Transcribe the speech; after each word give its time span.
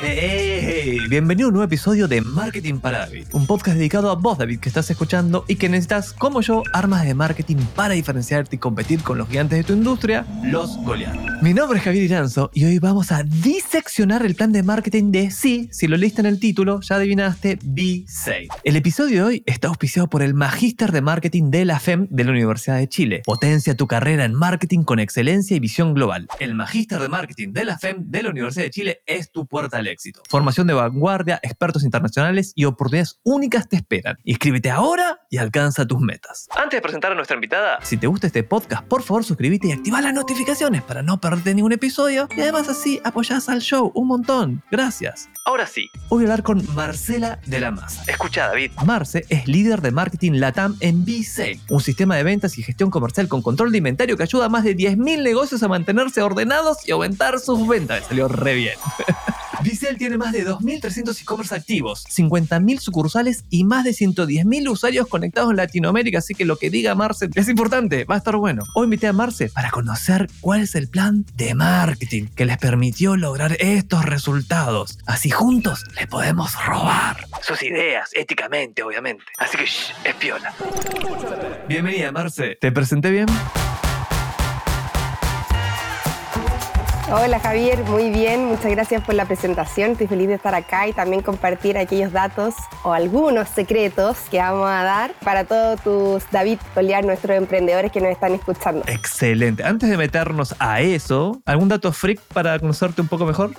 ¡Hey! 0.00 1.00
Bienvenido 1.08 1.46
a 1.46 1.48
un 1.48 1.54
nuevo 1.54 1.64
episodio 1.64 2.06
de 2.06 2.20
Marketing 2.20 2.78
para 2.78 3.00
David, 3.00 3.26
un 3.32 3.48
podcast 3.48 3.76
dedicado 3.76 4.12
a 4.12 4.14
vos, 4.14 4.38
David, 4.38 4.60
que 4.60 4.68
estás 4.68 4.88
escuchando 4.90 5.44
y 5.48 5.56
que 5.56 5.68
necesitas, 5.68 6.12
como 6.12 6.40
yo, 6.40 6.62
armas 6.72 7.04
de 7.04 7.14
marketing 7.14 7.56
para 7.74 7.94
diferenciarte 7.94 8.54
y 8.54 8.58
competir 8.60 9.02
con 9.02 9.18
los 9.18 9.28
gigantes 9.28 9.58
de 9.58 9.64
tu 9.64 9.72
industria, 9.72 10.24
los 10.44 10.76
goleados. 10.84 11.42
Mi 11.42 11.52
nombre 11.52 11.78
es 11.78 11.84
Javier 11.84 12.04
Iranzo 12.04 12.48
y 12.54 12.64
hoy 12.64 12.78
vamos 12.78 13.10
a 13.10 13.24
diseccionar 13.24 14.24
el 14.24 14.36
plan 14.36 14.52
de 14.52 14.62
marketing 14.62 15.10
de 15.10 15.32
sí, 15.32 15.68
si 15.72 15.88
lo 15.88 15.96
leíste 15.96 16.20
en 16.20 16.26
el 16.26 16.38
título, 16.38 16.80
ya 16.80 16.94
adivinaste, 16.94 17.58
B6. 17.58 18.46
El 18.62 18.76
episodio 18.76 19.22
de 19.22 19.24
hoy 19.24 19.42
está 19.46 19.66
auspiciado 19.66 20.08
por 20.08 20.22
el 20.22 20.32
Magíster 20.32 20.92
de 20.92 21.00
Marketing 21.00 21.50
de 21.50 21.64
la 21.64 21.80
FEM 21.80 22.06
de 22.08 22.22
la 22.22 22.30
Universidad 22.30 22.76
de 22.76 22.88
Chile. 22.88 23.22
Potencia 23.24 23.76
tu 23.76 23.88
carrera 23.88 24.24
en 24.24 24.34
marketing 24.34 24.84
con 24.84 25.00
excelencia 25.00 25.56
y 25.56 25.60
visión 25.60 25.92
global. 25.92 26.28
El 26.38 26.54
Magíster 26.54 27.00
de 27.00 27.08
Marketing 27.08 27.48
de 27.52 27.64
la 27.64 27.78
FEM 27.78 28.04
de 28.10 28.22
la 28.22 28.30
Universidad 28.30 28.66
de 28.66 28.70
Chile 28.70 29.02
es 29.04 29.32
tu 29.32 29.46
puerta 29.46 29.82
al 29.88 29.92
éxito. 29.92 30.22
Formación 30.28 30.66
de 30.66 30.74
vanguardia, 30.74 31.40
expertos 31.42 31.84
internacionales 31.84 32.52
y 32.54 32.64
oportunidades 32.64 33.18
únicas 33.24 33.68
te 33.68 33.76
esperan. 33.76 34.16
Inscríbete 34.24 34.70
ahora 34.70 35.20
y 35.30 35.38
alcanza 35.38 35.86
tus 35.86 36.00
metas. 36.00 36.48
Antes 36.56 36.78
de 36.78 36.82
presentar 36.82 37.12
a 37.12 37.14
nuestra 37.14 37.34
invitada, 37.34 37.78
si 37.82 37.96
te 37.96 38.06
gusta 38.06 38.26
este 38.26 38.42
podcast, 38.42 38.84
por 38.84 39.02
favor 39.02 39.24
suscríbete 39.24 39.68
y 39.68 39.72
activa 39.72 40.00
las 40.00 40.14
notificaciones 40.14 40.82
para 40.82 41.02
no 41.02 41.20
perderte 41.20 41.54
ningún 41.54 41.72
episodio 41.72 42.28
y 42.36 42.40
además 42.40 42.68
así 42.68 43.00
apoyás 43.04 43.48
al 43.48 43.60
show 43.60 43.92
un 43.94 44.08
montón. 44.08 44.62
Gracias. 44.70 45.28
Ahora 45.44 45.66
sí, 45.66 45.88
voy 46.08 46.20
a 46.20 46.26
hablar 46.26 46.42
con 46.42 46.62
Marcela 46.74 47.40
de 47.46 47.60
la 47.60 47.70
Maza. 47.70 48.02
Escucha, 48.06 48.48
David. 48.48 48.72
Marce 48.84 49.24
es 49.28 49.46
líder 49.48 49.80
de 49.80 49.90
marketing 49.90 50.32
LATAM 50.32 50.76
en 50.80 51.04
B-Sale, 51.04 51.60
un 51.70 51.80
sistema 51.80 52.16
de 52.16 52.22
ventas 52.22 52.58
y 52.58 52.62
gestión 52.62 52.90
comercial 52.90 53.28
con 53.28 53.42
control 53.42 53.72
de 53.72 53.78
inventario 53.78 54.16
que 54.16 54.22
ayuda 54.22 54.46
a 54.46 54.48
más 54.48 54.64
de 54.64 54.76
10.000 54.76 55.22
negocios 55.22 55.62
a 55.62 55.68
mantenerse 55.68 56.22
ordenados 56.22 56.86
y 56.86 56.92
aumentar 56.92 57.38
sus 57.38 57.66
ventas. 57.66 58.04
Salió 58.06 58.28
re 58.28 58.54
bien. 58.54 58.78
Tiene 59.96 60.18
más 60.18 60.32
de 60.32 60.46
2.300 60.46 61.22
e-commerce 61.22 61.54
activos, 61.54 62.04
50.000 62.06 62.78
sucursales 62.78 63.44
y 63.48 63.64
más 63.64 63.84
de 63.84 63.90
110.000 63.90 64.68
usuarios 64.68 65.06
conectados 65.08 65.50
en 65.50 65.56
Latinoamérica, 65.56 66.18
así 66.18 66.34
que 66.34 66.44
lo 66.44 66.56
que 66.56 66.70
diga 66.70 66.94
Marce 66.94 67.30
es 67.34 67.48
importante, 67.48 68.04
va 68.04 68.16
a 68.16 68.18
estar 68.18 68.36
bueno. 68.36 68.64
Hoy 68.74 68.84
invité 68.84 69.06
a 69.06 69.12
Marce 69.12 69.48
para 69.48 69.70
conocer 69.70 70.28
cuál 70.40 70.62
es 70.62 70.74
el 70.74 70.88
plan 70.88 71.24
de 71.36 71.54
marketing 71.54 72.26
que 72.34 72.44
les 72.44 72.58
permitió 72.58 73.16
lograr 73.16 73.56
estos 73.60 74.04
resultados. 74.04 74.98
Así 75.06 75.30
juntos 75.30 75.84
le 75.98 76.06
podemos 76.06 76.54
robar 76.64 77.26
sus 77.42 77.62
ideas, 77.62 78.10
éticamente, 78.12 78.82
obviamente. 78.82 79.24
Así 79.38 79.56
que 79.56 79.64
shh, 79.64 79.92
es 80.04 80.14
piola. 80.16 80.54
Bienvenida, 81.66 82.12
Marce. 82.12 82.56
¿Te 82.60 82.70
presenté 82.72 83.10
bien? 83.10 83.26
Hola 87.10 87.40
Javier, 87.40 87.82
muy 87.84 88.10
bien, 88.10 88.44
muchas 88.44 88.70
gracias 88.70 89.02
por 89.02 89.14
la 89.14 89.24
presentación. 89.24 89.92
Estoy 89.92 90.08
feliz 90.08 90.28
de 90.28 90.34
estar 90.34 90.54
acá 90.54 90.86
y 90.88 90.92
también 90.92 91.22
compartir 91.22 91.78
aquellos 91.78 92.12
datos 92.12 92.54
o 92.82 92.92
algunos 92.92 93.48
secretos 93.48 94.18
que 94.30 94.36
vamos 94.36 94.68
a 94.68 94.82
dar 94.82 95.14
para 95.24 95.44
todos 95.44 95.80
tus 95.80 96.30
David 96.30 96.58
Goliar, 96.74 97.06
nuestros 97.06 97.34
emprendedores 97.38 97.90
que 97.92 98.02
nos 98.02 98.10
están 98.10 98.34
escuchando. 98.34 98.84
Excelente. 98.86 99.64
Antes 99.64 99.88
de 99.88 99.96
meternos 99.96 100.54
a 100.58 100.82
eso, 100.82 101.40
¿algún 101.46 101.70
dato 101.70 101.92
freak 101.92 102.20
para 102.34 102.58
conocerte 102.58 103.00
un 103.00 103.08
poco 103.08 103.24
mejor? 103.24 103.52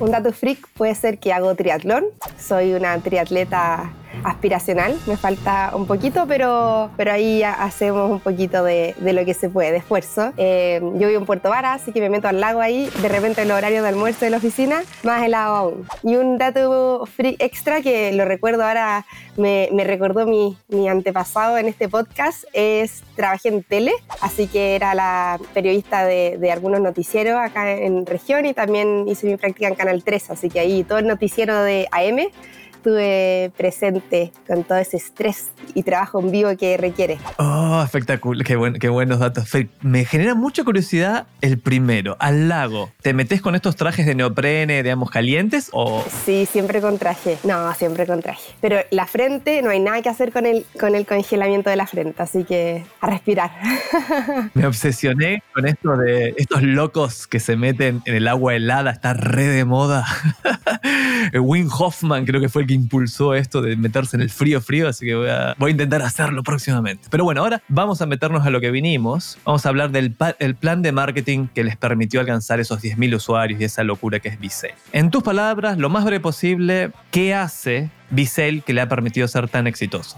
Un 0.00 0.10
dato 0.10 0.32
freak 0.32 0.66
puede 0.78 0.94
ser 0.94 1.18
que 1.18 1.34
hago 1.34 1.54
triatlón. 1.56 2.04
Soy 2.38 2.72
una 2.72 2.98
triatleta 3.00 3.92
aspiracional, 4.24 4.98
me 5.06 5.16
falta 5.16 5.72
un 5.74 5.86
poquito, 5.86 6.26
pero, 6.26 6.90
pero 6.96 7.12
ahí 7.12 7.42
hacemos 7.42 8.10
un 8.10 8.20
poquito 8.20 8.64
de, 8.64 8.94
de 8.98 9.12
lo 9.12 9.24
que 9.24 9.34
se 9.34 9.48
puede, 9.48 9.72
de 9.72 9.78
esfuerzo. 9.78 10.32
Eh, 10.36 10.80
yo 10.94 11.08
vivo 11.08 11.20
en 11.20 11.26
Puerto 11.26 11.50
Vara, 11.50 11.74
así 11.74 11.92
que 11.92 12.00
me 12.00 12.10
meto 12.10 12.28
al 12.28 12.40
lago 12.40 12.60
ahí, 12.60 12.90
de 13.00 13.08
repente 13.08 13.42
el 13.42 13.50
horario 13.50 13.82
de 13.82 13.88
almuerzo 13.88 14.24
de 14.24 14.30
la 14.30 14.38
oficina, 14.38 14.82
más 15.02 15.22
helado 15.24 15.56
aún. 15.56 15.88
Y 16.02 16.16
un 16.16 16.38
dato 16.38 17.06
free 17.06 17.36
extra 17.38 17.82
que 17.82 18.12
lo 18.12 18.24
recuerdo 18.24 18.64
ahora, 18.64 19.06
me, 19.36 19.68
me 19.72 19.84
recordó 19.84 20.26
mi, 20.26 20.56
mi 20.68 20.88
antepasado 20.88 21.58
en 21.58 21.66
este 21.66 21.88
podcast, 21.88 22.44
es 22.52 23.02
trabajé 23.14 23.48
en 23.48 23.62
tele, 23.62 23.92
así 24.20 24.46
que 24.46 24.74
era 24.74 24.94
la 24.94 25.38
periodista 25.54 26.04
de, 26.04 26.38
de 26.38 26.52
algunos 26.52 26.80
noticieros 26.80 27.36
acá 27.36 27.70
en 27.70 28.06
región 28.06 28.46
y 28.46 28.54
también 28.54 29.06
hice 29.08 29.26
mi 29.26 29.36
práctica 29.36 29.68
en 29.68 29.74
Canal 29.74 30.02
3, 30.02 30.30
así 30.30 30.48
que 30.48 30.60
ahí 30.60 30.84
todo 30.84 30.98
el 30.98 31.06
noticiero 31.06 31.62
de 31.62 31.88
AM 31.90 32.28
estuve 32.76 33.50
presente 33.56 34.32
con 34.46 34.64
todo 34.64 34.78
ese 34.78 34.96
estrés 34.96 35.50
y 35.74 35.82
trabajo 35.82 36.20
en 36.20 36.30
vivo 36.30 36.56
que 36.56 36.76
requiere. 36.76 37.18
Oh, 37.38 37.82
espectacular, 37.84 38.46
qué, 38.46 38.56
buen, 38.56 38.74
qué 38.74 38.88
buenos 38.88 39.18
datos. 39.18 39.50
Me 39.80 40.04
genera 40.04 40.34
mucha 40.34 40.64
curiosidad 40.64 41.26
el 41.40 41.58
primero, 41.58 42.16
al 42.20 42.48
lago. 42.48 42.90
¿Te 43.02 43.12
metes 43.12 43.40
con 43.40 43.54
estos 43.54 43.76
trajes 43.76 44.06
de 44.06 44.14
neoprene, 44.14 44.82
digamos, 44.82 45.10
calientes 45.10 45.70
o...? 45.72 46.04
Sí, 46.24 46.46
siempre 46.46 46.80
con 46.80 46.98
traje. 46.98 47.38
No, 47.44 47.72
siempre 47.74 48.06
con 48.06 48.22
traje. 48.22 48.52
Pero 48.60 48.78
la 48.90 49.06
frente, 49.06 49.62
no 49.62 49.70
hay 49.70 49.80
nada 49.80 50.02
que 50.02 50.08
hacer 50.08 50.32
con 50.32 50.46
el, 50.46 50.66
con 50.78 50.94
el 50.94 51.06
congelamiento 51.06 51.70
de 51.70 51.76
la 51.76 51.86
frente, 51.86 52.22
así 52.22 52.44
que 52.44 52.84
a 53.00 53.08
respirar. 53.08 53.50
Me 54.54 54.66
obsesioné 54.66 55.42
con 55.52 55.66
esto 55.66 55.96
de 55.96 56.34
estos 56.36 56.62
locos 56.62 57.26
que 57.26 57.40
se 57.40 57.56
meten 57.56 58.02
en 58.04 58.14
el 58.14 58.28
agua 58.28 58.54
helada, 58.54 58.90
está 58.90 59.14
re 59.14 59.44
de 59.44 59.64
moda. 59.64 60.06
Wim 61.34 61.68
Hoffman 61.70 62.24
creo 62.24 62.40
que 62.40 62.48
fue 62.48 62.62
el 62.62 62.68
que 62.68 62.74
impulsó 62.76 63.34
esto 63.34 63.60
de 63.60 63.76
meterse 63.76 64.16
en 64.16 64.22
el 64.22 64.30
frío 64.30 64.60
frío, 64.60 64.88
así 64.88 65.06
que 65.06 65.14
voy 65.14 65.28
a, 65.28 65.54
voy 65.58 65.70
a 65.70 65.72
intentar 65.72 66.02
hacerlo 66.02 66.42
próximamente. 66.42 67.08
Pero 67.10 67.24
bueno, 67.24 67.42
ahora 67.42 67.62
vamos 67.68 68.00
a 68.02 68.06
meternos 68.06 68.46
a 68.46 68.50
lo 68.50 68.60
que 68.60 68.70
vinimos. 68.70 69.38
Vamos 69.44 69.66
a 69.66 69.68
hablar 69.68 69.90
del 69.90 70.14
el 70.38 70.54
plan 70.54 70.82
de 70.82 70.92
marketing 70.92 71.48
que 71.54 71.64
les 71.64 71.76
permitió 71.76 72.20
alcanzar 72.20 72.60
esos 72.60 72.82
10.000 72.82 73.16
usuarios 73.16 73.60
y 73.60 73.64
esa 73.64 73.82
locura 73.84 74.20
que 74.20 74.28
es 74.28 74.38
Vicel. 74.38 74.72
En 74.92 75.10
tus 75.10 75.22
palabras, 75.22 75.78
lo 75.78 75.88
más 75.88 76.04
breve 76.04 76.20
posible, 76.20 76.92
¿qué 77.10 77.34
hace 77.34 77.90
Vicel 78.10 78.62
que 78.62 78.72
le 78.72 78.80
ha 78.80 78.88
permitido 78.88 79.26
ser 79.28 79.48
tan 79.48 79.66
exitoso? 79.66 80.16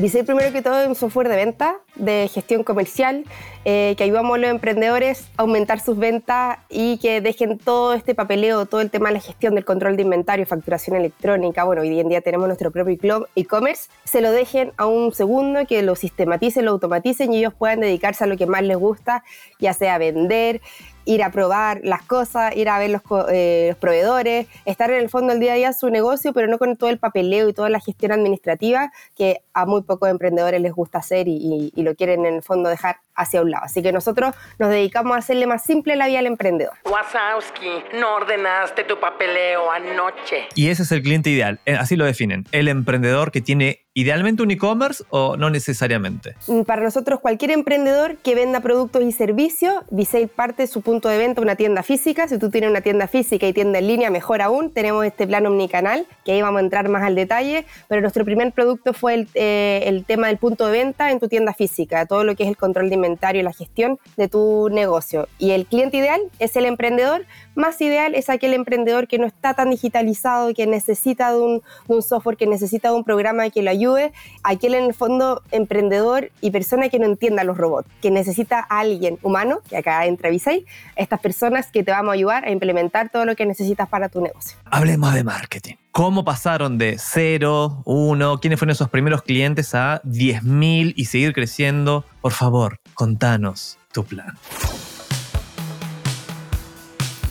Dice 0.00 0.24
primero 0.24 0.50
que 0.50 0.62
todo 0.62 0.88
un 0.88 0.94
software 0.94 1.28
de 1.28 1.36
venta, 1.36 1.76
de 1.96 2.30
gestión 2.32 2.64
comercial, 2.64 3.24
eh, 3.64 3.94
que 3.98 4.04
ayudamos 4.04 4.36
a 4.36 4.38
los 4.38 4.50
emprendedores 4.50 5.28
a 5.36 5.42
aumentar 5.42 5.80
sus 5.80 5.98
ventas 5.98 6.58
y 6.70 6.96
que 6.98 7.20
dejen 7.20 7.58
todo 7.58 7.92
este 7.92 8.14
papeleo, 8.14 8.64
todo 8.64 8.80
el 8.80 8.90
tema 8.90 9.08
de 9.08 9.14
la 9.14 9.20
gestión 9.20 9.54
del 9.54 9.66
control 9.66 9.96
de 9.96 10.02
inventario, 10.02 10.46
facturación 10.46 10.96
electrónica, 10.96 11.64
bueno, 11.64 11.82
hoy 11.82 12.00
en 12.00 12.08
día 12.08 12.22
tenemos 12.22 12.46
nuestro 12.46 12.70
propio 12.70 13.26
e-commerce, 13.36 13.90
se 14.04 14.22
lo 14.22 14.32
dejen 14.32 14.72
a 14.78 14.86
un 14.86 15.12
segundo, 15.12 15.66
que 15.66 15.82
lo 15.82 15.94
sistematicen, 15.94 16.64
lo 16.64 16.70
automaticen 16.70 17.32
y 17.32 17.38
ellos 17.38 17.52
puedan 17.52 17.80
dedicarse 17.80 18.24
a 18.24 18.26
lo 18.26 18.36
que 18.36 18.46
más 18.46 18.62
les 18.62 18.78
gusta, 18.78 19.24
ya 19.58 19.74
sea 19.74 19.98
vender, 19.98 20.62
ir 21.04 21.22
a 21.22 21.30
probar 21.30 21.80
las 21.82 22.02
cosas, 22.02 22.54
ir 22.56 22.68
a 22.68 22.78
ver 22.78 22.90
los, 22.90 23.02
eh, 23.30 23.74
proveedores, 23.80 24.46
estar 24.64 24.90
en 24.90 25.00
el 25.00 25.08
fondo 25.08 25.32
del 25.32 25.40
día 25.40 25.52
a 25.52 25.56
día 25.56 25.72
su 25.72 25.90
negocio, 25.90 26.32
pero 26.32 26.46
no 26.46 26.58
con 26.58 26.76
todo 26.76 26.88
el 26.88 26.98
papeleo 26.98 27.48
y 27.48 27.52
toda 27.52 27.68
la 27.68 27.80
gestión 27.80 28.12
administrativa 28.12 28.92
que 29.16 29.42
a 29.52 29.66
muy 29.66 29.82
pocos 29.82 30.08
emprendedores 30.08 30.60
les 30.60 30.72
gusta 30.72 30.98
hacer 30.98 31.26
y 31.28 31.72
lo 31.76 31.94
quieren 31.94 32.24
en 32.26 32.34
el 32.36 32.42
fondo 32.42 32.68
dejar 32.68 33.00
hacia 33.20 33.42
un 33.42 33.50
lado. 33.50 33.64
Así 33.64 33.82
que 33.82 33.92
nosotros 33.92 34.34
nos 34.58 34.70
dedicamos 34.70 35.14
a 35.14 35.18
hacerle 35.18 35.46
más 35.46 35.64
simple 35.64 35.96
la 35.96 36.06
vida 36.06 36.20
al 36.20 36.26
emprendedor. 36.26 36.74
Wazowski, 36.84 37.98
no 37.98 38.16
ordenaste 38.16 38.84
tu 38.84 38.98
papeleo 38.98 39.70
anoche. 39.70 40.48
Y 40.54 40.68
ese 40.68 40.82
es 40.82 40.92
el 40.92 41.02
cliente 41.02 41.30
ideal, 41.30 41.60
eh, 41.66 41.74
así 41.74 41.96
lo 41.96 42.04
definen, 42.04 42.44
el 42.52 42.68
emprendedor 42.68 43.30
que 43.30 43.40
tiene 43.40 43.86
idealmente 43.94 44.42
un 44.42 44.50
e-commerce 44.50 45.04
o 45.10 45.36
no 45.36 45.50
necesariamente. 45.50 46.36
Para 46.66 46.82
nosotros 46.82 47.20
cualquier 47.20 47.50
emprendedor 47.50 48.18
que 48.18 48.34
venda 48.34 48.60
productos 48.60 49.02
y 49.02 49.12
servicios, 49.12 49.74
Visale 49.90 50.28
parte 50.28 50.62
de 50.62 50.66
su 50.68 50.82
punto 50.82 51.08
de 51.08 51.18
venta 51.18 51.40
una 51.40 51.56
tienda 51.56 51.82
física. 51.82 52.28
Si 52.28 52.38
tú 52.38 52.50
tienes 52.50 52.70
una 52.70 52.80
tienda 52.80 53.08
física 53.08 53.46
y 53.46 53.52
tienda 53.52 53.80
en 53.80 53.88
línea, 53.88 54.10
mejor 54.10 54.42
aún. 54.42 54.70
Tenemos 54.70 55.04
este 55.04 55.26
plan 55.26 55.44
omnicanal, 55.46 56.06
que 56.24 56.32
ahí 56.32 56.42
vamos 56.42 56.60
a 56.60 56.64
entrar 56.64 56.88
más 56.88 57.02
al 57.02 57.14
detalle, 57.14 57.66
pero 57.88 58.00
nuestro 58.00 58.24
primer 58.24 58.52
producto 58.52 58.92
fue 58.92 59.14
el, 59.14 59.28
eh, 59.34 59.82
el 59.86 60.04
tema 60.04 60.28
del 60.28 60.38
punto 60.38 60.66
de 60.66 60.72
venta 60.72 61.10
en 61.10 61.18
tu 61.18 61.28
tienda 61.28 61.52
física, 61.52 62.06
todo 62.06 62.24
lo 62.24 62.36
que 62.36 62.44
es 62.44 62.48
el 62.48 62.56
control 62.56 62.88
de 62.88 62.94
inventario 62.94 63.40
y 63.40 63.44
la 63.44 63.52
gestión 63.52 63.98
de 64.16 64.28
tu 64.28 64.68
negocio. 64.70 65.28
Y 65.38 65.50
el 65.50 65.66
cliente 65.66 65.96
ideal 65.96 66.20
es 66.38 66.54
el 66.56 66.66
emprendedor, 66.66 67.26
más 67.54 67.80
ideal 67.80 68.14
es 68.14 68.30
aquel 68.30 68.54
emprendedor 68.54 69.08
que 69.08 69.18
no 69.18 69.26
está 69.26 69.54
tan 69.54 69.70
digitalizado, 69.70 70.54
que 70.54 70.66
necesita 70.66 71.32
de 71.32 71.40
un, 71.40 71.62
de 71.88 71.94
un 71.94 72.02
software, 72.02 72.36
que 72.36 72.46
necesita 72.46 72.90
de 72.90 72.94
un 72.94 73.04
programa 73.04 73.50
que 73.50 73.62
lo 73.62 73.70
ayude, 73.80 74.12
aquel 74.42 74.74
en 74.74 74.84
el 74.84 74.94
fondo 74.94 75.42
emprendedor 75.50 76.30
y 76.40 76.50
persona 76.50 76.88
que 76.88 76.98
no 76.98 77.06
entienda 77.06 77.44
los 77.44 77.56
robots, 77.56 77.88
que 78.00 78.10
necesita 78.10 78.66
a 78.68 78.80
alguien 78.80 79.18
humano, 79.22 79.60
que 79.68 79.76
acá 79.78 80.04
entra 80.06 80.30
Visay, 80.30 80.66
estas 80.96 81.20
personas 81.20 81.68
que 81.72 81.82
te 81.82 81.90
vamos 81.90 82.10
a 82.10 82.14
ayudar 82.14 82.44
a 82.44 82.50
implementar 82.50 83.10
todo 83.10 83.24
lo 83.24 83.34
que 83.36 83.46
necesitas 83.46 83.88
para 83.88 84.08
tu 84.08 84.20
negocio. 84.20 84.58
Hablemos 84.66 85.14
de 85.14 85.24
marketing. 85.24 85.74
¿Cómo 85.92 86.24
pasaron 86.24 86.78
de 86.78 86.96
0, 86.98 87.82
1, 87.84 88.38
quiénes 88.40 88.58
fueron 88.58 88.72
esos 88.72 88.88
primeros 88.90 89.22
clientes 89.22 89.74
a 89.74 90.00
10.000 90.02 90.92
y 90.94 91.04
seguir 91.06 91.32
creciendo? 91.32 92.04
Por 92.20 92.32
favor, 92.32 92.78
contanos 92.94 93.78
tu 93.92 94.04
plan. 94.04 94.36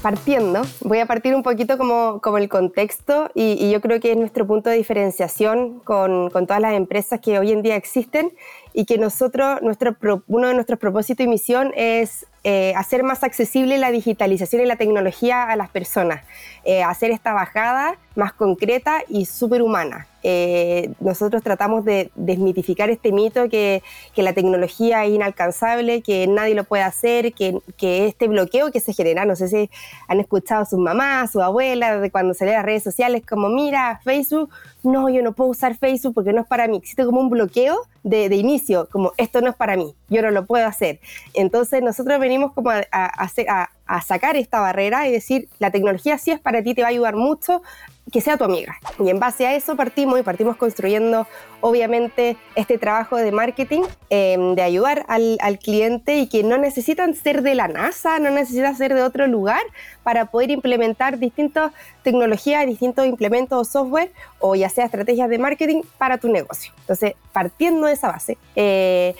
Partiendo, 0.01 0.61
voy 0.81 0.99
a 0.99 1.05
partir 1.05 1.35
un 1.35 1.43
poquito 1.43 1.77
como, 1.77 2.19
como 2.21 2.37
el 2.37 2.47
contexto 2.47 3.29
y, 3.35 3.69
yo 3.69 3.81
creo 3.81 3.99
que 3.99 4.11
es 4.11 4.17
nuestro 4.17 4.47
punto 4.47 4.69
de 4.69 4.77
diferenciación 4.77 5.79
con, 5.79 6.29
todas 6.31 6.61
las 6.61 6.73
empresas 6.73 7.19
que 7.19 7.37
hoy 7.37 7.51
en 7.51 7.61
día 7.61 7.75
existen 7.75 8.31
y 8.73 8.85
que 8.85 8.97
nosotros, 8.97 9.61
nuestro, 9.61 9.95
uno 10.27 10.47
de 10.47 10.53
nuestros 10.53 10.79
propósitos 10.79 11.25
y 11.25 11.29
misión 11.29 11.71
es 11.75 12.25
eh, 12.45 12.73
hacer 12.77 13.03
más 13.03 13.23
accesible 13.23 13.77
la 13.77 13.91
digitalización 13.91 14.61
y 14.61 14.65
la 14.65 14.77
tecnología 14.77 15.43
a 15.43 15.57
las 15.57 15.69
personas, 15.69 16.23
eh, 16.63 16.83
hacer 16.83 17.11
esta 17.11 17.33
bajada 17.33 17.97
más 18.15 18.31
concreta 18.31 19.01
y 19.09 19.25
superhumana. 19.25 20.07
Eh, 20.23 20.91
nosotros 20.99 21.43
tratamos 21.43 21.83
de 21.83 22.11
desmitificar 22.15 22.89
este 22.89 23.11
mito 23.11 23.49
que, 23.49 23.83
que, 24.13 24.23
la 24.23 24.33
tecnología 24.33 25.05
es 25.05 25.11
inalcanzable, 25.11 26.01
que 26.01 26.27
nadie 26.27 26.55
lo 26.55 26.63
puede 26.63 26.83
hacer, 26.83 27.33
que, 27.33 27.57
que, 27.77 28.07
este 28.07 28.27
bloqueo 28.27 28.71
que 28.71 28.79
se 28.79 28.93
genera, 28.93 29.25
no 29.25 29.35
sé 29.35 29.47
si 29.47 29.69
han 30.07 30.19
escuchado 30.19 30.61
a 30.61 30.65
sus 30.65 30.79
mamás, 30.79 31.31
su 31.31 31.41
abuela, 31.41 31.99
de 31.99 32.11
cuando 32.11 32.33
se 32.33 32.45
las 32.45 32.65
redes 32.65 32.83
sociales, 32.83 33.23
como 33.27 33.49
mira, 33.49 33.99
Facebook, 34.03 34.49
no, 34.83 35.09
yo 35.09 35.21
no 35.21 35.33
puedo 35.33 35.49
usar 35.49 35.75
Facebook 35.77 36.13
porque 36.13 36.33
no 36.33 36.41
es 36.41 36.47
para 36.47 36.67
mí, 36.67 36.77
existe 36.77 37.05
como 37.05 37.19
un 37.19 37.29
bloqueo 37.29 37.77
de, 38.03 38.25
inicio, 38.35 38.87
como 38.91 39.13
esto 39.17 39.41
no 39.41 39.49
es 39.49 39.55
para 39.55 39.75
mí, 39.75 39.93
yo 40.09 40.21
no 40.21 40.31
lo 40.31 40.45
puedo 40.45 40.65
hacer. 40.65 40.99
Entonces 41.33 41.81
nosotros 41.81 42.19
venimos 42.19 42.53
como 42.53 42.69
a, 42.69 42.83
a, 42.91 43.29
a, 43.47 43.69
a 43.89 44.01
sacar 44.01 44.37
esta 44.37 44.59
barrera 44.59 45.07
y 45.07 45.11
decir, 45.11 45.49
la 45.57 45.71
tecnología 45.71 46.19
sí 46.19 46.29
es 46.29 46.39
para 46.39 46.61
ti, 46.61 46.75
te 46.75 46.83
va 46.83 46.89
a 46.89 46.91
ayudar 46.91 47.15
mucho, 47.15 47.63
que 48.11 48.21
sea 48.21 48.37
tu 48.37 48.43
amiga. 48.43 48.77
Y 48.99 49.09
en 49.09 49.19
base 49.19 49.47
a 49.47 49.55
eso 49.55 49.75
partimos 49.75 50.19
y 50.19 50.23
partimos 50.23 50.57
construyendo, 50.57 51.25
obviamente, 51.59 52.37
este 52.53 52.77
trabajo 52.77 53.17
de 53.17 53.31
marketing, 53.31 53.81
eh, 54.11 54.37
de 54.55 54.61
ayudar 54.61 55.05
al, 55.07 55.37
al, 55.41 55.57
cliente 55.57 56.17
y 56.17 56.27
que 56.27 56.43
no 56.43 56.59
necesitan 56.59 57.15
ser 57.15 57.41
de 57.41 57.55
la 57.55 57.67
NASA, 57.67 58.19
no 58.19 58.29
necesitan 58.29 58.77
ser 58.77 58.93
de 58.93 59.01
otro 59.01 59.25
lugar 59.25 59.61
para 60.03 60.25
poder 60.25 60.51
implementar 60.51 61.17
distintas 61.17 61.71
tecnologías, 62.03 62.67
distintos 62.67 63.07
implementos 63.07 63.59
o 63.59 63.63
software 63.69 64.11
o 64.37 64.53
ya 64.53 64.69
sea 64.69 64.85
estrategias 64.85 65.29
de 65.29 65.39
marketing 65.39 65.81
para 65.97 66.19
tu 66.19 66.29
negocio. 66.29 66.73
Entonces, 66.81 67.13
partiendo 67.33 67.87
de 67.87 67.93
esa 67.93 68.09
base, 68.09 68.37
eh, 68.55 69.15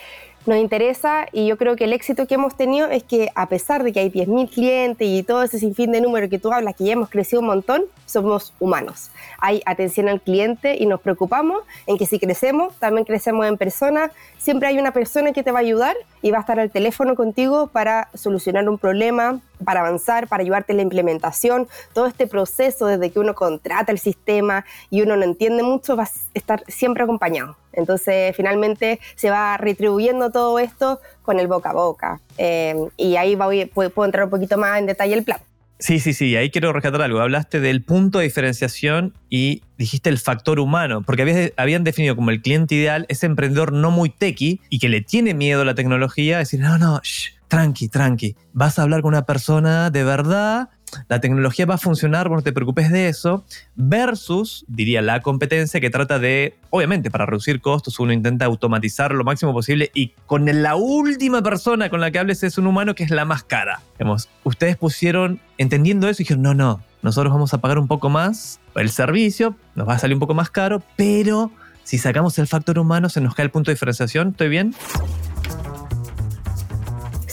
nos 0.49 0.57
interesa 0.57 1.27
y 1.31 1.45
yo 1.45 1.57
creo 1.57 1.75
que 1.75 1.83
el 1.83 1.93
éxito 1.93 2.25
que 2.25 2.33
hemos 2.33 2.57
tenido 2.57 2.87
es 2.87 3.03
que 3.03 3.29
a 3.35 3.47
pesar 3.47 3.83
de 3.83 3.93
que 3.93 3.99
hay 3.99 4.09
10.000 4.09 4.49
clientes 4.49 5.07
y 5.07 5.21
todo 5.21 5.43
ese 5.43 5.59
sinfín 5.59 5.91
de 5.91 6.01
números 6.01 6.29
que 6.29 6.39
tú 6.39 6.51
hablas, 6.51 6.75
que 6.75 6.85
ya 6.85 6.93
hemos 6.93 7.09
crecido 7.09 7.41
un 7.41 7.47
montón, 7.47 7.83
somos 8.07 8.53
humanos. 8.59 9.11
Hay 9.37 9.61
atención 9.67 10.09
al 10.09 10.21
cliente 10.21 10.75
y 10.75 10.87
nos 10.87 11.01
preocupamos 11.01 11.61
en 11.85 11.99
que 11.99 12.07
si 12.07 12.17
crecemos, 12.17 12.75
también 12.79 13.05
crecemos 13.05 13.45
en 13.45 13.57
persona. 13.57 14.11
Siempre 14.39 14.67
hay 14.67 14.79
una 14.79 14.91
persona 14.91 15.33
que 15.33 15.43
te 15.43 15.51
va 15.51 15.59
a 15.59 15.61
ayudar 15.61 15.95
y 16.23 16.31
va 16.31 16.39
a 16.39 16.41
estar 16.41 16.59
al 16.59 16.71
teléfono 16.71 17.13
contigo 17.13 17.67
para 17.67 18.09
solucionar 18.15 18.67
un 18.67 18.79
problema, 18.79 19.39
para 19.63 19.81
avanzar, 19.81 20.27
para 20.27 20.41
ayudarte 20.41 20.73
en 20.73 20.77
la 20.77 20.83
implementación. 20.83 21.67
Todo 21.93 22.07
este 22.07 22.25
proceso 22.25 22.87
desde 22.87 23.11
que 23.11 23.19
uno 23.19 23.35
contrata 23.35 23.91
el 23.91 23.99
sistema 23.99 24.65
y 24.89 25.03
uno 25.03 25.15
no 25.15 25.23
entiende 25.23 25.61
mucho 25.61 25.95
va 25.95 26.03
a 26.03 26.09
estar 26.33 26.63
siempre 26.67 27.03
acompañado. 27.03 27.55
Entonces, 27.79 28.35
finalmente 28.35 28.99
se 29.15 29.29
va 29.29 29.57
retribuyendo 29.57 30.29
todo 30.29 30.59
esto 30.59 30.99
con 31.23 31.39
el 31.39 31.47
boca 31.47 31.71
a 31.71 31.73
boca. 31.73 32.21
Eh, 32.37 32.75
y 32.97 33.15
ahí 33.15 33.37
puedo 33.73 34.05
entrar 34.05 34.25
un 34.25 34.29
poquito 34.29 34.57
más 34.57 34.79
en 34.79 34.85
detalle 34.85 35.13
el 35.13 35.23
plan. 35.23 35.39
Sí, 35.81 36.01
sí, 36.01 36.13
sí, 36.13 36.35
ahí 36.35 36.49
quiero 36.51 36.73
rescatar 36.73 37.01
algo. 37.01 37.21
Hablaste 37.21 37.61
del 37.61 37.81
punto 37.83 38.19
de 38.19 38.25
diferenciación 38.25 39.13
y 39.29 39.63
dijiste 39.77 40.09
el 40.09 40.17
factor 40.17 40.59
humano, 40.59 41.03
porque 41.03 41.53
habían 41.55 41.85
definido 41.85 42.17
como 42.17 42.31
el 42.31 42.41
cliente 42.41 42.75
ideal 42.75 43.05
ese 43.07 43.27
emprendedor 43.27 43.71
no 43.71 43.89
muy 43.89 44.09
techy 44.09 44.59
y 44.69 44.79
que 44.79 44.89
le 44.89 44.99
tiene 44.99 45.33
miedo 45.33 45.61
a 45.61 45.65
la 45.65 45.75
tecnología, 45.75 46.39
decir, 46.39 46.59
no, 46.59 46.77
no, 46.77 46.99
shh, 47.01 47.31
tranqui, 47.47 47.87
tranqui, 47.87 48.35
vas 48.51 48.77
a 48.77 48.81
hablar 48.81 49.01
con 49.01 49.13
una 49.13 49.25
persona 49.25 49.89
de 49.89 50.03
verdad 50.03 50.69
la 51.07 51.19
tecnología 51.19 51.65
va 51.65 51.75
a 51.75 51.77
funcionar, 51.77 52.29
no 52.29 52.41
te 52.41 52.53
preocupes 52.53 52.91
de 52.91 53.09
eso, 53.09 53.45
versus, 53.75 54.65
diría, 54.67 55.01
la 55.01 55.21
competencia 55.21 55.79
que 55.79 55.89
trata 55.89 56.19
de, 56.19 56.57
obviamente, 56.69 57.11
para 57.11 57.25
reducir 57.25 57.61
costos, 57.61 57.99
uno 57.99 58.13
intenta 58.13 58.45
automatizar 58.45 59.13
lo 59.13 59.23
máximo 59.23 59.53
posible 59.53 59.91
y 59.93 60.13
con 60.25 60.45
la 60.61 60.75
última 60.75 61.41
persona 61.41 61.89
con 61.89 62.01
la 62.01 62.11
que 62.11 62.19
hables 62.19 62.43
es 62.43 62.57
un 62.57 62.67
humano 62.67 62.95
que 62.95 63.03
es 63.03 63.09
la 63.11 63.25
más 63.25 63.43
cara. 63.43 63.81
Digamos, 63.97 64.29
ustedes 64.43 64.77
pusieron, 64.77 65.39
entendiendo 65.57 66.07
eso, 66.07 66.21
y 66.21 66.25
dijeron, 66.25 66.43
no, 66.43 66.53
no, 66.53 66.81
nosotros 67.01 67.31
vamos 67.33 67.53
a 67.53 67.59
pagar 67.59 67.79
un 67.79 67.87
poco 67.87 68.09
más 68.09 68.59
el 68.75 68.89
servicio, 68.89 69.55
nos 69.75 69.87
va 69.87 69.95
a 69.95 69.99
salir 69.99 70.15
un 70.15 70.19
poco 70.19 70.33
más 70.33 70.49
caro, 70.49 70.81
pero 70.95 71.51
si 71.83 71.97
sacamos 71.97 72.37
el 72.39 72.47
factor 72.47 72.77
humano 72.77 73.09
se 73.09 73.21
nos 73.21 73.35
cae 73.35 73.45
el 73.45 73.51
punto 73.51 73.71
de 73.71 73.75
diferenciación, 73.75 74.29
¿estoy 74.29 74.49
bien? 74.49 74.75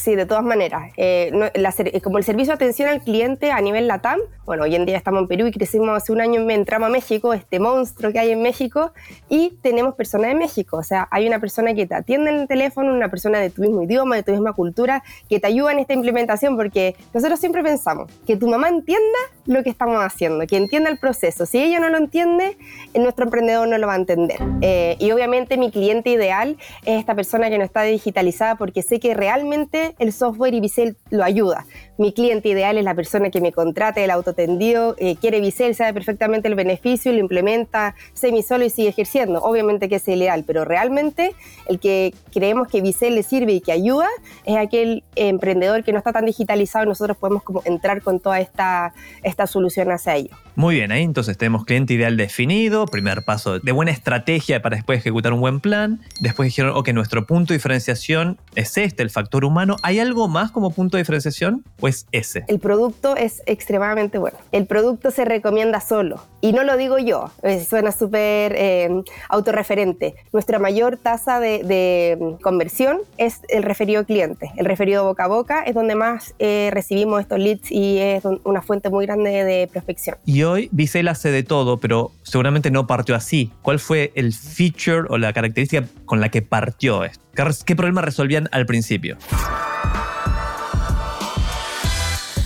Sí, 0.06 0.14
de 0.14 0.24
todas 0.24 0.44
maneras. 0.44 0.92
Eh, 0.96 1.30
no, 1.32 1.46
la, 1.54 1.74
como 2.02 2.18
el 2.18 2.24
servicio 2.24 2.52
de 2.52 2.54
atención 2.54 2.88
al 2.88 3.02
cliente 3.02 3.50
a 3.50 3.60
nivel 3.60 3.88
LATAM, 3.88 4.20
bueno, 4.44 4.62
hoy 4.62 4.76
en 4.76 4.86
día 4.86 4.96
estamos 4.96 5.22
en 5.22 5.26
Perú 5.26 5.48
y 5.48 5.50
crecimos 5.50 5.90
hace 5.90 6.12
un 6.12 6.20
año, 6.20 6.48
entramos 6.48 6.86
a 6.88 6.92
México, 6.92 7.32
este 7.32 7.58
monstruo 7.58 8.12
que 8.12 8.20
hay 8.20 8.30
en 8.30 8.40
México, 8.40 8.92
y 9.28 9.58
tenemos 9.62 9.96
personas 9.96 10.28
de 10.28 10.36
México. 10.36 10.76
O 10.76 10.84
sea, 10.84 11.08
hay 11.10 11.26
una 11.26 11.40
persona 11.40 11.74
que 11.74 11.86
te 11.86 11.96
atiende 11.96 12.30
en 12.30 12.36
el 12.38 12.46
teléfono, 12.46 12.94
una 12.94 13.10
persona 13.10 13.40
de 13.40 13.50
tu 13.50 13.62
mismo 13.62 13.82
idioma, 13.82 14.14
de 14.14 14.22
tu 14.22 14.30
misma 14.30 14.52
cultura, 14.52 15.02
que 15.28 15.40
te 15.40 15.48
ayuda 15.48 15.72
en 15.72 15.80
esta 15.80 15.94
implementación, 15.94 16.56
porque 16.56 16.94
nosotros 17.12 17.40
siempre 17.40 17.64
pensamos 17.64 18.08
que 18.24 18.36
tu 18.36 18.46
mamá 18.46 18.68
entienda 18.68 19.18
lo 19.46 19.64
que 19.64 19.70
estamos 19.70 19.96
haciendo, 19.98 20.46
que 20.46 20.56
entienda 20.56 20.88
el 20.88 20.98
proceso. 20.98 21.46
Si 21.46 21.60
ella 21.60 21.80
no 21.80 21.88
lo 21.88 21.98
entiende, 21.98 22.56
nuestro 22.94 23.24
emprendedor 23.24 23.66
no 23.66 23.76
lo 23.76 23.88
va 23.88 23.94
a 23.94 23.96
entender. 23.96 24.38
Eh, 24.60 24.96
y 25.00 25.10
obviamente 25.10 25.58
mi 25.58 25.72
cliente 25.72 26.10
ideal 26.10 26.56
es 26.84 27.00
esta 27.00 27.16
persona 27.16 27.50
que 27.50 27.58
no 27.58 27.64
está 27.64 27.82
digitalizada 27.82 28.54
porque 28.54 28.82
sé 28.82 29.00
que 29.00 29.12
realmente 29.14 29.95
el 29.98 30.12
software 30.12 30.60
Visel 30.60 30.96
lo 31.10 31.24
ayuda. 31.24 31.66
Mi 31.98 32.12
cliente 32.12 32.50
ideal 32.50 32.76
es 32.76 32.84
la 32.84 32.94
persona 32.94 33.30
que 33.30 33.40
me 33.40 33.52
contrata 33.52 34.02
el 34.02 34.10
autotendido, 34.10 34.96
eh, 34.98 35.16
quiere 35.16 35.40
Visel, 35.40 35.74
sabe 35.74 35.94
perfectamente 35.94 36.46
el 36.48 36.54
beneficio, 36.54 37.10
lo 37.12 37.18
implementa 37.18 37.94
semi 38.12 38.42
solo 38.42 38.64
y 38.64 38.70
sigue 38.70 38.88
ejerciendo. 38.88 39.42
Obviamente 39.42 39.88
que 39.88 39.96
es 39.96 40.08
el 40.08 40.20
ideal, 40.20 40.44
pero 40.46 40.64
realmente 40.64 41.34
el 41.68 41.80
que 41.80 42.12
creemos 42.32 42.68
que 42.68 42.82
Visel 42.82 43.14
le 43.14 43.22
sirve 43.22 43.52
y 43.52 43.60
que 43.60 43.72
ayuda 43.72 44.08
es 44.44 44.56
aquel 44.56 45.04
emprendedor 45.14 45.84
que 45.84 45.92
no 45.92 45.98
está 45.98 46.12
tan 46.12 46.26
digitalizado 46.26 46.84
y 46.84 46.88
nosotros 46.88 47.16
podemos 47.16 47.42
como 47.42 47.62
entrar 47.64 48.02
con 48.02 48.20
toda 48.20 48.40
esta, 48.40 48.92
esta 49.22 49.46
solución 49.46 49.90
hacia 49.90 50.16
ello. 50.16 50.36
Muy 50.54 50.76
bien, 50.76 50.90
ahí 50.90 51.02
entonces 51.02 51.36
tenemos 51.36 51.66
cliente 51.66 51.92
ideal 51.92 52.16
definido, 52.16 52.86
primer 52.86 53.24
paso 53.24 53.58
de 53.58 53.72
buena 53.72 53.90
estrategia 53.90 54.62
para 54.62 54.76
después 54.76 54.98
ejecutar 54.98 55.34
un 55.34 55.40
buen 55.40 55.60
plan. 55.60 56.00
Después 56.20 56.46
dijeron, 56.46 56.72
ok, 56.74 56.88
nuestro 56.94 57.26
punto 57.26 57.52
de 57.52 57.58
diferenciación 57.58 58.38
es 58.54 58.78
este, 58.78 59.02
el 59.02 59.10
factor 59.10 59.44
humano. 59.44 59.76
¿Hay 59.82 59.98
algo 59.98 60.28
más 60.28 60.50
como 60.50 60.70
punto 60.70 60.96
de 60.96 61.02
diferenciación? 61.02 61.62
Pues 61.86 62.08
ese. 62.10 62.44
El 62.48 62.58
producto 62.58 63.14
es 63.14 63.44
extremadamente 63.46 64.18
bueno. 64.18 64.36
El 64.50 64.66
producto 64.66 65.12
se 65.12 65.24
recomienda 65.24 65.80
solo. 65.80 66.20
Y 66.40 66.50
no 66.50 66.64
lo 66.64 66.76
digo 66.76 66.98
yo, 66.98 67.30
suena 67.64 67.92
súper 67.92 68.56
eh, 68.56 69.04
autorreferente. 69.28 70.16
Nuestra 70.32 70.58
mayor 70.58 70.96
tasa 70.96 71.38
de, 71.38 71.62
de, 71.62 72.38
conversión 72.42 73.02
es 73.18 73.38
el 73.50 73.62
referido 73.62 74.04
cliente. 74.04 74.50
El 74.56 74.66
referido 74.66 75.04
boca 75.04 75.26
a 75.26 75.28
boca 75.28 75.62
es 75.62 75.76
donde 75.76 75.94
más 75.94 76.34
eh, 76.40 76.70
recibimos 76.72 77.20
estos 77.20 77.38
leads 77.38 77.70
y 77.70 77.98
es 77.98 78.24
una 78.42 78.62
fuente 78.62 78.90
muy 78.90 79.06
grande 79.06 79.44
de 79.44 79.68
prospección. 79.68 80.16
Y 80.24 80.42
hoy 80.42 80.68
Visel 80.72 81.06
hace 81.06 81.30
de 81.30 81.44
todo, 81.44 81.78
pero 81.78 82.10
seguramente 82.24 82.72
no 82.72 82.88
partió 82.88 83.14
así. 83.14 83.52
¿Cuál 83.62 83.78
fue 83.78 84.10
el 84.16 84.32
feature 84.32 85.06
o 85.08 85.18
la 85.18 85.32
característica 85.32 85.86
con 86.04 86.20
la 86.20 86.30
que 86.30 86.42
partió 86.42 87.04
esto? 87.04 87.24
¿Qué 87.64 87.76
problema 87.76 88.02
resolvían 88.02 88.48
al 88.50 88.66
principio? 88.66 89.18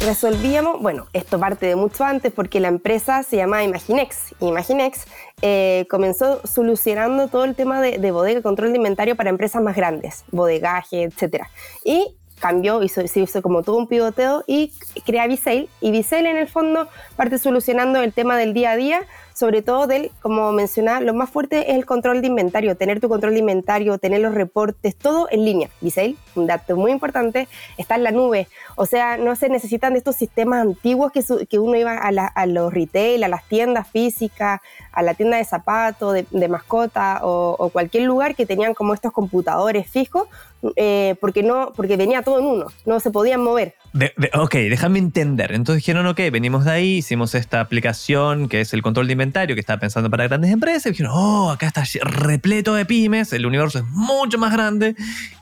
Resolvíamos, 0.01 0.81
bueno, 0.81 1.07
esto 1.13 1.39
parte 1.39 1.67
de 1.67 1.77
mucho 1.77 2.05
antes 2.05 2.33
porque 2.33 2.61
la 2.61 2.69
empresa 2.69 3.23
se 3.23 3.37
llama 3.37 3.63
Imaginex. 3.63 4.35
Imaginex 4.41 5.05
eh, 5.43 5.87
comenzó 5.91 6.41
solucionando 6.47 7.29
todo 7.29 7.45
el 7.45 7.55
tema 7.55 7.81
de, 7.81 7.99
de 7.99 8.11
bodega, 8.11 8.43
control 8.43 8.73
de 8.73 8.79
inventario 8.79 9.17
para 9.17 9.31
empresas 9.31 9.63
más 9.63 9.77
grandes, 9.77 10.25
bodegaje, 10.31 11.05
etc. 11.05 11.45
Y 11.85 12.17
cambió, 12.41 12.83
hizo, 12.83 13.07
se 13.07 13.21
hizo 13.21 13.43
como 13.43 13.63
todo 13.63 13.77
un 13.77 13.87
pivoteo 13.87 14.43
y 14.47 14.73
crea 15.05 15.27
Visail. 15.27 15.69
Y 15.81 15.91
Visail 15.93 16.27
en 16.27 16.39
el 16.39 16.49
fondo 16.49 16.89
parte 17.17 17.39
solucionando 17.39 18.03
el 18.03 18.13
tema 18.13 18.37
del 18.37 18.55
día 18.55 18.73
a 18.73 18.77
día, 18.77 19.03
sobre 19.41 19.63
todo 19.63 19.87
del, 19.87 20.11
como 20.21 20.53
mencionaba, 20.53 21.01
lo 21.01 21.15
más 21.15 21.31
fuerte 21.31 21.71
es 21.71 21.77
el 21.79 21.87
control 21.87 22.21
de 22.21 22.27
inventario, 22.27 22.77
tener 22.77 23.01
tu 23.01 23.09
control 23.09 23.33
de 23.33 23.39
inventario, 23.39 23.97
tener 23.97 24.21
los 24.21 24.35
reportes, 24.35 24.95
todo 24.95 25.29
en 25.31 25.47
línea. 25.47 25.71
Visail, 25.81 26.19
un 26.35 26.47
dato 26.47 26.77
muy 26.77 26.93
importante, 26.93 27.49
está 27.79 27.95
en 27.95 28.03
la 28.03 28.11
nube. 28.11 28.49
O 28.77 28.85
sea, 28.85 29.17
no 29.17 29.35
se 29.37 29.49
necesitan 29.49 29.95
de 29.95 29.99
estos 30.01 30.17
sistemas 30.17 30.61
antiguos 30.61 31.11
que, 31.11 31.25
que 31.49 31.59
uno 31.59 31.75
iba 31.79 31.97
a, 31.97 32.13
la, 32.13 32.27
a, 32.27 32.45
los 32.45 32.71
retail, 32.75 33.25
a 33.25 33.29
las 33.29 33.49
tiendas 33.49 33.89
físicas, 33.89 34.61
a 34.93 35.03
la 35.03 35.15
tienda 35.15 35.39
de 35.39 35.45
zapatos, 35.47 36.13
de, 36.13 36.27
de 36.31 36.49
mascota 36.49 37.21
o, 37.23 37.57
o, 37.59 37.71
cualquier 37.71 38.03
lugar 38.03 38.35
que 38.35 38.45
tenían 38.45 38.75
como 38.75 38.93
estos 38.93 39.11
computadores 39.11 39.89
fijos, 39.89 40.29
eh, 40.77 41.15
porque, 41.19 41.43
no, 41.43 41.73
porque 41.75 41.97
venía 41.97 42.21
todo 42.21 42.41
en 42.41 42.45
uno, 42.45 42.67
no 42.85 43.01
se 43.01 43.11
podían 43.11 43.43
mover. 43.43 43.75
De, 43.95 44.13
de, 44.19 44.31
ok, 44.35 44.55
déjame 44.55 44.99
entender. 44.99 45.53
Entonces 45.53 45.83
dijeron, 45.83 46.07
ok, 46.07 46.21
venimos 46.31 46.67
de 46.67 46.73
ahí, 46.73 46.97
hicimos 46.99 47.35
esta 47.35 47.61
aplicación 47.61 48.49
que 48.49 48.61
es 48.61 48.75
el 48.75 48.83
control 48.83 49.07
de 49.07 49.13
inventario 49.13 49.30
que 49.33 49.61
estaba 49.61 49.81
pensando 49.81 50.11
para 50.11 50.27
grandes 50.27 50.51
empresas. 50.51 50.87
Y 50.87 50.91
dijeron, 50.91 51.13
oh, 51.15 51.51
acá 51.51 51.67
está 51.67 51.85
repleto 52.03 52.75
de 52.75 52.85
pymes, 52.85 53.33
el 53.33 53.47
universo 53.47 53.79
es 53.79 53.85
mucho 53.85 54.39
más 54.39 54.53
grande. 54.53 54.95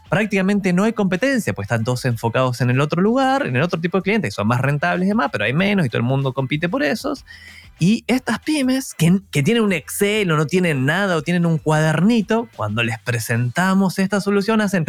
prácticamente 0.08 0.72
no 0.72 0.84
hay 0.84 0.92
competencia, 0.92 1.52
pues 1.52 1.66
están 1.66 1.84
todos 1.84 2.04
enfocados 2.04 2.60
en 2.60 2.70
el 2.70 2.80
otro 2.80 3.02
lugar, 3.02 3.46
en 3.46 3.56
el 3.56 3.62
otro 3.62 3.80
tipo 3.80 3.98
de 3.98 4.02
clientes, 4.02 4.30
que 4.30 4.34
son 4.34 4.48
más 4.48 4.60
rentables 4.60 5.06
y 5.06 5.08
demás, 5.08 5.28
pero 5.30 5.44
hay 5.44 5.52
menos 5.52 5.84
y 5.84 5.88
todo 5.88 5.98
el 5.98 6.06
mundo 6.06 6.32
compite 6.32 6.68
por 6.68 6.82
esos. 6.82 7.24
Y 7.78 8.04
estas 8.08 8.40
pymes 8.40 8.94
que, 8.94 9.20
que, 9.30 9.42
tienen 9.42 9.62
un 9.62 9.72
Excel 9.72 10.30
o 10.32 10.36
no 10.36 10.46
tienen 10.46 10.84
nada 10.84 11.16
o 11.16 11.22
tienen 11.22 11.46
un 11.46 11.58
cuadernito, 11.58 12.48
cuando 12.56 12.82
les 12.82 12.98
presentamos 12.98 13.98
esta 13.98 14.20
solución 14.20 14.60
hacen 14.60 14.84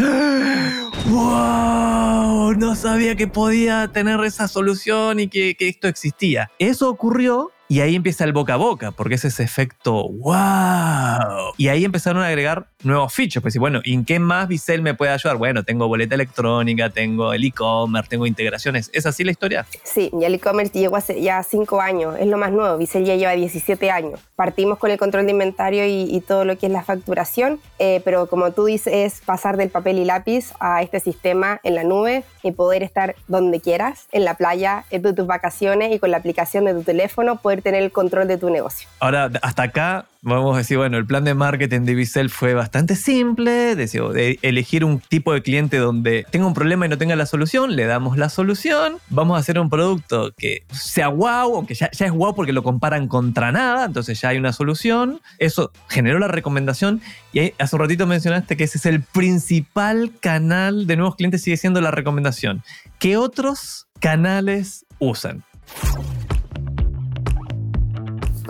¡Wow! 1.06 2.54
No 2.56 2.76
sabía 2.76 3.16
que 3.16 3.28
podía 3.28 3.90
tener 3.90 4.20
esa 4.22 4.48
solución 4.48 5.20
y 5.20 5.28
que 5.28 5.56
esto 5.60 5.88
existía. 5.88 6.50
Eso 6.58 6.90
ocurrió 6.90 7.52
y 7.72 7.82
ahí 7.82 7.96
empieza 7.96 8.24
el 8.24 8.34
boca 8.34 8.56
a 8.56 8.58
boca, 8.58 8.90
porque 8.90 9.14
es 9.14 9.26
ese 9.26 9.44
efecto 9.44 10.10
wow. 10.10 11.54
Y 11.56 11.68
ahí 11.68 11.86
empezaron 11.86 12.24
a 12.24 12.28
agregar 12.28 12.66
nuevos 12.84 13.14
features. 13.14 13.44
Pues, 13.44 13.56
bueno, 13.60 13.82
¿y 13.84 13.94
en 13.94 14.06
qué 14.06 14.18
más 14.18 14.48
Visel 14.48 14.82
me 14.82 14.96
puede 14.96 15.12
ayudar? 15.12 15.38
Bueno, 15.38 15.64
tengo 15.64 15.88
boleta 15.88 16.16
electrónica, 16.16 16.90
tengo 16.90 17.32
el 17.32 17.44
e-commerce, 17.44 18.10
tengo 18.10 18.26
integraciones. 18.26 18.90
¿Es 18.92 19.06
así 19.06 19.24
la 19.24 19.30
historia? 19.30 19.68
Sí, 19.84 20.10
y 20.20 20.24
el 20.24 20.34
e-commerce 20.34 20.80
llegó 20.80 20.96
hace 20.96 21.22
ya 21.22 21.44
cinco 21.44 21.80
años, 21.80 22.16
es 22.20 22.26
lo 22.26 22.40
más 22.40 22.52
nuevo. 22.52 22.76
Visel 22.80 23.06
ya 23.06 23.16
lleva 23.16 23.34
17 23.34 23.92
años. 23.92 24.20
Partimos 24.36 24.80
con 24.80 24.90
el 24.90 24.98
control 24.98 25.26
de 25.26 25.34
inventario 25.34 25.86
y, 25.86 26.20
todo 26.28 26.46
lo 26.46 26.58
que 26.58 26.66
es 26.66 26.72
la 26.72 26.84
facturación, 26.84 27.60
eh, 27.78 28.02
pero 28.04 28.28
como 28.28 28.52
tú 28.52 28.66
dices, 28.66 28.94
es 28.94 29.22
pasar 29.22 29.58
del 29.58 29.70
papel 29.70 30.00
y 30.00 30.06
lápiz 30.06 30.54
a 30.60 30.82
este 30.82 31.00
sistema 31.00 31.60
en 31.64 31.76
la 31.76 31.84
nube 31.84 32.24
y 32.44 32.52
poder 32.52 32.84
estar 32.84 33.16
donde 33.28 33.62
quieras, 33.62 34.08
en 34.12 34.26
la 34.26 34.34
playa, 34.34 34.86
en 34.90 35.02
tus 35.02 35.28
vacaciones 35.28 35.94
y 35.94 36.00
con 36.00 36.12
la 36.12 36.18
aplicación 36.18 36.66
de 36.66 36.74
tu 36.74 36.84
teléfono 36.84 37.38
poder 37.38 37.59
tener 37.62 37.84
el 37.84 37.92
control 37.92 38.28
de 38.28 38.38
tu 38.38 38.50
negocio. 38.50 38.88
Ahora, 39.00 39.32
hasta 39.42 39.64
acá 39.64 40.06
vamos 40.22 40.56
a 40.56 40.58
decir, 40.58 40.78
bueno, 40.78 40.98
el 40.98 41.06
plan 41.06 41.24
de 41.24 41.34
marketing 41.34 41.82
de 41.82 41.96
Visel 41.96 42.30
fue 42.30 42.54
bastante 42.54 42.96
simple, 42.96 43.76
de 43.76 44.40
elegir 44.42 44.84
un 44.84 45.00
tipo 45.00 45.34
de 45.34 45.42
cliente 45.42 45.78
donde 45.78 46.26
tenga 46.30 46.46
un 46.46 46.54
problema 46.54 46.86
y 46.86 46.90
no 46.90 46.98
tenga 46.98 47.16
la 47.16 47.26
solución, 47.26 47.76
le 47.76 47.86
damos 47.86 48.18
la 48.18 48.30
solución, 48.30 48.98
vamos 49.10 49.38
a 49.38 49.40
hacer 49.40 49.60
un 49.60 49.70
producto 49.70 50.34
que 50.38 50.64
sea 50.72 51.08
wow, 51.08 51.56
aunque 51.56 51.74
ya, 51.74 51.90
ya 51.92 52.06
es 52.06 52.12
wow 52.12 52.36
porque 52.36 52.52
lo 52.52 52.64
comparan 52.64 53.08
contra 53.08 53.52
nada, 53.52 53.86
entonces 53.86 54.20
ya 54.20 54.30
hay 54.30 54.38
una 54.38 54.52
solución, 54.52 55.22
eso 55.38 55.72
generó 55.88 56.20
la 56.20 56.28
recomendación 56.28 57.02
y 57.32 57.54
hace 57.58 57.76
un 57.76 57.82
ratito 57.82 58.06
mencionaste 58.06 58.58
que 58.58 58.66
ese 58.66 58.78
es 58.78 58.86
el 58.86 59.02
principal 59.02 60.12
canal 60.20 60.88
de 60.88 60.98
nuevos 60.98 61.16
clientes, 61.16 61.42
sigue 61.44 61.58
siendo 61.58 61.80
la 61.80 61.92
recomendación. 61.92 62.64
¿Qué 63.00 63.16
otros 63.16 63.88
canales 64.00 64.86
usan? 65.00 65.44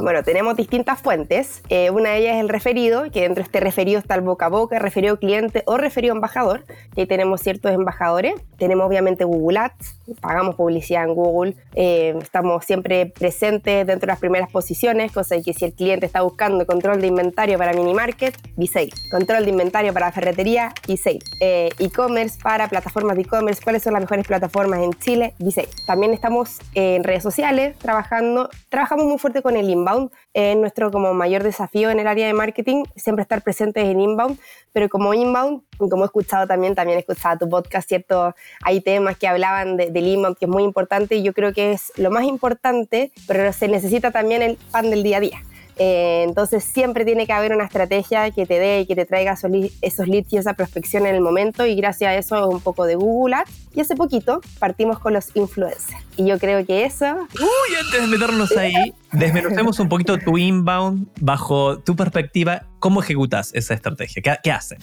Bueno, 0.01 0.23
tenemos 0.23 0.55
distintas 0.55 1.01
fuentes. 1.01 1.61
Eh, 1.67 1.89
una 1.89 2.11
de 2.11 2.19
ellas 2.19 2.35
es 2.35 2.41
el 2.41 2.49
referido, 2.49 3.03
que 3.11 3.21
dentro 3.21 3.43
de 3.43 3.47
este 3.47 3.59
referido 3.59 3.99
está 3.99 4.15
el 4.15 4.21
boca 4.21 4.45
a 4.45 4.49
boca, 4.49 4.79
referido 4.79 5.19
cliente 5.19 5.63
o 5.65 5.77
referido 5.77 6.15
embajador. 6.15 6.63
Y 6.95 7.01
ahí 7.01 7.05
tenemos 7.05 7.41
ciertos 7.41 7.71
embajadores. 7.71 8.35
Tenemos 8.57 8.87
obviamente 8.87 9.25
Google 9.25 9.59
Ads, 9.59 9.95
pagamos 10.21 10.55
publicidad 10.55 11.03
en 11.03 11.15
Google. 11.15 11.55
Eh, 11.75 12.15
estamos 12.21 12.63
siempre 12.63 13.07
presentes 13.07 13.85
dentro 13.85 14.07
de 14.07 14.13
las 14.13 14.19
primeras 14.19 14.49
posiciones, 14.49 15.11
cosa 15.11 15.35
que 15.43 15.53
si 15.53 15.65
el 15.65 15.73
cliente 15.73 16.05
está 16.05 16.21
buscando 16.21 16.65
control 16.65 17.01
de 17.01 17.07
inventario 17.07 17.57
para 17.57 17.73
mini 17.73 17.93
market, 17.93 18.37
B-Sale. 18.55 18.91
Control 19.11 19.43
de 19.43 19.49
inventario 19.49 19.93
para 19.93 20.11
ferretería, 20.13 20.73
B-Sale. 20.87 21.19
Eh, 21.41 21.69
e-commerce 21.79 22.39
para 22.41 22.69
plataformas 22.69 23.17
de 23.17 23.23
e-commerce. 23.23 23.61
¿Cuáles 23.61 23.83
son 23.83 23.93
las 23.93 24.01
mejores 24.01 24.25
plataformas 24.25 24.79
en 24.81 24.93
Chile? 24.93 25.33
B-Sale. 25.39 25.69
También 25.85 26.13
estamos 26.13 26.59
en 26.73 27.03
redes 27.03 27.23
sociales 27.23 27.77
trabajando. 27.79 28.49
Trabajamos 28.69 29.05
muy 29.05 29.17
fuerte 29.17 29.41
con 29.41 29.57
el 29.57 29.69
inbound 29.69 29.88
es 30.33 30.55
nuestro 30.57 30.91
como 30.91 31.13
mayor 31.13 31.43
desafío 31.43 31.89
en 31.89 31.99
el 31.99 32.07
área 32.07 32.27
de 32.27 32.33
marketing, 32.33 32.83
siempre 32.95 33.23
estar 33.23 33.41
presentes 33.41 33.85
en 33.85 33.99
inbound, 33.99 34.39
pero 34.71 34.89
como 34.89 35.13
inbound, 35.13 35.61
como 35.77 36.03
he 36.03 36.05
escuchado 36.05 36.47
también, 36.47 36.75
también 36.75 36.97
he 36.97 37.01
escuchado 37.01 37.39
tu 37.39 37.49
podcast, 37.49 37.87
¿cierto? 37.87 38.35
Hay 38.63 38.81
temas 38.81 39.17
que 39.17 39.27
hablaban 39.27 39.77
del 39.77 40.07
inbound 40.07 40.37
que 40.37 40.45
es 40.45 40.51
muy 40.51 40.63
importante 40.63 41.15
y 41.15 41.23
yo 41.23 41.33
creo 41.33 41.53
que 41.53 41.73
es 41.73 41.91
lo 41.97 42.11
más 42.11 42.25
importante, 42.25 43.11
pero 43.27 43.51
se 43.53 43.67
necesita 43.67 44.11
también 44.11 44.41
el 44.41 44.57
pan 44.71 44.89
del 44.89 45.03
día 45.03 45.17
a 45.17 45.21
día. 45.21 45.43
Eh, 45.81 46.23
entonces 46.27 46.65
siempre 46.65 47.05
tiene 47.05 47.25
que 47.25 47.31
haber 47.31 47.53
una 47.53 47.63
estrategia 47.63 48.29
que 48.31 48.45
te 48.45 48.59
dé 48.59 48.81
y 48.81 48.85
que 48.85 48.95
te 48.95 49.05
traiga 49.05 49.37
esos, 49.81 50.07
leads 50.07 50.33
y 50.33 50.37
esa 50.37 50.53
prospección 50.53 51.05
en 51.05 51.15
el 51.15 51.21
momento 51.21 51.65
y 51.65 51.75
gracias 51.75 52.09
a 52.09 52.15
eso 52.15 52.49
un 52.49 52.59
poco 52.59 52.85
de 52.85 52.95
Google 52.95 53.35
Ads. 53.35 53.51
Y 53.73 53.79
hace 53.79 53.95
poquito 53.95 54.41
partimos 54.59 54.99
con 54.99 55.13
los 55.13 55.33
influencers. 55.35 56.03
Y 56.17 56.27
yo 56.27 56.37
creo 56.37 56.65
que 56.65 56.83
eso... 56.83 57.05
Uy, 57.05 57.75
antes 57.81 58.01
de 58.01 58.07
meternos 58.07 58.57
ahí, 58.57 58.93
desmenucemos 59.13 59.79
un 59.79 59.87
poquito 59.87 60.17
tu 60.17 60.37
inbound 60.37 61.07
bajo 61.21 61.79
tu 61.79 61.95
perspectiva. 61.95 62.63
¿Cómo 62.79 63.01
ejecutas 63.01 63.51
esa 63.53 63.73
estrategia? 63.73 64.21
¿Qué, 64.21 64.35
qué 64.43 64.51
hacen? 64.51 64.79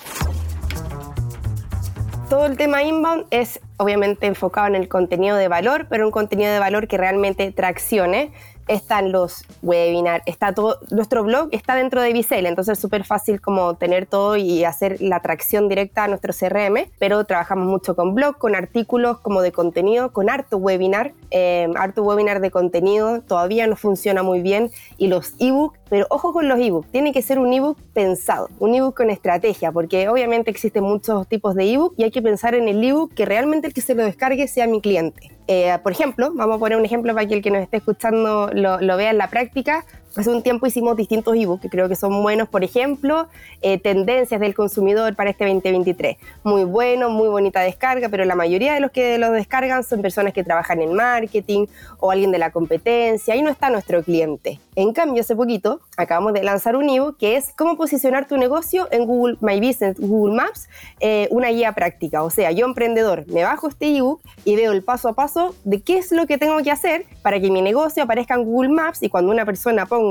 todo 2.29 2.47
el 2.47 2.57
tema 2.57 2.83
inbound 2.83 3.27
es 3.31 3.61
obviamente 3.77 4.27
enfocado 4.27 4.67
en 4.67 4.75
el 4.75 4.89
contenido 4.89 5.37
de 5.37 5.49
valor, 5.49 5.87
pero 5.89 6.07
un 6.07 6.11
contenido 6.11 6.53
de 6.53 6.59
valor 6.59 6.89
que 6.89 6.97
realmente 6.97 7.53
traccione 7.53 8.33
están 8.69 9.13
los 9.13 9.45
webinars, 9.63 10.23
está 10.27 10.53
todo, 10.53 10.79
nuestro 10.91 11.23
blog 11.25 11.49
está 11.53 11.75
dentro 11.75 12.01
de 12.01 12.13
Visel, 12.13 12.47
entonces 12.47 12.73
es 12.75 12.81
súper 12.81 13.05
fácil 13.05 13.41
como 13.41 13.75
tener 13.75 14.07
todo 14.07 14.37
y 14.37 14.65
hacer 14.65 15.01
la 15.01 15.17
atracción 15.17 15.69
directa 15.69 16.05
a 16.05 16.09
nuestro 16.09 16.33
CRM, 16.33 16.91
pero 16.99 17.25
trabajamos 17.25 17.67
mucho 17.67 17.95
con 17.95 18.15
blog, 18.15 18.39
con 18.39 18.55
artículos 18.55 19.19
como 19.19 19.43
de 19.43 19.53
contenido, 19.53 20.13
con 20.13 20.31
harto 20.31 20.57
webinar, 20.57 21.13
eh, 21.31 21.69
webinar 21.97 22.41
de 22.41 22.51
contenido, 22.51 23.23
todavía 23.23 23.67
no 23.67 23.77
funciona 23.77 24.23
muy 24.23 24.41
bien, 24.41 24.71
y 24.99 25.09
los 25.09 25.35
ebook, 25.39 25.75
pero 25.89 26.07
ojo 26.11 26.33
con 26.33 26.49
los 26.49 26.59
ebook, 26.59 26.87
tiene 26.91 27.13
que 27.13 27.23
ser 27.23 27.39
un 27.39 27.53
ebook 27.53 27.79
pensado, 27.93 28.49
un 28.59 28.75
ebook 28.75 28.97
con 28.97 29.11
estrategia, 29.11 29.73
porque 29.73 30.09
obviamente 30.09 30.51
existen 30.51 30.85
muchos 30.85 31.27
tipos 31.29 31.55
de 31.55 31.73
ebook 31.73 31.95
y 31.97 32.05
hay 32.05 32.11
que 32.11 32.23
pensar 32.23 32.55
en 32.55 32.69
el 32.69 32.83
ebook 32.83 33.15
que 33.15 33.25
realmente 33.25 33.69
el 33.69 33.75
que 33.75 33.81
se 33.81 33.95
lo 33.95 34.05
descargue 34.05 34.49
sea 34.49 34.67
mi 34.67 34.81
cliente. 34.81 35.31
Eh, 35.49 35.79
por 35.83 35.93
ejemplo, 35.93 36.33
vamos 36.35 36.57
a 36.57 36.59
poner 36.59 36.77
un 36.77 36.85
ejemplo 36.85 37.15
para 37.15 37.27
que 37.27 37.35
el 37.35 37.43
que 37.43 37.51
nos 37.51 37.63
esté 37.63 37.77
escuchando 37.77 38.51
lo, 38.53 38.81
lo 38.81 38.97
vea 38.97 39.11
en 39.11 39.19
la 39.19 39.31
práctica. 39.31 39.85
Hace 40.17 40.31
un 40.31 40.43
tiempo 40.43 40.67
hicimos 40.67 40.97
distintos 40.97 41.37
ebooks 41.37 41.61
que 41.61 41.69
creo 41.69 41.91
que 41.91 41.95
son 41.95 42.23
buenos, 42.23 42.49
por 42.49 42.65
ejemplo, 42.65 43.29
eh, 43.61 43.79
tendencias 43.79 44.41
del 44.41 44.55
consumidor 44.55 45.15
para 45.15 45.29
este 45.29 45.45
2023. 45.45 46.17
Muy 46.43 46.65
bueno, 46.65 47.11
muy 47.11 47.29
bonita 47.29 47.61
descarga, 47.61 48.09
pero 48.09 48.25
la 48.25 48.35
mayoría 48.35 48.73
de 48.73 48.81
los 48.81 48.91
que 48.93 49.19
los 49.19 49.33
descargan 49.33 49.85
son 49.85 50.01
personas 50.01 50.33
que 50.33 50.43
trabajan 50.43 50.81
en 50.81 50.95
marketing 50.95 51.67
o 51.99 52.11
alguien 52.11 52.33
de 52.33 52.39
la 52.39 52.51
competencia. 52.51 53.35
Ahí 53.35 53.43
no 53.43 53.51
está 53.51 53.69
nuestro 53.69 54.03
cliente. 54.03 54.59
En 54.75 54.95
cambio, 54.95 55.21
hace 55.21 55.37
poquito 55.37 55.81
acabamos 55.99 56.33
de 56.33 56.43
lanzar 56.43 56.77
un 56.77 56.89
ebook 56.89 57.19
que 57.19 57.37
es 57.37 57.53
cómo 57.55 57.77
posicionar 57.77 58.27
tu 58.27 58.39
negocio 58.39 58.89
en 58.93 59.05
Google 59.05 59.37
My 59.43 59.61
Business, 59.61 60.01
Google 60.01 60.35
Maps, 60.35 60.71
eh, 61.01 61.29
una 61.31 61.51
guía 61.51 61.73
práctica. 61.73 62.23
O 62.23 62.31
sea, 62.31 62.53
yo 62.53 62.65
emprendedor 62.65 63.27
me 63.27 63.45
bajo 63.45 63.69
este 63.69 63.95
ebook 63.95 64.23
y 64.47 64.57
veo 64.57 64.73
el 64.73 64.83
paso 64.83 65.11
a 65.11 65.13
paso 65.13 65.55
de 65.65 65.83
qué 65.83 65.99
es 65.99 66.11
lo 66.11 66.27
que 66.27 66.39
tengo 66.39 66.57
que 66.63 66.71
hacer 66.71 67.05
para 67.21 67.39
que 67.39 67.51
mi 67.51 67.61
negocio 67.61 68.03
aparezca 68.03 68.35
en 68.35 68.45
Google 68.45 68.71
Maps 68.71 69.03
y 69.03 69.11
cuando 69.11 69.31
una 69.31 69.45
persona 69.45 69.85
ponga 69.85 70.06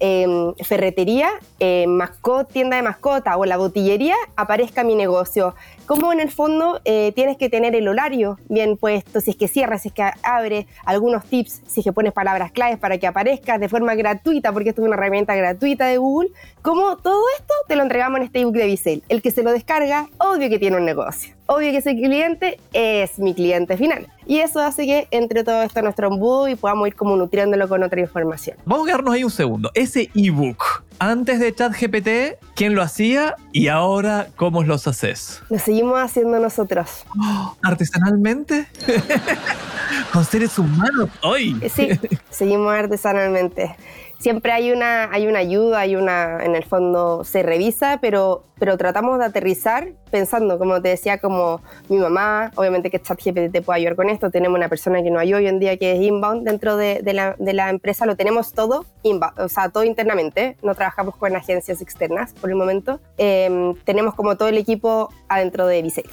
Em, 0.00 0.54
ferretería, 0.56 1.30
eh, 1.60 1.86
mascot, 1.86 2.50
tienda 2.52 2.76
de 2.76 2.82
mascota 2.82 3.36
o 3.36 3.44
la 3.46 3.56
botillería, 3.56 4.16
aparezca 4.36 4.84
mi 4.84 4.96
negocio. 4.96 5.54
Como 5.86 6.12
en 6.12 6.20
el 6.20 6.30
fondo 6.30 6.80
eh, 6.84 7.12
tienes 7.14 7.36
que 7.36 7.48
tener 7.48 7.74
el 7.74 7.86
horario 7.88 8.38
bien 8.48 8.76
puesto, 8.76 9.20
si 9.20 9.30
es 9.30 9.36
que 9.36 9.48
cierras, 9.48 9.82
si 9.82 9.88
es 9.88 9.94
que 9.94 10.02
abre, 10.22 10.66
algunos 10.84 11.24
tips, 11.24 11.62
si 11.66 11.80
es 11.80 11.84
que 11.84 11.92
pones 11.92 12.12
palabras 12.12 12.52
claves 12.52 12.78
para 12.78 12.98
que 12.98 13.06
aparezca 13.06 13.56
de 13.56 13.68
forma 13.68 13.94
gratuita, 13.94 14.52
porque 14.52 14.70
esto 14.70 14.82
es 14.82 14.86
una 14.88 14.96
herramienta 14.96 15.34
gratuita 15.36 15.86
de 15.86 15.96
Google. 15.96 16.30
Como 16.60 16.96
todo 16.96 17.22
esto 17.38 17.54
te 17.68 17.76
lo 17.76 17.82
entregamos 17.82 18.18
en 18.18 18.24
este 18.24 18.40
ebook 18.40 18.54
de 18.56 18.66
Visel. 18.66 19.02
El 19.08 19.22
que 19.22 19.30
se 19.30 19.42
lo 19.42 19.52
descarga, 19.52 20.08
obvio 20.18 20.50
que 20.50 20.58
tiene 20.58 20.76
un 20.76 20.84
negocio. 20.84 21.34
Obvio 21.46 21.70
que 21.70 21.78
ese 21.78 21.94
cliente 21.94 22.58
es 22.72 23.18
mi 23.18 23.32
cliente 23.32 23.76
final. 23.76 24.06
Y 24.26 24.38
eso 24.38 24.60
hace 24.60 24.86
que 24.86 25.08
entre 25.10 25.44
todo 25.44 25.62
esto 25.62 25.82
nuestro 25.82 26.08
embudo 26.08 26.48
y 26.48 26.56
podamos 26.56 26.88
ir 26.88 26.94
como 26.94 27.16
nutriéndolo 27.16 27.68
con 27.68 27.82
otra 27.82 28.00
información. 28.00 28.56
Vamos 28.64 28.84
a 28.84 28.86
quedarnos 28.86 29.14
ahí 29.14 29.24
un 29.24 29.30
segundo. 29.30 29.70
Ese 29.74 30.10
ebook, 30.14 30.84
antes 30.98 31.40
de 31.40 31.54
ChatGPT, 31.54 32.38
¿quién 32.54 32.74
lo 32.74 32.82
hacía? 32.82 33.36
Y 33.52 33.68
ahora, 33.68 34.28
¿cómo 34.36 34.62
los 34.62 34.86
haces? 34.86 35.42
Lo 35.50 35.58
seguimos 35.58 35.98
haciendo 36.00 36.38
nosotros. 36.38 37.04
¿Artesanalmente? 37.62 38.66
¿Con 40.12 40.24
seres 40.24 40.58
humanos 40.58 41.10
hoy? 41.22 41.60
Sí, 41.72 41.88
seguimos 42.30 42.72
artesanalmente 42.72 43.76
siempre 44.24 44.52
hay 44.52 44.72
una, 44.72 45.12
hay 45.12 45.26
una 45.26 45.40
ayuda, 45.40 45.80
hay 45.80 45.96
una, 45.96 46.42
en 46.42 46.56
el 46.56 46.64
fondo 46.64 47.24
se 47.24 47.42
revisa, 47.42 47.98
pero, 48.00 48.44
pero 48.58 48.78
tratamos 48.78 49.18
de 49.18 49.26
aterrizar 49.26 49.92
pensando, 50.10 50.58
como 50.58 50.80
te 50.80 50.88
decía, 50.88 51.18
como 51.18 51.60
mi 51.90 51.98
mamá, 51.98 52.50
obviamente 52.54 52.90
que 52.90 52.98
ChatGPT 52.98 53.52
te 53.52 53.60
puede 53.60 53.80
ayudar 53.80 53.96
con 53.96 54.08
esto, 54.08 54.30
tenemos 54.30 54.56
una 54.56 54.70
persona 54.70 55.02
que 55.02 55.10
no 55.10 55.18
hay 55.18 55.34
hoy 55.34 55.46
en 55.46 55.58
día 55.58 55.76
que 55.76 55.92
es 55.92 56.00
inbound 56.00 56.48
dentro 56.48 56.78
de, 56.78 57.02
la, 57.12 57.36
de 57.38 57.52
la, 57.52 57.68
empresa, 57.68 58.06
lo 58.06 58.16
tenemos 58.16 58.54
todo 58.54 58.86
inbound, 59.02 59.38
o 59.38 59.48
sea, 59.50 59.68
todo 59.68 59.84
internamente, 59.84 60.56
no 60.62 60.74
trabajamos 60.74 61.16
con 61.16 61.36
agencias 61.36 61.82
externas 61.82 62.32
por 62.32 62.48
el 62.48 62.56
momento, 62.56 63.00
em, 63.18 63.74
tenemos 63.84 64.14
como 64.14 64.38
todo 64.38 64.48
el 64.48 64.56
equipo 64.56 65.10
adentro 65.28 65.66
de 65.66 65.82
Visei. 65.82 66.04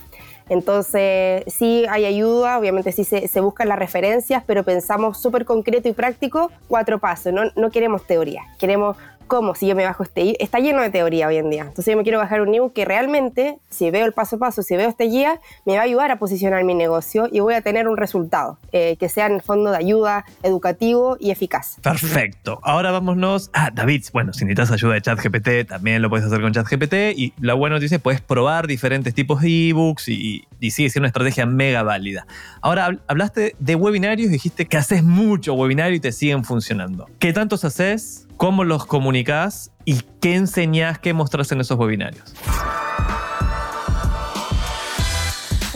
Entonces, 0.51 1.45
sí 1.47 1.85
hay 1.89 2.03
ayuda, 2.03 2.59
obviamente 2.59 2.91
sí 2.91 3.05
se, 3.05 3.39
buscan 3.39 3.69
las 3.69 3.79
referencias, 3.79 4.43
pero 4.45 4.65
pensamos 4.65 5.17
súper 5.17 5.45
concreto 5.45 5.87
y 5.87 5.93
práctico, 5.93 6.51
cuatro 6.67 6.99
pasos, 6.99 7.31
no, 7.31 7.43
no 7.55 7.71
queremos 7.71 8.05
teoría, 8.05 8.43
queremos 8.59 8.97
¿cómo? 9.31 9.55
Si 9.55 9.65
yo 9.65 9.77
me 9.77 9.85
bajo 9.85 10.03
este 10.03 10.43
está 10.43 10.59
lleno 10.59 10.81
de 10.81 10.89
teoría 10.89 11.25
hoy 11.25 11.37
en 11.37 11.49
día. 11.49 11.61
Entonces 11.61 11.85
yo 11.85 11.95
me 11.95 12.03
quiero 12.03 12.17
bajar 12.17 12.41
un 12.41 12.53
ebook 12.53 12.73
que 12.73 12.83
realmente, 12.83 13.59
si 13.69 13.89
veo 13.89 14.05
el 14.05 14.11
paso 14.11 14.35
a 14.35 14.39
paso, 14.39 14.61
si 14.61 14.75
veo 14.75 14.89
esta 14.89 15.05
guía, 15.05 15.39
me 15.65 15.75
va 15.75 15.79
a 15.79 15.83
ayudar 15.83 16.11
a 16.11 16.19
posicionar 16.19 16.65
mi 16.65 16.73
negocio 16.73 17.29
y 17.31 17.39
voy 17.39 17.53
a 17.53 17.61
tener 17.61 17.87
un 17.87 17.95
resultado 17.95 18.57
eh, 18.73 18.97
que 18.99 19.07
sea 19.07 19.27
en 19.27 19.35
el 19.35 19.41
fondo 19.41 19.71
de 19.71 19.77
ayuda, 19.77 20.25
educativo 20.43 21.15
y 21.17 21.31
eficaz. 21.31 21.77
Perfecto. 21.81 22.59
Ahora 22.61 22.91
vámonos 22.91 23.49
a 23.53 23.71
David. 23.71 24.03
Bueno, 24.11 24.33
si 24.33 24.43
necesitas 24.43 24.71
ayuda 24.71 24.95
de 24.95 25.01
ChatGPT, 25.01 25.65
también 25.69 26.01
lo 26.01 26.09
puedes 26.09 26.25
hacer 26.25 26.41
con 26.41 26.51
ChatGPT. 26.51 26.93
Y 27.15 27.33
lo 27.39 27.55
bueno 27.55 27.79
dice, 27.79 27.99
puedes 27.99 28.19
probar 28.19 28.67
diferentes 28.67 29.13
tipos 29.13 29.39
de 29.39 29.69
ebooks 29.69 30.09
y, 30.09 30.45
y 30.59 30.71
sigue 30.71 30.89
siendo 30.89 31.03
una 31.03 31.07
estrategia 31.07 31.45
mega 31.45 31.83
válida. 31.83 32.27
Ahora 32.59 32.99
hablaste 33.07 33.55
de 33.59 33.75
webinarios 33.75 34.29
dijiste 34.29 34.65
que 34.65 34.75
haces 34.75 35.03
mucho 35.03 35.53
webinario 35.53 35.95
y 35.95 36.01
te 36.01 36.11
siguen 36.11 36.43
funcionando. 36.43 37.07
¿Qué 37.17 37.31
tantos 37.31 37.63
haces? 37.63 38.27
¿Cómo 38.41 38.63
los 38.63 38.87
comunicas? 38.87 39.69
¿Y 39.85 40.01
qué 40.19 40.33
enseñás, 40.33 40.97
qué 40.97 41.13
mostrás 41.13 41.51
en 41.51 41.61
esos 41.61 41.77
webinarios? 41.77 42.33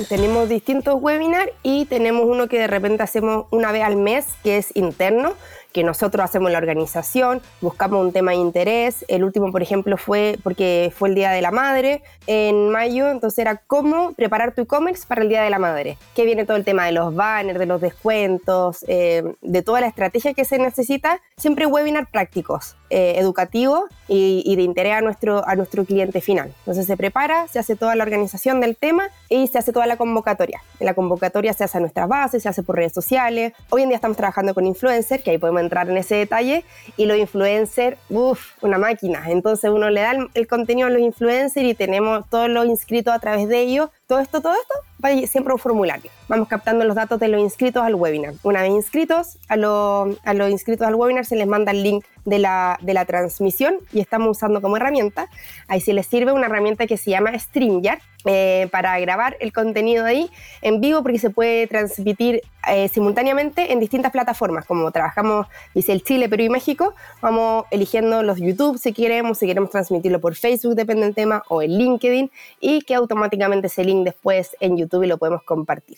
Tenemos 0.09 0.49
distintos 0.49 0.95
webinars 0.99 1.51
y 1.61 1.85
tenemos 1.85 2.25
uno 2.25 2.47
que 2.47 2.57
de 2.57 2.65
repente 2.65 3.03
hacemos 3.03 3.45
una 3.51 3.71
vez 3.71 3.83
al 3.83 3.97
mes, 3.97 4.25
que 4.43 4.57
es 4.57 4.75
interno, 4.75 5.33
que 5.75 5.83
nosotros 5.83 6.23
hacemos 6.23 6.49
la 6.51 6.57
organización, 6.57 7.41
buscamos 7.59 8.01
un 8.01 8.13
tema 8.13 8.31
de 8.31 8.37
interés. 8.37 9.03
El 9.09 9.25
último, 9.25 9.51
por 9.51 9.61
ejemplo, 9.61 9.97
fue 9.97 10.39
porque 10.41 10.89
fue 10.95 11.09
el 11.09 11.15
Día 11.15 11.31
de 11.31 11.41
la 11.41 11.51
Madre 11.51 12.01
en 12.27 12.69
mayo, 12.69 13.09
entonces 13.09 13.39
era 13.39 13.57
cómo 13.67 14.13
preparar 14.13 14.55
tu 14.55 14.61
e-commerce 14.61 15.03
para 15.05 15.23
el 15.23 15.27
Día 15.27 15.43
de 15.43 15.49
la 15.49 15.59
Madre. 15.59 15.97
Que 16.15 16.23
viene 16.23 16.45
todo 16.45 16.55
el 16.55 16.63
tema 16.63 16.85
de 16.85 16.93
los 16.93 17.13
banners, 17.13 17.59
de 17.59 17.65
los 17.65 17.81
descuentos, 17.81 18.85
eh, 18.87 19.21
de 19.41 19.61
toda 19.63 19.81
la 19.81 19.87
estrategia 19.87 20.33
que 20.33 20.45
se 20.45 20.59
necesita. 20.59 21.19
Siempre 21.35 21.65
webinar 21.65 22.09
prácticos, 22.09 22.77
eh, 22.89 23.15
educativos 23.17 23.83
y, 24.07 24.55
de 24.55 24.61
interés 24.61 24.93
a 24.93 25.01
nuestro, 25.01 25.45
a 25.45 25.55
nuestro 25.55 25.83
cliente 25.83 26.21
final. 26.21 26.53
Entonces 26.59 26.85
se 26.85 26.95
prepara, 26.95 27.49
se 27.49 27.59
hace 27.59 27.75
toda 27.75 27.95
la 27.95 28.03
organización 28.03 28.61
del 28.61 28.77
tema 28.77 29.09
y 29.27 29.47
se 29.47 29.57
hace 29.57 29.73
toda 29.73 29.87
la 29.87 29.97
convocatoria. 29.97 30.61
la 30.79 30.93
convocatoria 30.93 31.51
se 31.51 31.65
hace 31.65 31.79
a 31.79 31.81
nuestras 31.81 32.07
bases, 32.07 32.43
se 32.43 32.47
hace 32.47 32.63
por 32.63 32.77
redes 32.77 32.93
sociales. 32.93 33.51
Hoy 33.71 33.81
en 33.81 33.89
día 33.89 33.95
estamos 33.95 34.15
trabajando 34.15 34.53
con 34.53 34.65
influencers, 34.67 35.23
que 35.23 35.31
ahí 35.31 35.37
podemos 35.37 35.64
entrar 35.65 35.89
en 35.89 35.97
ese 35.97 36.15
detalle. 36.15 36.63
Y 36.97 37.05
los 37.05 37.17
influencers, 37.17 37.97
uff, 38.09 38.51
una 38.61 38.77
máquina. 38.77 39.25
Entonces 39.27 39.69
uno 39.69 39.89
le 39.89 40.01
da 40.01 40.13
el, 40.33 40.47
contenido 40.47 40.87
a 40.87 40.91
los 40.91 41.01
influencers 41.01 41.65
y 41.65 41.73
tenemos 41.73 42.29
todos 42.29 42.49
los 42.49 42.65
inscritos 42.65 43.13
a 43.13 43.19
través 43.19 43.47
de 43.49 43.59
ellos. 43.59 43.89
Todo 44.07 44.19
esto, 44.19 44.39
todo 44.39 44.53
esto, 44.53 44.73
va 45.03 45.09
siempre 45.25 45.51
un 45.51 45.59
formulario. 45.59 46.11
Vamos 46.27 46.47
captando 46.47 46.85
los 46.85 46.95
datos 46.95 47.19
de 47.19 47.27
los 47.27 47.41
inscritos 47.41 47.83
al 47.83 47.95
webinar. 47.95 48.35
Una 48.43 48.61
vez 48.61 48.69
inscritos, 48.69 49.39
a, 49.49 49.55
a 49.55 50.33
los 50.35 50.49
inscritos 50.51 50.87
al 50.87 50.93
webinar 50.93 51.25
se 51.25 51.35
les 51.35 51.47
manda 51.47 51.71
el 51.71 51.81
link 51.81 52.05
de 52.23 52.39
la, 52.39 52.77
de 52.81 52.93
la 52.93 53.05
transmisión 53.05 53.77
y 53.91 53.99
estamos 53.99 54.29
usando 54.29 54.61
como 54.61 54.77
herramienta. 54.77 55.27
Ahí 55.67 55.81
sí 55.81 55.91
les 55.91 56.05
sirve 56.05 56.33
una 56.33 56.45
herramienta 56.45 56.85
que 56.85 56.97
se 56.97 57.11
llama 57.11 57.37
StreamYard 57.37 57.99
eh, 58.25 58.67
para 58.71 58.99
grabar 58.99 59.37
el 59.39 59.53
contenido 59.53 60.03
ahí 60.05 60.31
en 60.63 60.81
vivo 60.81 61.03
porque 61.03 61.19
se 61.19 61.29
puede 61.29 61.67
transmitir 61.67 62.41
eh, 62.67 62.87
simultáneamente 62.87 63.71
en 63.71 63.79
distintas 63.79 64.11
plataformas, 64.11 64.65
como 64.65 64.89
trabajamos, 64.91 65.45
dice 65.75 65.91
el 65.91 66.01
Chile, 66.03 66.27
Perú 66.27 66.45
y 66.45 66.49
México, 66.49 66.95
vamos 67.21 67.65
eligiendo 67.69 68.23
los 68.23 68.39
YouTube 68.39 68.79
si 68.79 68.93
queremos, 68.93 69.37
si 69.37 69.45
queremos 69.45 69.69
transmitirlo 69.69 70.19
por 70.19 70.33
Facebook, 70.33 70.73
depende 70.73 71.05
del 71.05 71.13
tema, 71.13 71.43
o 71.49 71.61
en 71.61 71.77
LinkedIn, 71.77 72.31
y 72.59 72.81
que 72.81 72.95
automáticamente 72.95 73.67
ese 73.67 73.83
link 73.83 73.94
después 74.03 74.55
en 74.59 74.77
YouTube 74.77 75.03
y 75.03 75.07
lo 75.07 75.17
podemos 75.17 75.43
compartir. 75.43 75.97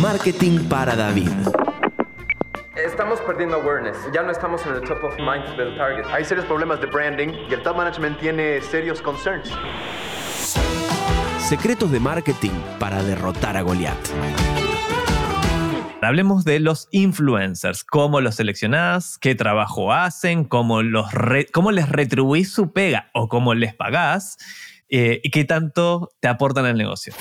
Marketing 0.00 0.68
para 0.68 0.96
David. 0.96 1.30
Estamos 2.76 3.20
perdiendo 3.20 3.56
awareness, 3.56 3.96
ya 4.12 4.22
no 4.22 4.32
estamos 4.32 4.64
en 4.66 4.74
el 4.74 4.80
top 4.80 5.04
of 5.04 5.16
mind 5.18 5.56
del 5.56 5.76
target. 5.76 6.04
Hay 6.12 6.24
serios 6.24 6.46
problemas 6.46 6.80
de 6.80 6.86
branding 6.86 7.28
y 7.48 7.54
el 7.54 7.62
top 7.62 7.76
management 7.76 8.18
tiene 8.18 8.60
serios 8.60 9.00
concerns. 9.00 9.50
Secretos 11.38 11.92
de 11.92 12.00
marketing 12.00 12.50
para 12.78 13.02
derrotar 13.02 13.56
a 13.56 13.62
Goliath. 13.62 14.10
Hablemos 16.02 16.44
de 16.44 16.60
los 16.60 16.88
influencers, 16.90 17.84
cómo 17.84 18.20
los 18.20 18.34
seleccionás, 18.34 19.18
qué 19.18 19.34
trabajo 19.34 19.92
hacen, 19.92 20.44
cómo, 20.44 20.82
los 20.82 21.06
cómo 21.52 21.70
les 21.70 21.88
retribuís 21.88 22.52
su 22.52 22.72
pega 22.72 23.10
o 23.14 23.28
cómo 23.28 23.54
les 23.54 23.74
pagás 23.74 24.36
eh, 24.96 25.20
y 25.24 25.30
qué 25.30 25.44
tanto 25.44 26.12
te 26.20 26.28
aportan 26.28 26.66
al 26.66 26.76
negocio. 26.76 27.12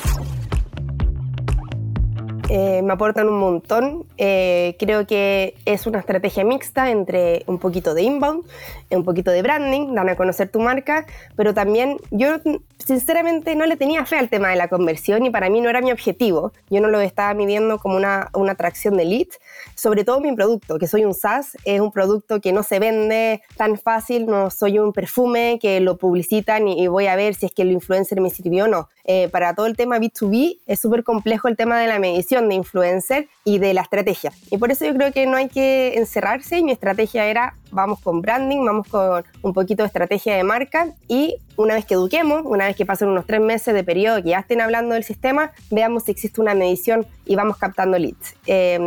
Eh, 2.50 2.82
me 2.84 2.94
aportan 2.94 3.30
un 3.30 3.40
montón. 3.40 4.06
Eh, 4.18 4.76
creo 4.78 5.08
que 5.08 5.56
es 5.66 5.88
una 5.88 6.00
estrategia 6.00 6.44
mixta 6.44 6.92
entre 6.92 7.44
un 7.48 7.58
poquito 7.58 7.94
de 7.94 8.04
inbound, 8.04 8.46
un 8.90 9.04
poquito 9.04 9.32
de 9.32 9.42
branding, 9.42 9.96
dan 9.96 10.10
a 10.10 10.16
conocer 10.16 10.50
tu 10.50 10.60
marca, 10.60 11.06
pero 11.36 11.54
también 11.54 11.98
yo 12.12 12.36
sinceramente 12.78 13.56
no 13.56 13.66
le 13.66 13.78
tenía 13.78 14.06
fe 14.06 14.18
al 14.18 14.30
tema 14.30 14.50
de 14.50 14.56
la 14.58 14.68
conversión 14.68 15.26
y 15.26 15.30
para 15.30 15.50
mí 15.50 15.62
no 15.62 15.70
era 15.70 15.82
mi 15.82 15.92
objetivo. 15.92 16.52
Yo 16.70 16.82
no 16.82 16.90
lo 16.90 17.00
estaba 17.00 17.34
midiendo 17.34 17.80
como 17.80 17.96
una, 17.96 18.30
una 18.34 18.52
atracción 18.52 18.98
de 18.98 19.06
lead, 19.06 19.28
sobre 19.76 20.04
todo 20.04 20.20
mi 20.20 20.34
producto, 20.36 20.78
que 20.78 20.88
soy 20.88 21.06
un 21.06 21.14
SaaS, 21.14 21.58
es 21.64 21.80
un 21.80 21.92
producto 21.92 22.42
que 22.42 22.52
no 22.52 22.62
se 22.64 22.80
vende 22.80 23.42
tan 23.56 23.78
fácil, 23.78 24.26
no 24.26 24.50
soy 24.50 24.80
un 24.80 24.92
perfume 24.92 25.60
que 25.62 25.80
lo 25.80 25.98
publicitan 25.98 26.68
y, 26.68 26.88
voy 26.88 27.08
a 27.08 27.16
ver 27.16 27.34
si 27.34 27.48
es 27.48 27.52
que 27.52 27.64
el 27.64 27.72
influencer 27.72 28.20
me 28.22 28.30
sirvió 28.30 28.66
o 28.66 28.68
no. 28.68 28.90
Eh, 29.06 29.30
para 29.30 29.56
todo 29.56 29.66
el 29.66 29.76
tema 29.76 29.98
B2B 29.98 30.60
es 30.68 30.80
súper 30.80 31.04
complejo 31.04 31.48
el 31.48 31.58
tema 31.58 31.80
de 31.80 31.88
la 31.88 32.00
medición 32.00 32.33
de 32.42 32.56
influencer 32.56 33.28
y 33.44 33.60
de 33.60 33.74
la 33.74 33.82
estrategia. 33.82 34.32
Y 34.50 34.58
por 34.58 34.72
eso 34.72 34.86
yo 34.86 34.94
creo 34.94 35.12
que 35.12 35.26
no 35.26 35.38
hay 35.38 35.50
que 35.50 35.94
encerrarse 35.96 36.58
y 36.58 36.64
mi 36.64 36.72
estrategia 36.72 37.26
era 37.26 37.56
vamos 37.74 38.00
con 38.00 38.22
branding, 38.22 38.66
vamos 38.66 38.88
con 38.88 39.24
un 39.42 39.54
poquito 39.54 39.84
de 39.84 39.88
estrategia 39.88 40.36
de 40.36 40.44
marca 40.44 40.94
y 41.08 41.38
una 41.56 41.76
vez 41.76 41.86
que 41.86 41.94
eduquemos, 41.94 42.42
una 42.46 42.66
vez 42.66 42.76
que 42.76 42.86
pasen 42.86 43.10
unos 43.10 43.26
tres 43.26 43.42
meses 43.42 43.74
de 43.74 43.84
periodo 43.84 44.22
que 44.24 44.30
ya 44.30 44.40
estén 44.40 44.62
hablando 44.62 44.96
del 44.96 45.04
sistema, 45.04 45.52
veamos 45.70 46.04
si 46.04 46.12
existe 46.12 46.42
una 46.42 46.56
medición 46.56 47.06
y 47.26 47.36
vamos 47.36 47.58
captando 47.58 47.98
leads. 47.98 48.36
Eh, 48.48 48.80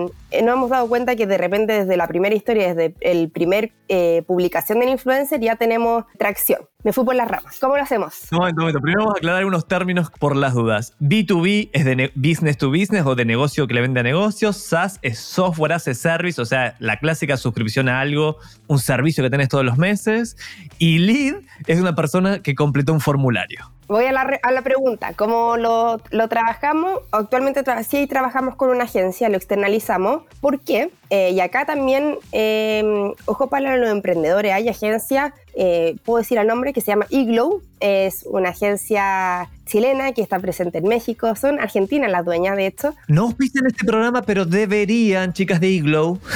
nos 0.43 0.55
hemos 0.55 0.71
dado 0.71 0.89
cuenta 0.89 1.17
que 1.17 1.27
de 1.27 1.39
repente 1.39 1.73
desde 1.73 1.97
la 1.97 2.07
primera 2.07 2.35
historia, 2.35 2.75
desde 2.75 2.95
el 3.01 3.31
primer 3.31 3.73
eh, 3.89 4.23
publicación 4.27 4.81
del 4.81 4.91
influencer, 4.91 5.41
ya 5.41 5.57
tenemos 5.57 6.05
tracción. 6.19 6.61
Me 6.83 6.93
fui 6.93 7.05
por 7.05 7.17
las 7.17 7.27
ramas. 7.29 7.59
¿Cómo 7.61 7.77
lo 7.77 7.83
hacemos? 7.83 8.29
Momento, 8.31 8.61
momento. 8.61 8.81
Primero 8.81 9.01
vamos 9.01 9.17
a 9.17 9.19
aclarar 9.19 9.45
unos 9.45 9.67
términos 9.67 10.11
por 10.21 10.37
las 10.37 10.55
dudas. 10.55 10.95
B2B 11.01 11.71
es 11.73 11.85
de 11.85 12.13
business 12.15 12.59
to 12.59 12.69
business 12.71 13.05
o 13.07 13.17
de 13.17 13.25
negocio 13.25 13.67
que 13.67 13.75
le 13.75 13.81
vende 13.81 14.01
a 14.01 14.03
negocios. 14.05 14.57
SaaS 14.57 15.01
es 15.03 15.19
software 15.19 15.73
as 15.73 15.89
a 15.89 15.95
service, 15.95 16.41
o 16.41 16.45
sea, 16.45 16.77
la 16.79 16.99
clásica 16.99 17.37
suscripción 17.37 17.89
a 17.89 18.01
algo, 18.01 18.37
servicio 18.79 19.23
que 19.25 19.31
tenés 19.31 19.49
todos 19.49 19.65
los 19.65 19.79
meses. 19.79 20.37
Y 20.79 20.99
lead 20.99 21.37
es 21.67 21.81
una 21.81 21.95
persona 21.95 22.41
que 22.41 22.55
completó 22.55 22.93
un 22.93 23.01
formulario. 23.01 23.76
Voy 23.89 24.05
a 24.05 24.13
la, 24.13 24.39
a 24.43 24.53
la 24.53 24.63
pregunta, 24.63 25.13
¿cómo 25.15 25.57
lo, 25.57 26.01
lo 26.11 26.29
trabajamos? 26.29 27.01
Actualmente 27.13 27.63
sí 27.89 28.07
trabajamos 28.07 28.57
con 28.57 28.71
una 28.71 28.85
agencia, 28.85 29.29
lo 29.29 29.37
externalizamos. 29.37 30.23
¿Por 30.41 30.61
qué? 30.61 30.91
Eh, 31.11 31.31
y 31.31 31.41
acá 31.41 31.67
también, 31.67 32.17
eh, 32.33 33.13
ojo 33.27 33.49
para 33.49 33.77
los 33.77 33.89
emprendedores, 33.91 34.53
hay 34.53 34.69
agencias, 34.69 35.33
eh, 35.55 35.97
puedo 36.05 36.19
decir 36.19 36.39
el 36.39 36.47
nombre, 36.47 36.73
que 36.73 36.81
se 36.81 36.89
llama 36.89 37.07
Iglow, 37.11 37.63
es 37.81 38.25
una 38.29 38.51
agencia 38.51 39.49
chilena 39.67 40.13
que 40.13 40.23
está 40.23 40.39
presente 40.39 40.79
en 40.79 40.89
México. 40.89 41.35
Son 41.37 41.61
argentinas 41.61 42.11
las 42.11 42.25
dueñas 42.25 42.57
de 42.57 42.69
esto. 42.69 42.95
No 43.09 43.35
en 43.39 43.67
este 43.67 43.85
programa, 43.85 44.23
pero 44.23 44.47
deberían, 44.47 45.33
chicas 45.33 45.61
de 45.61 45.69
Iglow. 45.69 46.19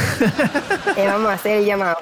Eh, 0.97 1.07
vamos 1.07 1.31
a 1.31 1.35
hacer 1.35 1.59
el 1.59 1.65
llamado. 1.65 1.97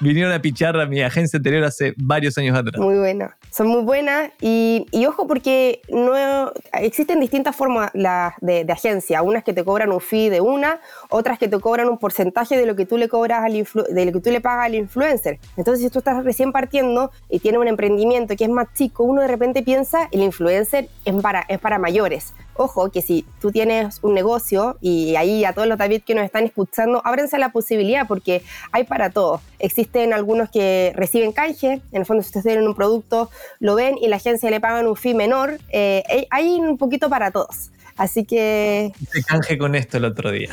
vinieron 0.00 0.32
a 0.32 0.40
pichar 0.40 0.78
a 0.80 0.86
mi 0.86 1.02
agencia 1.02 1.36
anterior 1.36 1.64
hace 1.64 1.92
varios 1.96 2.38
años 2.38 2.56
atrás. 2.56 2.80
Muy 2.80 2.96
buena. 2.96 3.36
Son 3.50 3.66
muy 3.66 3.82
buenas 3.84 4.30
y, 4.40 4.86
ojo 5.06 5.26
porque 5.26 5.82
no 5.88 6.52
existen 6.72 7.20
distintas 7.20 7.54
formas 7.54 7.90
de, 7.92 8.64
de, 8.64 8.72
agencia. 8.72 9.22
Unas 9.22 9.44
que 9.44 9.52
te 9.52 9.64
cobran 9.64 9.92
un 9.92 10.00
fee 10.00 10.30
de 10.30 10.40
una, 10.40 10.80
otras 11.10 11.38
que 11.38 11.48
te 11.48 11.58
cobran 11.60 11.88
un 11.88 11.98
porcentaje 11.98 12.56
de 12.56 12.66
lo 12.66 12.74
que 12.74 12.86
tú 12.86 12.98
le 12.98 13.08
cobras 13.08 13.44
al 13.44 13.52
de 13.52 14.04
lo 14.06 14.12
que 14.12 14.20
tú 14.20 14.30
le 14.30 14.40
pagas 14.40 14.66
al 14.66 14.74
influencer. 14.74 15.38
Entonces, 15.56 15.84
si 15.84 15.90
tú 15.90 15.98
estás 16.00 16.24
recién 16.24 16.52
partiendo 16.52 17.10
y 17.28 17.38
tienes 17.38 17.60
un 17.60 17.68
emprendimiento 17.68 18.34
que 18.36 18.44
es 18.44 18.50
más 18.50 18.72
chico, 18.74 19.04
uno 19.04 19.20
de 19.20 19.28
repente 19.28 19.62
piensa, 19.62 20.08
el 20.10 20.22
influencer 20.22 20.88
es 21.04 21.14
para, 21.14 21.44
es 21.48 21.58
para 21.58 21.78
mayores. 21.78 22.34
Ojo, 22.56 22.90
que 22.90 23.02
si 23.02 23.26
tú 23.40 23.50
tienes 23.50 23.98
un 24.02 24.14
negocio 24.14 24.76
y 24.80 25.16
ahí 25.16 25.44
a 25.44 25.52
todos 25.52 25.66
los 25.66 25.76
David 25.76 26.02
que 26.02 26.14
nos 26.14 26.24
están 26.24 26.44
escuchando, 26.44 27.02
ábrense 27.04 27.38
la 27.38 27.50
posibilidad 27.50 28.06
porque 28.06 28.42
hay 28.70 28.84
para 28.84 29.10
todo. 29.10 29.40
Existen 29.58 30.12
algunos 30.12 30.50
que 30.50 30.92
reciben 30.94 31.32
canje, 31.32 31.82
en 31.90 32.00
el 32.00 32.06
fondo 32.06 32.22
si 32.22 32.28
ustedes 32.28 32.44
tienen 32.44 32.66
un 32.66 32.74
producto, 32.74 33.30
lo 33.58 33.74
ven 33.74 33.96
y 34.00 34.08
la 34.08 34.16
agencia 34.16 34.50
le 34.50 34.60
pagan 34.60 34.86
un 34.86 34.96
fee 34.96 35.14
menor. 35.14 35.58
Eh, 35.70 36.26
hay 36.30 36.60
un 36.60 36.78
poquito 36.78 37.08
para 37.10 37.30
todos. 37.30 37.70
Así 37.96 38.24
que. 38.24 38.92
Te 39.12 39.22
canje 39.22 39.56
con 39.56 39.74
esto 39.74 39.98
el 39.98 40.04
otro 40.04 40.30
día. 40.30 40.48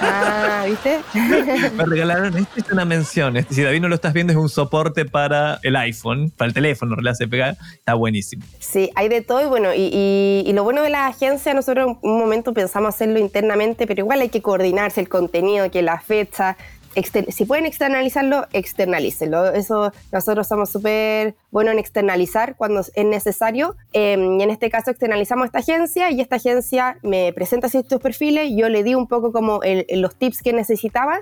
Ah, 0.00 0.64
¿viste? 0.66 1.00
Me 1.76 1.84
regalaron, 1.84 2.36
esta 2.36 2.60
es 2.60 2.70
una 2.70 2.84
mención. 2.84 3.36
Este, 3.36 3.54
si 3.54 3.62
David 3.62 3.80
no 3.80 3.88
lo 3.88 3.96
estás 3.96 4.12
viendo, 4.12 4.32
es 4.32 4.38
un 4.38 4.48
soporte 4.48 5.04
para 5.04 5.58
el 5.62 5.74
iPhone, 5.76 6.30
para 6.36 6.48
el 6.48 6.54
teléfono. 6.54 6.96
Se 7.14 7.28
pega, 7.28 7.56
está 7.72 7.94
buenísimo. 7.94 8.44
Sí, 8.58 8.90
hay 8.94 9.08
de 9.08 9.20
todo 9.20 9.42
y 9.42 9.46
bueno, 9.46 9.74
y, 9.74 10.44
y, 10.46 10.52
lo 10.52 10.64
bueno 10.64 10.82
de 10.82 10.90
la 10.90 11.06
agencia, 11.06 11.54
nosotros 11.54 11.96
en 12.02 12.10
un 12.10 12.18
momento 12.18 12.52
pensamos 12.52 12.94
hacerlo 12.94 13.18
internamente, 13.18 13.86
pero 13.86 14.00
igual 14.00 14.20
hay 14.20 14.28
que 14.28 14.42
coordinarse 14.42 15.00
el 15.00 15.08
contenido, 15.08 15.70
que 15.70 15.82
la 15.82 16.00
fecha, 16.00 16.56
si 17.04 17.44
pueden 17.44 17.66
externalizarlo, 17.66 18.46
externalícenlo. 18.52 19.52
Eso 19.52 19.92
nosotros 20.12 20.48
somos 20.48 20.70
súper 20.70 21.36
buenos 21.50 21.72
en 21.72 21.78
externalizar 21.78 22.56
cuando 22.56 22.80
es 22.80 23.04
necesario. 23.04 23.76
Eh, 23.92 24.16
y 24.38 24.42
en 24.42 24.50
este 24.50 24.70
caso 24.70 24.90
externalizamos 24.90 25.44
a 25.44 25.46
esta 25.46 25.58
agencia 25.58 26.10
y 26.10 26.20
esta 26.20 26.36
agencia 26.36 26.98
me 27.02 27.32
presenta 27.32 27.68
ciertos 27.68 28.00
perfiles, 28.00 28.50
yo 28.54 28.68
le 28.68 28.82
di 28.82 28.94
un 28.94 29.06
poco 29.08 29.32
como 29.32 29.60
los 29.90 30.16
tips 30.16 30.42
que 30.42 30.52
necesitaba. 30.52 31.20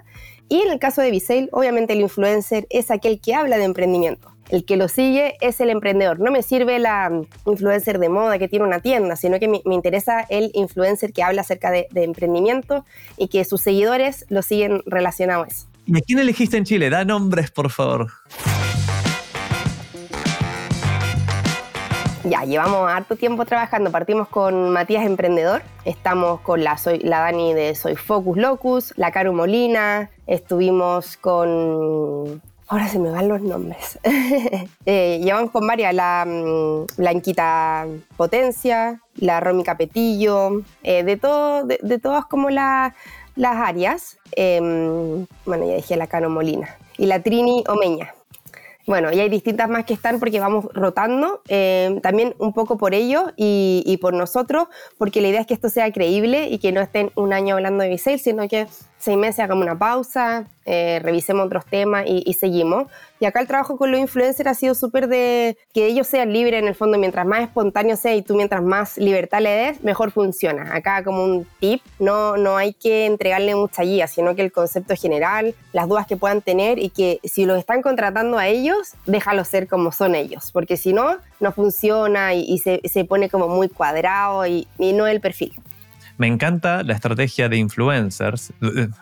Y 0.48 0.60
en 0.60 0.70
el 0.70 0.78
caso 0.78 1.00
de 1.00 1.10
Visail, 1.10 1.48
obviamente 1.52 1.94
el 1.94 2.00
influencer 2.00 2.66
es 2.70 2.90
aquel 2.90 3.20
que 3.20 3.34
habla 3.34 3.56
de 3.56 3.64
emprendimiento. 3.64 4.33
El 4.50 4.64
que 4.64 4.76
lo 4.76 4.88
sigue 4.88 5.36
es 5.40 5.60
el 5.60 5.70
emprendedor. 5.70 6.20
No 6.20 6.30
me 6.30 6.42
sirve 6.42 6.78
la 6.78 7.08
mm, 7.10 7.50
influencer 7.50 7.98
de 7.98 8.08
moda 8.08 8.38
que 8.38 8.48
tiene 8.48 8.64
una 8.64 8.80
tienda, 8.80 9.16
sino 9.16 9.38
que 9.38 9.48
me, 9.48 9.62
me 9.64 9.74
interesa 9.74 10.26
el 10.28 10.50
influencer 10.54 11.12
que 11.12 11.22
habla 11.22 11.40
acerca 11.40 11.70
de, 11.70 11.88
de 11.90 12.04
emprendimiento 12.04 12.84
y 13.16 13.28
que 13.28 13.44
sus 13.44 13.60
seguidores 13.60 14.26
lo 14.28 14.42
siguen 14.42 14.82
relacionado 14.86 15.44
a 15.44 15.46
eso. 15.46 15.66
¿Y 15.86 15.96
a 15.98 16.00
quién 16.00 16.18
elegiste 16.18 16.56
en 16.56 16.64
Chile? 16.64 16.90
Da 16.90 17.04
nombres, 17.04 17.50
por 17.50 17.70
favor. 17.70 18.10
Ya, 22.24 22.42
llevamos 22.44 22.90
harto 22.90 23.16
tiempo 23.16 23.44
trabajando. 23.44 23.90
Partimos 23.90 24.28
con 24.28 24.70
Matías 24.70 25.04
Emprendedor, 25.04 25.62
estamos 25.84 26.40
con 26.40 26.64
la, 26.64 26.78
soy, 26.78 27.00
la 27.00 27.20
Dani 27.20 27.52
de 27.52 27.74
Soy 27.74 27.96
Focus 27.96 28.38
Locus, 28.38 28.94
la 28.96 29.12
Caro 29.12 29.34
Molina, 29.34 30.10
estuvimos 30.26 31.18
con... 31.18 32.40
Ahora 32.68 32.88
se 32.88 32.98
me 32.98 33.10
van 33.10 33.28
los 33.28 33.42
nombres. 33.42 33.98
eh, 34.86 35.20
llevamos 35.22 35.50
con 35.50 35.66
varias, 35.66 35.94
la 35.94 36.24
mm, 36.26 36.86
Blanquita 36.96 37.86
Potencia, 38.16 39.00
la 39.16 39.40
Romy 39.40 39.62
Capetillo, 39.64 40.62
eh, 40.82 41.04
de, 41.04 41.16
todo, 41.16 41.64
de, 41.64 41.98
todas 41.98 42.24
como 42.24 42.48
la- 42.50 42.94
las 43.36 43.56
áreas. 43.56 44.18
Em, 44.32 45.26
bueno, 45.44 45.66
ya 45.68 45.74
dije 45.76 45.96
la 45.96 46.06
Caro 46.06 46.30
Molina. 46.30 46.76
Y 46.96 47.06
la 47.06 47.22
Trini 47.22 47.64
Omeña. 47.68 48.14
Bueno, 48.86 49.10
y 49.12 49.18
hay 49.18 49.30
distintas 49.30 49.68
más 49.68 49.84
que 49.86 49.94
están 49.94 50.18
porque 50.20 50.40
vamos 50.40 50.66
rotando, 50.74 51.40
eh, 51.48 51.98
también 52.02 52.34
un 52.38 52.52
poco 52.52 52.76
por 52.76 52.92
ellos 52.94 53.22
y, 53.34 53.98
por 54.02 54.12
nosotros, 54.12 54.68
porque 54.98 55.22
la 55.22 55.28
idea 55.28 55.40
es 55.40 55.46
que 55.46 55.54
esto 55.54 55.70
sea 55.70 55.90
creíble 55.90 56.48
y 56.50 56.58
que 56.58 56.70
no 56.70 56.82
estén 56.82 57.10
un 57.16 57.32
año 57.32 57.54
hablando 57.54 57.82
de 57.82 57.88
Visale, 57.88 58.18
sino 58.18 58.46
que 58.46 58.66
seis 59.04 59.16
meses 59.16 59.40
hagamos 59.40 59.62
una 59.62 59.78
pausa, 59.78 60.46
eh, 60.66 60.98
revisemos 61.02 61.44
otros 61.46 61.66
temas 61.66 62.04
y, 62.06 62.32
seguimos. 62.34 62.90
Y 63.20 63.26
acá 63.26 63.40
el 63.40 63.46
trabajo 63.46 63.76
con 63.76 63.90
los 63.90 64.00
influencers 64.00 64.48
ha 64.48 64.54
sido 64.54 64.74
súper 64.74 65.08
de 65.08 65.58
que 65.74 65.86
ellos 65.86 66.06
sean 66.06 66.32
libres 66.32 66.60
en 66.60 66.68
el 66.68 66.74
fondo, 66.74 66.98
mientras 66.98 67.26
más 67.26 67.42
espontáneo 67.42 67.96
sea 67.96 68.14
y 68.14 68.22
tú 68.22 68.34
mientras 68.34 68.62
más 68.62 68.96
libertad 68.96 69.40
le 69.40 69.50
des, 69.50 69.84
mejor 69.84 70.10
funciona. 70.10 70.74
Acá 70.74 71.04
como 71.04 71.22
un 71.22 71.46
tip, 71.60 71.82
no, 71.98 72.36
no 72.38 72.56
hay 72.56 72.72
que 72.72 73.04
entregarle 73.06 73.54
mucha 73.54 73.82
guía, 73.82 74.06
sino 74.06 74.34
que 74.34 74.42
el 74.42 74.52
concepto 74.52 74.96
general, 74.96 75.54
las 75.72 75.86
dudas 75.86 76.06
que 76.06 76.16
puedan 76.16 76.40
tener 76.40 76.78
y 76.78 76.88
que 76.88 77.20
si 77.24 77.44
los 77.44 77.58
están 77.58 77.82
contratando 77.82 78.38
a 78.38 78.48
ellos, 78.48 78.94
déjalo 79.06 79.44
ser 79.44 79.68
como 79.68 79.92
son 79.92 80.14
ellos, 80.14 80.50
porque 80.50 80.76
si 80.76 80.92
no, 80.92 81.18
no 81.40 81.52
funciona 81.52 82.34
y, 82.34 82.58
se, 82.58 82.80
se 82.84 83.04
pone 83.04 83.28
como 83.28 83.48
muy 83.48 83.68
cuadrado 83.68 84.46
y, 84.46 84.66
no 84.78 85.06
el 85.06 85.20
perfil. 85.20 85.52
Me 86.16 86.28
encanta 86.28 86.82
la 86.84 86.94
estrategia 86.94 87.48
de 87.48 87.56
influencers. 87.56 88.52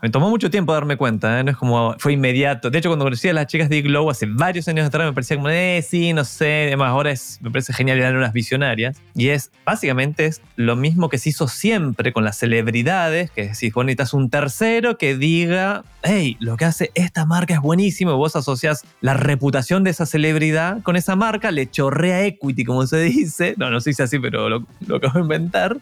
Me 0.02 0.08
tomó 0.10 0.30
mucho 0.30 0.50
tiempo 0.50 0.72
darme 0.72 0.96
cuenta, 0.96 1.38
¿eh? 1.38 1.44
no 1.44 1.50
es 1.50 1.56
como 1.56 1.94
fue 1.98 2.14
inmediato. 2.14 2.70
De 2.70 2.78
hecho, 2.78 2.88
cuando 2.88 3.04
conocí 3.04 3.28
a 3.28 3.34
las 3.34 3.46
chicas 3.46 3.68
de 3.68 3.82
Glow 3.82 4.08
hace 4.08 4.26
varios 4.26 4.66
años 4.68 4.86
atrás, 4.86 5.06
me 5.06 5.12
parecía 5.12 5.36
como, 5.36 5.50
eh, 5.50 5.84
sí, 5.86 6.12
no 6.14 6.24
sé. 6.24 6.68
Además, 6.68 6.88
ahora 6.88 7.10
es, 7.10 7.38
me 7.42 7.50
parece 7.50 7.74
genial, 7.74 7.98
eran 7.98 8.16
unas 8.16 8.32
visionarias. 8.32 8.96
Y 9.14 9.28
es, 9.28 9.50
básicamente, 9.66 10.24
es 10.26 10.40
lo 10.56 10.74
mismo 10.74 11.10
que 11.10 11.18
se 11.18 11.28
hizo 11.28 11.48
siempre 11.48 12.12
con 12.12 12.24
las 12.24 12.38
celebridades, 12.38 13.30
que 13.30 13.48
decir, 13.48 13.72
vos 13.74 13.84
necesitas 13.84 14.14
un 14.14 14.30
tercero 14.30 14.96
que 14.96 15.16
diga, 15.16 15.84
hey, 16.02 16.38
lo 16.40 16.56
que 16.56 16.64
hace 16.64 16.92
esta 16.94 17.26
marca 17.26 17.52
es 17.54 17.60
buenísimo. 17.60 18.16
Vos 18.16 18.36
asociás 18.36 18.84
la 19.02 19.12
reputación 19.14 19.84
de 19.84 19.90
esa 19.90 20.06
celebridad 20.06 20.82
con 20.82 20.96
esa 20.96 21.14
marca, 21.14 21.50
le 21.50 21.70
chorrea 21.70 22.24
equity, 22.24 22.64
como 22.64 22.86
se 22.86 23.00
dice. 23.02 23.54
No, 23.58 23.68
no 23.68 23.80
se 23.80 23.90
dice 23.90 24.04
así, 24.04 24.18
pero 24.18 24.48
lo, 24.48 24.66
lo 24.86 24.96
acabo 24.96 25.14
de 25.14 25.20
inventar 25.20 25.76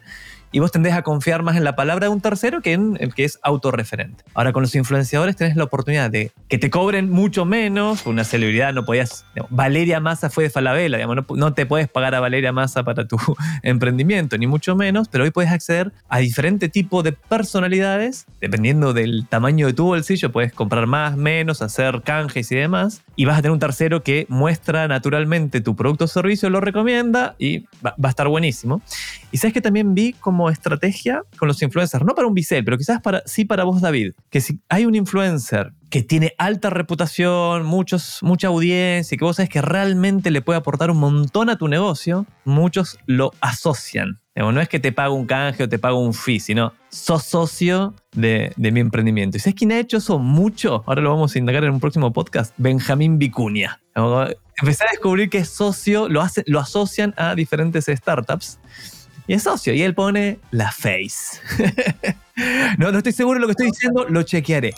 y 0.53 0.59
vos 0.59 0.73
tendés 0.73 0.95
a 0.95 1.03
confiar 1.03 1.43
más 1.43 1.57
en 1.57 1.65
la 1.65 1.77
palabra 1.77 2.07
de 2.07 2.13
un 2.13 2.21
tercero 2.21 2.61
que 2.61 2.73
en 2.73 2.97
el 3.01 3.15
que 3.15 3.25
es 3.25 3.39
autorreferente. 3.43 4.25
Ahora 4.35 4.53
con 4.53 4.63
los 4.63 4.75
influenciadores 4.75 5.37
tenés 5.37 5.57
la 5.57 5.65
oportunidad 5.65 6.11
de 6.11 6.33
que 6.49 6.59
te 6.59 6.71
cobren 6.71 7.11
mucho 7.11 7.45
menos, 7.45 8.07
una 8.07 8.25
celebridad 8.25 8.73
no 8.73 8.85
podías, 8.85 9.25
Valeria 9.51 10.01
Massa 10.01 10.31
fue 10.31 10.45
de 10.45 10.51
Falabella, 10.51 10.97
digamos, 10.97 11.17
no, 11.17 11.27
no 11.37 11.55
te 11.55 11.67
puedes 11.67 11.89
pagar 11.89 12.15
a 12.15 12.21
Valeria 12.21 12.53
Massa 12.53 12.83
para 12.83 13.07
tu 13.07 13.17
emprendimiento, 13.63 14.37
ni 14.39 14.47
mucho 14.47 14.77
menos, 14.77 15.09
pero 15.09 15.25
hoy 15.25 15.31
puedes 15.31 15.51
acceder 15.51 15.93
a 16.09 16.19
diferente 16.19 16.69
tipo 16.69 17.03
de 17.03 17.13
personalidades, 17.13 18.27
dependiendo 18.41 18.93
del 18.93 19.27
tamaño 19.29 19.67
de 19.67 19.73
tu 19.73 19.85
bolsillo, 19.85 20.33
puedes 20.33 20.53
comprar 20.53 20.87
más, 20.87 21.17
menos, 21.17 21.63
hacer 21.63 22.03
canjes 22.03 22.51
y 22.53 22.57
demás, 22.57 23.03
y 23.17 23.25
vas 23.25 23.39
a 23.39 23.43
tener 23.43 23.53
un 23.53 23.59
tercero 23.59 24.03
que 24.03 24.27
muestra 24.29 24.89
naturalmente 24.89 25.61
tu 25.61 25.77
producto 25.77 26.05
o 26.05 26.09
servicio, 26.09 26.51
lo 26.51 26.61
recomienda 26.61 27.35
y 27.39 27.67
va, 27.85 27.95
va 28.03 28.09
a 28.09 28.11
estar 28.11 28.29
buenísimo. 28.29 28.83
Y 29.33 29.39
sabes 29.39 29.55
que 29.55 29.61
también 29.61 29.95
vi 29.95 30.13
como 30.15 30.51
estrategia 30.51 31.23
con 31.39 31.49
los 31.49 31.61
influencers, 31.63 32.05
no 32.05 32.15
para 32.15 32.29
un 32.29 32.35
bisel, 32.35 32.65
pero 32.65 32.77
quizás 32.77 33.01
para, 33.01 33.23
sí 33.27 33.45
para 33.45 33.65
vos, 33.65 33.81
David, 33.81 34.13
que 34.31 34.41
si 34.41 34.61
hay 34.69 34.87
un 34.87 34.95
influencer 34.95 35.73
que 35.91 36.03
tiene 36.03 36.35
alta 36.39 36.71
reputación, 36.71 37.65
muchos, 37.65 38.19
mucha 38.23 38.49
audiencia, 38.49 39.15
y 39.15 39.19
que 39.19 39.25
vos 39.25 39.37
sabes 39.37 39.51
que 39.51 39.61
realmente 39.61 40.31
le 40.31 40.41
puede 40.41 40.59
aportar 40.59 40.91
un 40.91 40.99
montón 40.99 41.51
a 41.51 41.57
tu 41.57 41.69
negocio, 41.69 42.27
muchos 42.45 42.99
lo 43.07 43.33
asocian. 43.41 44.21
No 44.37 44.61
es 44.61 44.71
que 44.71 44.81
te 44.81 44.91
pague 44.91 45.11
un 45.11 45.27
canje 45.27 45.65
o 45.65 45.69
te 45.69 45.79
pague 45.79 45.97
un 45.97 46.15
fee, 46.15 46.41
sino 46.41 46.73
sos 46.89 47.25
socio 47.25 47.95
de, 48.13 48.53
de 48.57 48.73
mi 48.73 48.81
emprendimiento. 48.81 49.37
¿Y 49.37 49.41
sabes 49.41 49.55
quién 49.55 49.71
ha 49.73 49.79
hecho 49.79 49.99
eso 49.99 50.19
mucho? 50.19 50.83
Ahora 50.87 51.03
lo 51.03 51.11
vamos 51.11 51.35
a 51.35 51.39
indagar 51.39 51.65
en 51.65 51.73
un 51.73 51.81
próximo 51.81 52.11
podcast. 52.13 52.55
Benjamín 52.57 53.19
Vicuña. 53.19 53.81
Empecé 53.95 54.85
a 54.85 54.91
descubrir 54.91 55.29
que 55.29 55.39
es 55.39 55.51
socio, 55.51 56.09
lo, 56.09 56.23
hace, 56.23 56.43
lo 56.47 56.59
asocian 56.59 57.13
a 57.19 57.35
diferentes 57.35 57.85
startups. 57.87 58.59
Y 59.27 59.35
es 59.35 59.43
socio, 59.43 59.75
y 59.75 59.83
él 59.83 59.95
pone 59.95 60.39
la 60.51 60.73
face. 60.73 61.41
no, 62.79 62.91
no 62.91 62.99
estoy 62.99 63.13
seguro 63.13 63.39
de 63.39 63.41
lo 63.43 63.47
que 63.47 63.53
estoy 63.53 63.67
diciendo, 63.67 64.07
lo 64.09 64.23
chequearé. 64.23 64.73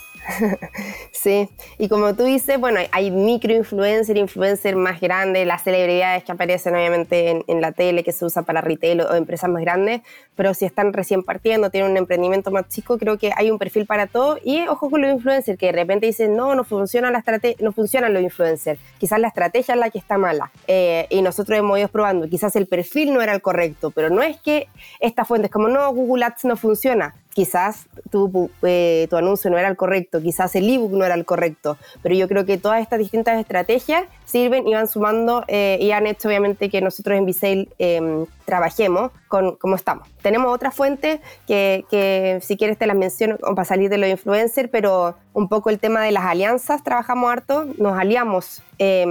Sí, 1.12 1.48
y 1.78 1.88
como 1.88 2.14
tú 2.14 2.24
dices, 2.24 2.58
bueno, 2.58 2.80
hay- 2.90 3.10
microinfluencer, 3.10 4.16
influencer 4.16 4.76
más 4.76 5.00
grandes, 5.00 5.46
las 5.46 5.62
celebridades 5.62 6.24
que 6.24 6.32
aparecen 6.32 6.74
obviamente 6.74 7.30
en, 7.30 7.44
en 7.46 7.60
la 7.60 7.72
tele, 7.72 8.02
que 8.04 8.12
se 8.12 8.24
usa 8.24 8.42
para 8.42 8.60
retail 8.60 9.00
o, 9.02 9.10
o 9.10 9.14
empresas 9.14 9.50
más 9.50 9.62
grandes, 9.62 10.00
pero 10.34 10.54
si 10.54 10.64
están 10.64 10.92
recién 10.92 11.22
partiendo, 11.22 11.70
tienen 11.70 11.90
un 11.92 11.96
emprendimiento 11.96 12.50
más 12.50 12.68
chico, 12.68 12.98
creo 12.98 13.18
que 13.18 13.32
hay 13.36 13.50
un 13.50 13.58
perfil 13.58 13.86
para 13.86 14.06
todo. 14.06 14.38
Y 14.44 14.66
ojo 14.68 14.90
con 14.90 15.02
los 15.02 15.10
influencers, 15.12 15.58
que 15.58 15.66
de 15.66 15.72
repente 15.72 16.06
dicen, 16.06 16.36
no, 16.36 16.54
no 16.54 16.64
funciona 16.64 17.10
la 17.10 17.22
no 17.60 17.72
funcionan 17.72 18.12
los 18.12 18.22
influencers, 18.22 18.80
quizás 18.98 19.18
la 19.18 19.28
estrategia 19.28 19.74
es 19.74 19.80
la 19.80 19.90
que 19.90 19.98
está 19.98 20.18
mala. 20.18 20.50
Eh, 20.66 21.06
y 21.10 21.22
nosotros 21.22 21.58
hemos 21.58 21.78
ido 21.78 21.88
probando, 21.88 22.28
quizás 22.28 22.56
el 22.56 22.66
perfil 22.66 23.12
no 23.14 23.22
era 23.22 23.34
el 23.34 23.42
correcto, 23.42 23.90
pero 23.90 24.10
no 24.10 24.22
es 24.22 24.38
que 24.40 24.68
esta 25.00 25.24
fuente 25.24 25.46
es 25.46 25.52
como, 25.52 25.68
no, 25.68 25.92
Google 25.92 26.24
Ads 26.24 26.44
no 26.44 26.56
funciona 26.56 27.14
quizás 27.34 27.86
tu, 28.10 28.50
eh, 28.62 29.06
tu 29.08 29.16
anuncio 29.16 29.50
no 29.50 29.56
era 29.56 29.68
el 29.68 29.76
correcto, 29.76 30.11
quizás 30.20 30.54
el 30.56 30.68
ebook 30.68 30.92
no 30.92 31.04
era 31.04 31.14
el 31.14 31.24
correcto, 31.24 31.78
pero 32.02 32.14
yo 32.14 32.28
creo 32.28 32.44
que 32.44 32.58
todas 32.58 32.82
estas 32.82 32.98
distintas 32.98 33.38
estrategias 33.40 34.04
sirven 34.24 34.66
y 34.66 34.74
van 34.74 34.88
sumando 34.88 35.44
eh, 35.48 35.78
y 35.80 35.92
han 35.92 36.06
hecho 36.06 36.28
obviamente 36.28 36.68
que 36.68 36.80
nosotros 36.80 37.16
en 37.16 37.26
Visail 37.26 37.68
eh, 37.78 38.24
trabajemos 38.44 39.12
con 39.28 39.56
como 39.56 39.76
estamos. 39.76 40.08
Tenemos 40.22 40.52
otras 40.54 40.74
fuentes 40.74 41.20
que, 41.46 42.38
si 42.42 42.56
quieres 42.56 42.76
te 42.78 42.86
las 42.86 42.96
menciono 42.96 43.36
para 43.38 43.64
salir 43.64 43.88
de 43.88 43.98
los 43.98 44.10
influencers, 44.10 44.68
pero 44.70 45.16
un 45.32 45.48
poco 45.48 45.70
el 45.70 45.78
tema 45.78 46.02
de 46.02 46.12
las 46.12 46.24
alianzas, 46.24 46.82
trabajamos 46.82 47.30
harto, 47.30 47.66
nos 47.78 47.98
aliamos 47.98 48.62
eh, 48.78 49.06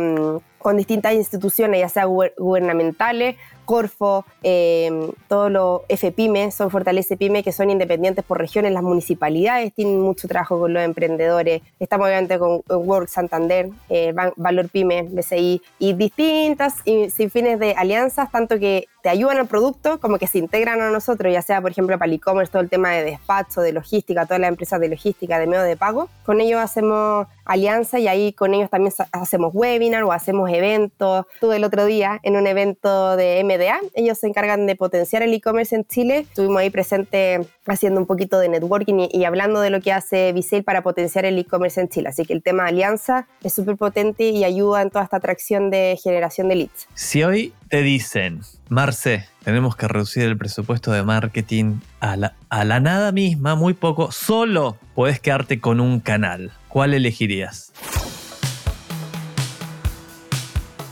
con 0.57 0.77
distintas 0.77 1.13
instituciones, 1.13 1.79
ya 1.79 1.89
sea 1.89 2.05
guber- 2.05 2.33
gubernamentales, 2.37 3.37
Corfo, 3.71 4.25
eh, 4.43 4.91
todos 5.29 5.49
los 5.49 5.83
FPYME, 5.87 6.51
son 6.51 6.69
Fortalece 6.69 7.15
Pyme, 7.15 7.41
que 7.41 7.53
son 7.53 7.69
independientes 7.69 8.25
por 8.25 8.37
regiones, 8.37 8.73
las 8.73 8.83
municipalidades 8.83 9.73
tienen 9.73 10.01
mucho 10.01 10.27
trabajo 10.27 10.59
con 10.59 10.73
los 10.73 10.83
emprendedores, 10.83 11.61
estamos 11.79 12.07
obviamente 12.07 12.37
con 12.37 12.61
Work 12.67 13.07
Santander, 13.07 13.69
eh, 13.87 14.13
Valor 14.35 14.67
Pyme, 14.67 15.03
BCI, 15.03 15.61
y 15.79 15.93
distintas 15.93 16.79
y 16.83 17.09
sin 17.11 17.31
fines 17.31 17.59
de 17.59 17.73
alianzas, 17.75 18.29
tanto 18.29 18.59
que 18.59 18.87
te 19.01 19.09
ayudan 19.09 19.37
al 19.37 19.47
producto 19.47 19.99
como 19.99 20.17
que 20.17 20.27
se 20.27 20.37
integran 20.37 20.81
a 20.81 20.89
nosotros, 20.89 21.31
ya 21.31 21.41
sea 21.41 21.61
por 21.61 21.71
ejemplo 21.71 21.97
para 21.97 22.09
el 22.09 22.15
e-commerce, 22.15 22.51
todo 22.51 22.61
el 22.61 22.69
tema 22.69 22.91
de 22.91 23.03
despacho, 23.03 23.61
de 23.61 23.73
logística, 23.73 24.25
todas 24.25 24.39
las 24.39 24.49
empresas 24.49 24.79
de 24.79 24.89
logística, 24.89 25.39
de 25.39 25.47
medio 25.47 25.63
de 25.63 25.75
pago, 25.77 26.09
con 26.25 26.41
ellos 26.41 26.59
hacemos 26.61 27.27
alianza 27.45 27.99
y 27.99 28.07
ahí 28.07 28.33
con 28.33 28.53
ellos 28.53 28.69
también 28.69 28.93
hacemos 29.11 29.51
webinar 29.53 30.03
o 30.03 30.11
hacemos 30.11 30.49
eventos. 30.49 31.25
Estuve 31.33 31.57
el 31.57 31.63
otro 31.63 31.85
día 31.85 32.19
en 32.23 32.35
un 32.35 32.47
evento 32.47 33.15
de 33.15 33.43
MDA, 33.43 33.79
ellos 33.93 34.17
se 34.17 34.27
encargan 34.27 34.67
de 34.67 34.75
potenciar 34.75 35.23
el 35.23 35.33
e-commerce 35.33 35.75
en 35.75 35.85
Chile, 35.85 36.19
estuvimos 36.19 36.57
ahí 36.57 36.69
presentes 36.69 37.47
haciendo 37.65 37.99
un 37.99 38.05
poquito 38.05 38.39
de 38.39 38.49
networking 38.49 38.99
y, 38.99 39.09
y 39.11 39.25
hablando 39.25 39.61
de 39.61 39.69
lo 39.69 39.81
que 39.81 39.91
hace 39.91 40.31
Visail 40.33 40.63
para 40.63 40.81
potenciar 40.81 41.25
el 41.25 41.37
e-commerce 41.37 41.81
en 41.81 41.89
Chile, 41.89 42.09
así 42.09 42.25
que 42.25 42.33
el 42.33 42.43
tema 42.43 42.63
de 42.63 42.69
alianza 42.69 43.27
es 43.43 43.53
súper 43.53 43.77
potente 43.77 44.25
y 44.29 44.43
ayuda 44.43 44.81
en 44.81 44.89
toda 44.89 45.03
esta 45.03 45.17
atracción 45.17 45.69
de 45.69 45.99
generación 46.01 46.47
de 46.49 46.55
leads. 46.55 46.87
Si 46.93 47.23
hoy 47.23 47.53
te 47.71 47.81
dicen, 47.81 48.41
Marce, 48.69 49.27
tenemos 49.43 49.75
que 49.75 49.87
reducir 49.87 50.23
el 50.23 50.37
presupuesto 50.37 50.91
de 50.91 51.01
marketing 51.01 51.79
a 52.01 52.17
la, 52.17 52.35
a 52.49 52.63
la 52.65 52.79
nada 52.79 53.11
misma, 53.11 53.55
muy 53.55 53.73
poco, 53.73 54.11
solo 54.11 54.77
puedes 54.93 55.19
quedarte 55.19 55.59
con 55.59 55.79
un 55.79 56.01
canal. 56.01 56.51
¿cuál 56.71 56.93
elegirías? 56.93 57.73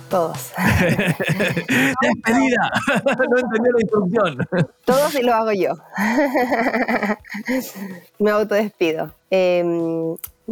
Todos. 0.10 0.52
¡Despedida! 2.02 2.72
no 3.06 3.38
entendí 3.38 3.70
la 3.72 3.82
instrucción. 3.82 4.38
Todos 4.86 5.16
y 5.16 5.22
lo 5.22 5.34
hago 5.34 5.52
yo. 5.52 5.74
Me 8.20 8.32
autodespido. 8.32 9.12
Eh, 9.30 9.64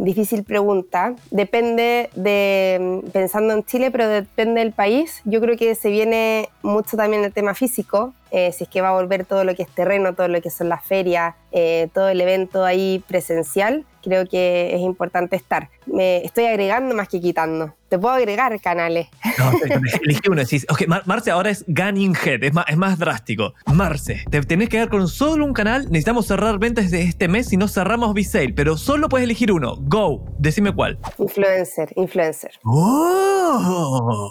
difícil 0.04 0.44
pregunta. 0.44 1.14
Depende 1.30 2.10
de, 2.14 3.02
pensando 3.12 3.54
en 3.54 3.64
Chile, 3.64 3.90
pero 3.90 4.08
depende 4.08 4.60
del 4.60 4.72
país. 4.72 5.20
Yo 5.24 5.40
creo 5.40 5.56
que 5.56 5.74
se 5.74 5.90
viene 5.90 6.48
mucho 6.62 6.96
también 6.96 7.24
el 7.24 7.32
tema 7.32 7.54
físico. 7.54 8.14
Eh, 8.30 8.52
si 8.52 8.64
es 8.64 8.70
que 8.70 8.80
va 8.80 8.90
a 8.90 8.92
volver 8.92 9.24
todo 9.24 9.44
lo 9.44 9.54
que 9.54 9.62
es 9.62 9.68
terreno, 9.68 10.14
todo 10.14 10.28
lo 10.28 10.40
que 10.40 10.50
son 10.50 10.68
las 10.68 10.84
ferias, 10.84 11.34
eh, 11.50 11.88
todo 11.94 12.08
el 12.08 12.20
evento 12.20 12.64
ahí 12.64 13.02
presencial, 13.08 13.84
creo 14.02 14.26
que 14.26 14.74
es 14.74 14.80
importante 14.80 15.36
estar. 15.36 15.68
Me 15.86 16.24
estoy 16.24 16.46
agregando 16.46 16.94
más 16.94 17.08
que 17.08 17.20
quitando. 17.20 17.74
Te 17.88 17.98
puedo 17.98 18.14
agregar 18.14 18.60
canales. 18.60 19.08
No, 19.38 19.50
elegí 20.04 20.20
uno. 20.28 20.42
Decís, 20.42 20.66
ok, 20.68 20.86
Mar- 20.86 21.02
Marce 21.06 21.30
ahora 21.30 21.48
es 21.50 21.64
Gunning 21.66 22.14
Head, 22.22 22.44
es 22.44 22.52
más, 22.52 22.66
es 22.68 22.76
más 22.76 22.98
drástico. 22.98 23.54
Marce, 23.72 24.22
te 24.30 24.42
tenés 24.42 24.68
que 24.68 24.76
quedar 24.76 24.90
con 24.90 25.08
solo 25.08 25.44
un 25.46 25.54
canal. 25.54 25.84
Necesitamos 25.84 26.26
cerrar 26.26 26.58
ventas 26.58 26.90
de 26.90 27.02
este 27.02 27.28
mes 27.28 27.48
si 27.48 27.56
no 27.56 27.66
cerramos 27.68 28.12
B-Sale, 28.12 28.52
pero 28.52 28.76
solo 28.76 29.08
puedes 29.08 29.24
elegir 29.24 29.50
uno. 29.52 29.76
Go, 29.80 30.24
decime 30.38 30.74
cuál. 30.74 30.98
Influencer, 31.18 31.90
influencer. 31.96 32.50
¡Oh! 32.64 34.30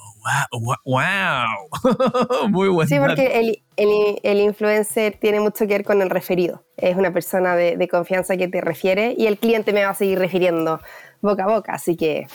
¡Wow! 0.52 0.76
wow. 0.86 2.50
Muy 2.50 2.68
buen 2.70 2.88
Sí, 2.88 2.98
porque 3.00 3.40
el, 3.40 3.64
el- 3.78 4.20
el 4.24 4.40
influencer 4.42 5.18
tiene 5.20 5.40
mucho 5.40 5.60
que 5.68 5.74
ver 5.74 5.84
con 5.84 6.02
el 6.02 6.10
referido. 6.10 6.64
Es 6.78 6.96
una 6.98 7.12
persona 7.14 7.56
de, 7.56 7.78
de 7.78 7.88
confianza 7.88 8.36
que 8.38 8.48
te 8.48 8.62
refiere 8.62 9.14
y 9.18 9.28
el 9.28 9.38
cliente 9.38 9.74
me 9.74 9.84
va 9.84 9.92
a 9.92 9.94
seguir 9.94 10.20
refiriendo 10.20 10.80
boca 11.22 11.44
a 11.46 11.48
boca, 11.48 11.74
así 11.74 11.96
que 11.96 12.28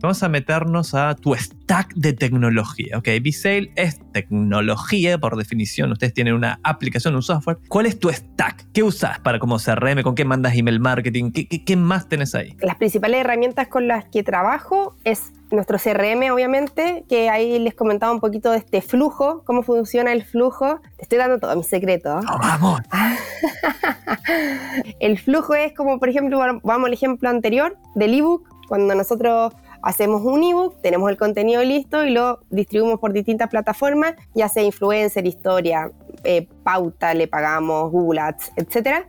Vamos 0.00 0.22
a 0.22 0.28
meternos 0.28 0.94
a 0.94 1.14
tu 1.14 1.34
stack 1.34 1.94
de 1.94 2.12
tecnología. 2.12 2.98
Ok, 2.98 3.08
B-Sale 3.22 3.72
es 3.76 4.00
tecnología 4.12 5.18
por 5.18 5.36
definición. 5.36 5.92
Ustedes 5.92 6.14
tienen 6.14 6.34
una 6.34 6.58
aplicación, 6.62 7.14
un 7.14 7.22
software. 7.22 7.58
¿Cuál 7.68 7.86
es 7.86 7.98
tu 7.98 8.08
stack? 8.08 8.66
¿Qué 8.72 8.82
usas 8.82 9.18
para 9.20 9.38
como 9.38 9.58
CRM? 9.58 10.02
¿Con 10.02 10.14
qué 10.14 10.24
mandas 10.24 10.56
email 10.56 10.80
marketing? 10.80 11.32
¿Qué, 11.32 11.46
qué, 11.46 11.64
qué 11.64 11.76
más 11.76 12.08
tenés 12.08 12.34
ahí? 12.34 12.56
las 12.60 12.76
principales 12.76 13.20
herramientas 13.20 13.68
con 13.68 13.88
las 13.88 14.04
que 14.06 14.22
trabajo 14.22 14.96
es 15.04 15.32
nuestro 15.50 15.78
CRM, 15.78 16.30
obviamente, 16.32 17.04
que 17.08 17.28
ahí 17.28 17.58
les 17.58 17.74
comentaba 17.74 18.12
un 18.12 18.20
poquito 18.20 18.52
de 18.52 18.58
este 18.58 18.82
flujo, 18.82 19.42
cómo 19.44 19.62
funciona 19.62 20.12
el 20.12 20.24
flujo. 20.24 20.80
Te 20.96 21.02
estoy 21.02 21.18
dando 21.18 21.38
todo 21.38 21.56
mi 21.56 21.64
secreto. 21.64 22.18
¡Oh, 22.18 22.38
vamos! 22.38 22.80
El 25.00 25.18
flujo 25.18 25.54
es 25.54 25.74
como, 25.74 25.98
por 25.98 26.08
ejemplo, 26.08 26.38
vamos 26.62 26.86
al 26.86 26.92
ejemplo 26.92 27.28
anterior 27.28 27.76
del 27.94 28.14
ebook, 28.14 28.48
cuando 28.68 28.94
nosotros 28.94 29.52
hacemos 29.82 30.22
un 30.22 30.42
ebook, 30.42 30.80
tenemos 30.82 31.10
el 31.10 31.16
contenido 31.16 31.62
listo 31.62 32.04
y 32.04 32.10
lo 32.10 32.40
distribuimos 32.50 33.00
por 33.00 33.12
distintas 33.12 33.48
plataformas, 33.48 34.14
ya 34.34 34.48
sea 34.48 34.62
influencer, 34.62 35.26
historia, 35.26 35.90
eh, 36.24 36.46
pauta, 36.62 37.14
le 37.14 37.28
pagamos, 37.28 37.90
Google 37.90 38.20
Ads, 38.20 38.52
etc. 38.56 39.06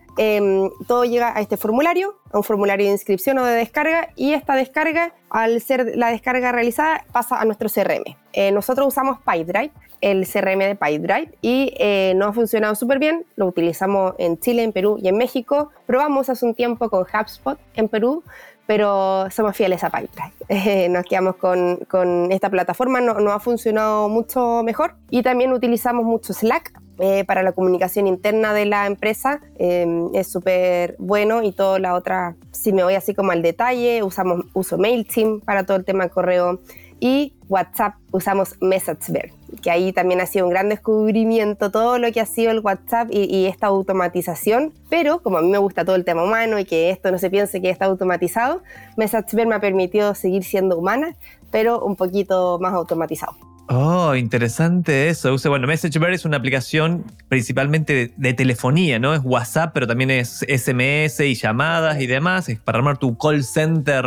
todo 0.88 1.04
llega 1.04 1.36
a 1.36 1.42
este 1.42 1.58
formulario, 1.58 2.16
a 2.32 2.38
un 2.38 2.44
formulario 2.44 2.86
de 2.86 2.94
inscripción 2.94 3.38
o 3.38 3.46
de 3.46 3.56
descarga, 3.56 4.10
y 4.16 4.34
esta 4.34 4.56
descarga, 4.56 5.14
al 5.30 5.62
ser 5.62 5.94
la 5.96 6.10
descarga 6.10 6.52
realizada, 6.52 7.06
pasa 7.12 7.40
a 7.40 7.46
nuestro 7.46 7.70
CRM. 7.70 8.16
Eh, 8.34 8.52
nosotros 8.52 8.88
usamos 8.88 9.20
PyDrive, 9.26 9.72
el 10.00 10.26
CRM 10.26 10.60
de 10.60 10.76
PyDrive, 10.76 11.38
y 11.42 11.74
eh, 11.78 12.14
nos 12.16 12.30
ha 12.30 12.34
funcionado 12.34 12.76
súper 12.76 13.00
bien. 13.00 13.26
Lo 13.36 13.48
utilizamos 13.48 14.14
en 14.18 14.40
Chile, 14.40 14.64
en 14.64 14.72
Perú 14.72 14.98
y 15.02 15.08
en 15.08 15.18
México. 15.18 15.70
Probamos 15.86 16.30
hace 16.30 16.46
un 16.46 16.56
tiempo 16.56 16.90
con 16.90 17.02
HubSpot 17.02 17.60
en 17.76 17.88
Perú, 17.88 18.24
pero 18.72 19.30
somos 19.32 19.54
fieles 19.58 19.84
a 19.84 19.90
PyDrive. 19.90 20.32
Eh, 20.48 20.88
nos 20.88 21.04
quedamos 21.04 21.36
con, 21.36 21.76
con 21.90 22.32
esta 22.32 22.50
plataforma, 22.50 23.02
no, 23.02 23.16
no 23.16 23.34
ha 23.34 23.42
funcionado 23.42 24.08
mucho 24.08 24.64
mejor. 24.64 24.96
Y 25.10 25.24
también 25.24 25.52
utilizamos 25.52 26.06
mucho 26.06 26.32
Slack 26.32 26.80
eh, 27.00 27.26
para 27.26 27.44
la 27.44 27.52
comunicación 27.52 28.08
interna 28.08 28.54
de 28.54 28.66
la 28.66 28.88
empresa. 28.88 29.42
Eh, 29.60 29.86
es 30.14 30.32
súper 30.32 30.96
bueno 31.00 31.44
y 31.44 31.52
toda 31.52 31.80
la 31.80 31.96
otra, 31.96 32.38
si 32.52 32.72
me 32.72 32.86
voy 32.86 32.94
así 32.94 33.14
como 33.14 33.34
al 33.34 33.42
detalle, 33.42 34.04
usamos, 34.04 34.46
uso 34.54 34.78
MailChimp 34.78 35.44
para 35.44 35.66
todo 35.66 35.76
el 35.76 35.84
tema 35.84 36.06
de 36.06 36.10
correo 36.10 36.62
y 37.02 37.34
WhatsApp 37.50 37.96
usamos 38.12 38.56
MessageBird, 38.62 39.32
que 39.62 39.72
ahí 39.72 39.92
también 39.92 40.22
ha 40.22 40.26
sido 40.26 40.46
un 40.46 40.52
gran 40.52 40.70
descubrimiento 40.70 41.72
todo 41.72 41.98
lo 41.98 42.10
que 42.14 42.22
ha 42.22 42.26
sido 42.26 42.52
el 42.52 42.60
WhatsApp 42.60 43.10
y, 43.12 43.24
y, 43.24 43.48
esta 43.48 43.68
automatización, 43.68 44.72
pero 44.90 45.22
como 45.22 45.40
a 45.40 45.42
mí 45.42 45.50
me 45.50 45.58
gusta 45.58 45.84
todo 45.84 45.98
el 45.98 46.06
tema 46.06 46.24
humano 46.24 46.60
y 46.60 46.66
que 46.66 46.92
esto 46.92 47.12
no 47.12 47.18
se 47.18 47.30
piense 47.30 47.62
que 47.62 47.70
está 47.70 47.86
automatizado, 47.86 48.62
MessageBird 48.96 49.48
me 49.48 49.56
ha 49.56 49.60
permitido 49.60 50.16
seguir 50.16 50.46
siendo 50.46 50.78
humana, 50.78 51.18
pero 51.50 51.84
un 51.84 51.98
poquito 51.98 52.60
más 52.60 52.74
automatizado. 52.74 53.51
Oh, 53.70 54.16
interesante 54.16 55.08
eso. 55.10 55.36
Bueno, 55.48 55.66
MessageBird 55.68 56.14
es 56.14 56.26
una 56.26 56.38
aplicación 56.38 57.06
principalmente 57.30 57.94
de, 57.94 58.14
de 58.18 58.34
telefonía, 58.34 59.00
¿no? 59.00 59.14
Es 59.14 59.22
WhatsApp, 59.24 59.72
pero 59.74 59.88
también 59.88 60.12
es 60.12 60.46
SMS 60.48 61.22
y 61.22 61.36
llamadas 61.36 62.02
y 62.02 62.08
demás. 62.08 62.50
Es 62.50 62.60
para 62.60 62.80
armar 62.80 62.98
tu 62.98 63.18
call 63.18 63.44
center 63.44 64.06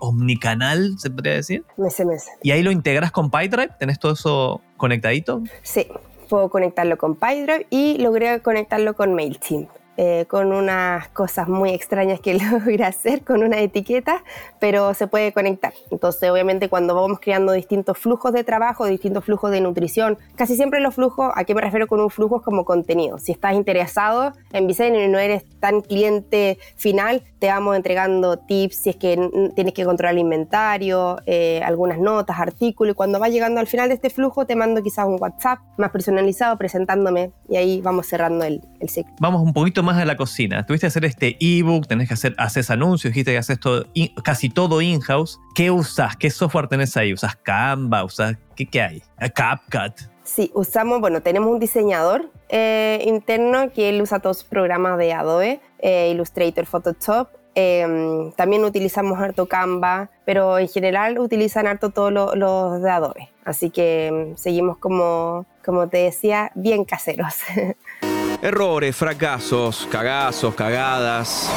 omnicanal, 0.00 0.98
se 0.98 1.10
podría 1.10 1.34
decir. 1.34 1.64
SMS. 1.76 2.26
Y 2.42 2.50
ahí 2.50 2.62
lo 2.62 2.72
integras 2.72 3.12
con 3.12 3.30
PyDrive. 3.30 3.70
¿Tenés 3.78 3.98
todo 3.98 4.12
eso 4.12 4.62
conectadito? 4.76 5.42
Sí, 5.62 5.86
puedo 6.28 6.48
conectarlo 6.48 6.98
con 6.98 7.14
PyDrive 7.14 7.66
y 7.70 7.98
logré 7.98 8.40
conectarlo 8.40 8.94
con 8.94 9.14
MailChimp. 9.14 9.68
Eh, 10.00 10.26
con 10.28 10.52
unas 10.52 11.08
cosas 11.08 11.48
muy 11.48 11.70
extrañas 11.70 12.20
que 12.20 12.34
logré 12.52 12.84
hacer 12.84 13.24
con 13.24 13.42
una 13.42 13.58
etiqueta, 13.58 14.22
pero 14.60 14.94
se 14.94 15.08
puede 15.08 15.32
conectar. 15.32 15.72
Entonces, 15.90 16.30
obviamente, 16.30 16.68
cuando 16.68 16.94
vamos 16.94 17.18
creando 17.20 17.50
distintos 17.50 17.98
flujos 17.98 18.32
de 18.32 18.44
trabajo, 18.44 18.86
distintos 18.86 19.24
flujos 19.24 19.50
de 19.50 19.60
nutrición, 19.60 20.16
casi 20.36 20.54
siempre 20.54 20.78
los 20.78 20.94
flujos, 20.94 21.32
¿a 21.34 21.42
qué 21.42 21.52
me 21.52 21.62
refiero 21.62 21.88
con 21.88 22.00
un 22.00 22.10
flujo? 22.10 22.36
Es 22.36 22.42
como 22.42 22.64
contenido. 22.64 23.18
Si 23.18 23.32
estás 23.32 23.54
interesado 23.54 24.34
en 24.52 24.68
Vicene 24.68 25.04
y 25.04 25.08
no 25.08 25.18
eres 25.18 25.42
tan 25.58 25.80
cliente 25.80 26.60
final, 26.76 27.24
te 27.40 27.48
vamos 27.48 27.74
entregando 27.74 28.38
tips, 28.38 28.76
si 28.76 28.90
es 28.90 28.96
que 28.96 29.50
tienes 29.56 29.74
que 29.74 29.84
controlar 29.84 30.14
el 30.14 30.20
inventario, 30.20 31.16
eh, 31.26 31.60
algunas 31.64 31.98
notas, 31.98 32.38
artículos, 32.38 32.92
y 32.92 32.96
cuando 32.96 33.18
va 33.18 33.28
llegando 33.28 33.58
al 33.58 33.66
final 33.66 33.88
de 33.88 33.96
este 33.96 34.10
flujo, 34.10 34.46
te 34.46 34.54
mando 34.54 34.80
quizás 34.80 35.06
un 35.06 35.18
WhatsApp 35.20 35.58
más 35.76 35.90
personalizado 35.90 36.56
presentándome 36.56 37.32
y 37.48 37.56
ahí 37.56 37.80
vamos 37.80 38.06
cerrando 38.06 38.44
el, 38.44 38.62
el 38.80 38.88
ciclo. 38.88 39.12
Vamos 39.20 39.42
un 39.42 39.52
poquito 39.52 39.82
más 39.82 39.96
a 39.98 40.04
la 40.04 40.16
cocina. 40.16 40.64
Tuviste 40.66 40.84
que 40.84 40.88
hacer 40.88 41.04
este 41.04 41.36
ebook, 41.40 41.86
tenés 41.86 42.08
que 42.08 42.14
hacer 42.14 42.34
haces 42.38 42.70
anuncios, 42.70 43.12
dijiste 43.12 43.32
que 43.32 43.38
haces 43.38 43.58
todo, 43.60 43.86
in- 43.94 44.14
casi 44.22 44.48
todo 44.50 44.80
in-house. 44.80 45.38
¿Qué 45.54 45.70
usás? 45.70 46.16
¿Qué 46.16 46.30
software 46.30 46.68
tenés 46.68 46.96
ahí? 46.96 47.12
¿Usás 47.12 47.36
Canva? 47.36 48.04
¿Usás 48.04 48.36
qué, 48.56 48.66
qué 48.66 48.82
hay? 48.82 49.02
CapCut. 49.34 49.94
Sí, 50.24 50.50
usamos, 50.54 51.00
bueno, 51.00 51.22
tenemos 51.22 51.50
un 51.50 51.58
diseñador 51.58 52.30
eh, 52.50 53.02
interno 53.06 53.72
que 53.72 53.88
él 53.88 54.02
usa 54.02 54.18
todos 54.20 54.38
sus 54.38 54.48
programas 54.48 54.98
de 54.98 55.12
Adobe, 55.14 55.60
eh, 55.78 56.10
Illustrator, 56.12 56.66
Photoshop. 56.66 57.28
Eh, 57.54 58.30
también 58.36 58.62
utilizamos 58.62 59.18
harto 59.18 59.46
Canva, 59.48 60.10
pero 60.24 60.58
en 60.58 60.68
general 60.68 61.18
utilizan 61.18 61.66
harto 61.66 61.90
todos 61.90 62.12
lo- 62.12 62.34
los 62.36 62.80
de 62.82 62.90
Adobe. 62.90 63.30
Así 63.44 63.70
que 63.70 64.32
mm, 64.34 64.36
seguimos 64.36 64.76
como, 64.76 65.46
como 65.64 65.88
te 65.88 65.96
decía, 65.98 66.52
bien 66.54 66.84
caseros. 66.84 67.34
Errores, 68.40 68.94
fracasos, 68.94 69.88
cagazos, 69.90 70.54
cagadas. 70.54 71.50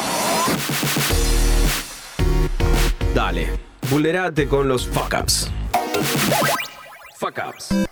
Dale, 3.14 3.56
vulnerate 3.88 4.48
con 4.48 4.66
los 4.66 4.88
fuck 4.88 5.14
ups. 5.22 5.48
Fuck 7.20 7.40
ups. 7.48 7.86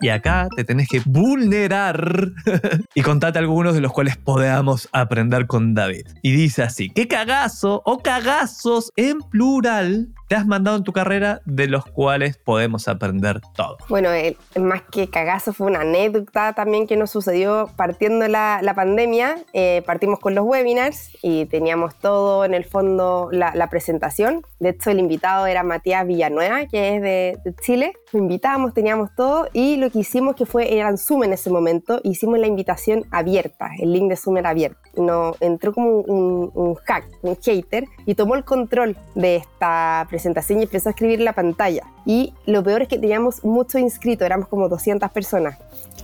Y 0.00 0.08
acá 0.08 0.46
te 0.54 0.62
tenés 0.62 0.88
que 0.88 1.02
vulnerar 1.04 2.30
y 2.94 3.02
contate 3.02 3.40
algunos 3.40 3.74
de 3.74 3.80
los 3.80 3.92
cuales 3.92 4.16
podamos 4.16 4.88
aprender 4.92 5.48
con 5.48 5.74
David. 5.74 6.06
Y 6.22 6.30
dice 6.30 6.62
así, 6.62 6.90
¿qué 6.90 7.08
cagazo 7.08 7.82
o 7.84 7.98
cagazos 7.98 8.92
en 8.94 9.18
plural 9.18 10.14
te 10.28 10.34
has 10.34 10.46
mandado 10.46 10.76
en 10.76 10.84
tu 10.84 10.92
carrera 10.92 11.40
de 11.44 11.68
los 11.68 11.84
cuales 11.86 12.36
podemos 12.36 12.88
aprender 12.88 13.40
todo? 13.54 13.78
Bueno, 13.88 14.10
el, 14.10 14.36
más 14.60 14.82
que 14.90 15.08
cagazo 15.08 15.52
fue 15.52 15.68
una 15.68 15.80
anécdota 15.80 16.52
también 16.52 16.86
que 16.86 16.96
nos 16.96 17.10
sucedió 17.10 17.70
partiendo 17.76 18.26
la, 18.26 18.60
la 18.62 18.74
pandemia. 18.74 19.36
Eh, 19.52 19.82
partimos 19.86 20.18
con 20.18 20.34
los 20.34 20.44
webinars 20.44 21.10
y 21.22 21.46
teníamos 21.46 21.94
todo 21.96 22.44
en 22.44 22.54
el 22.54 22.64
fondo 22.64 23.28
la, 23.30 23.54
la 23.54 23.68
presentación. 23.70 24.42
De 24.58 24.70
hecho, 24.70 24.90
el 24.90 24.98
invitado 24.98 25.46
era 25.46 25.62
Matías 25.62 26.06
Villanueva, 26.06 26.66
que 26.66 26.96
es 26.96 27.02
de, 27.02 27.38
de 27.44 27.54
Chile. 27.62 27.92
Lo 28.12 28.18
invitamos, 28.18 28.74
teníamos 28.74 29.10
todo 29.14 29.48
y 29.52 29.76
lo 29.76 29.90
que 29.90 30.00
hicimos 30.00 30.34
que 30.34 30.46
fue, 30.46 30.74
era 30.76 30.88
en 30.88 30.98
Zoom 30.98 31.24
en 31.24 31.32
ese 31.34 31.50
momento, 31.50 32.00
hicimos 32.02 32.38
la 32.38 32.46
invitación 32.46 33.04
abierta, 33.10 33.70
el 33.78 33.92
link 33.92 34.08
de 34.08 34.16
Zoom 34.16 34.38
era 34.38 34.50
abierto. 34.50 34.78
No, 34.96 35.34
entró 35.40 35.72
como 35.72 36.00
un, 36.00 36.50
un 36.54 36.74
hack, 36.76 37.04
un 37.22 37.36
hater, 37.36 37.84
y 38.06 38.14
tomó 38.14 38.34
el 38.34 38.44
control 38.44 38.96
de 39.14 39.36
esta 39.36 40.06
presentación 40.08 40.15
presentación 40.16 40.60
y 40.60 40.62
empezó 40.62 40.88
a 40.88 40.92
escribir 40.92 41.20
la 41.20 41.34
pantalla. 41.34 41.82
Y 42.06 42.32
lo 42.46 42.62
peor 42.62 42.82
es 42.82 42.88
que 42.88 42.98
teníamos 42.98 43.44
muchos 43.44 43.80
inscritos, 43.80 44.24
éramos 44.24 44.48
como 44.48 44.68
200 44.68 45.10
personas. 45.10 45.58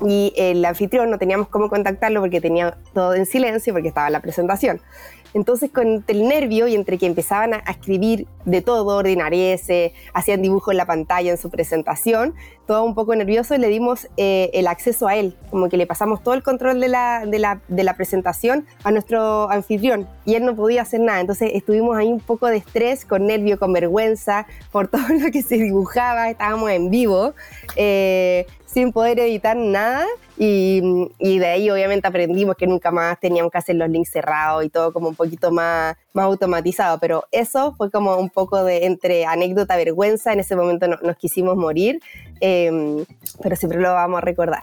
Y 0.04 0.34
el 0.36 0.62
anfitrión 0.64 1.10
no 1.10 1.18
teníamos 1.18 1.48
cómo 1.48 1.70
contactarlo 1.70 2.20
porque 2.20 2.40
tenía 2.40 2.76
todo 2.92 3.14
en 3.14 3.24
silencio 3.24 3.72
porque 3.72 3.88
estaba 3.88 4.10
la 4.10 4.20
presentación. 4.20 4.80
Entonces, 5.34 5.70
con 5.70 6.04
el 6.06 6.28
nervio 6.28 6.68
y 6.68 6.74
entre 6.74 6.98
que 6.98 7.06
empezaban 7.06 7.54
a, 7.54 7.58
escribir 7.58 8.26
de 8.44 8.60
todo, 8.60 8.96
ordinariese, 8.96 9.94
hacían 10.12 10.42
dibujos 10.42 10.72
en 10.72 10.78
la 10.78 10.86
pantalla 10.86 11.30
en 11.30 11.38
su 11.38 11.50
presentación, 11.50 12.34
todo 12.66 12.84
un 12.84 12.94
poco 12.94 13.14
nervioso, 13.16 13.56
le 13.56 13.68
dimos 13.68 14.08
eh, 14.16 14.50
el 14.54 14.66
acceso 14.66 15.08
a 15.08 15.16
él, 15.16 15.36
como 15.50 15.68
que 15.68 15.76
le 15.76 15.86
pasamos 15.86 16.22
todo 16.22 16.34
el 16.34 16.42
control 16.42 16.80
de 16.80 16.88
la 16.88 17.94
presentación 17.96 18.66
a 18.84 18.90
nuestro 18.90 19.50
anfitrión 19.50 20.08
y 20.24 20.34
él 20.34 20.44
no 20.44 20.54
podía 20.54 20.82
hacer 20.82 21.00
nada. 21.00 21.20
Entonces, 21.20 21.50
estuvimos 21.54 21.96
ahí 21.96 22.08
un 22.08 22.20
poco 22.20 22.46
de 22.46 22.58
estrés, 22.58 23.04
con 23.04 23.26
nervio, 23.26 23.58
con 23.58 23.72
vergüenza 23.72 24.46
por 24.70 24.88
todo 24.92 25.02
lo 25.08 25.30
que 25.30 25.42
se 25.42 25.56
dibujaba, 25.56 26.30
estábamos 26.30 26.70
en 26.70 26.90
vivo. 26.90 27.34
Eh, 27.76 28.46
sin 28.72 28.92
poder 28.92 29.18
editar 29.20 29.56
nada. 29.56 30.06
Y, 30.38 30.80
de 31.20 31.46
ahí 31.46 31.70
obviamente 31.70 32.08
aprendimos 32.08 32.56
que 32.56 32.66
nunca 32.66 32.90
más 32.90 33.20
teníamos 33.20 33.52
que 33.52 33.58
hacer 33.58 33.76
los 33.76 33.88
links 33.88 34.10
cerrados 34.10 34.64
y 34.64 34.70
todo 34.70 34.92
como 34.92 35.08
un 35.08 35.14
poquito 35.14 35.52
más, 35.52 35.96
más 36.12 36.24
automatizado, 36.24 36.98
pero 36.98 37.24
eso 37.30 37.74
fue 37.76 37.90
como 37.90 38.16
un 38.16 38.28
poco 38.28 38.64
de 38.64 38.86
entre 38.86 39.24
anécdota, 39.24 39.76
vergüenza, 39.76 40.32
en 40.32 40.40
ese 40.40 40.56
momento 40.56 40.88
nos 40.88 41.16
quisimos 41.16 41.56
morir, 41.56 42.00
em, 42.40 43.04
pero 43.40 43.54
siempre 43.54 43.78
lo 43.78 43.92
vamos 43.92 44.18
a 44.18 44.20
recordar. 44.22 44.62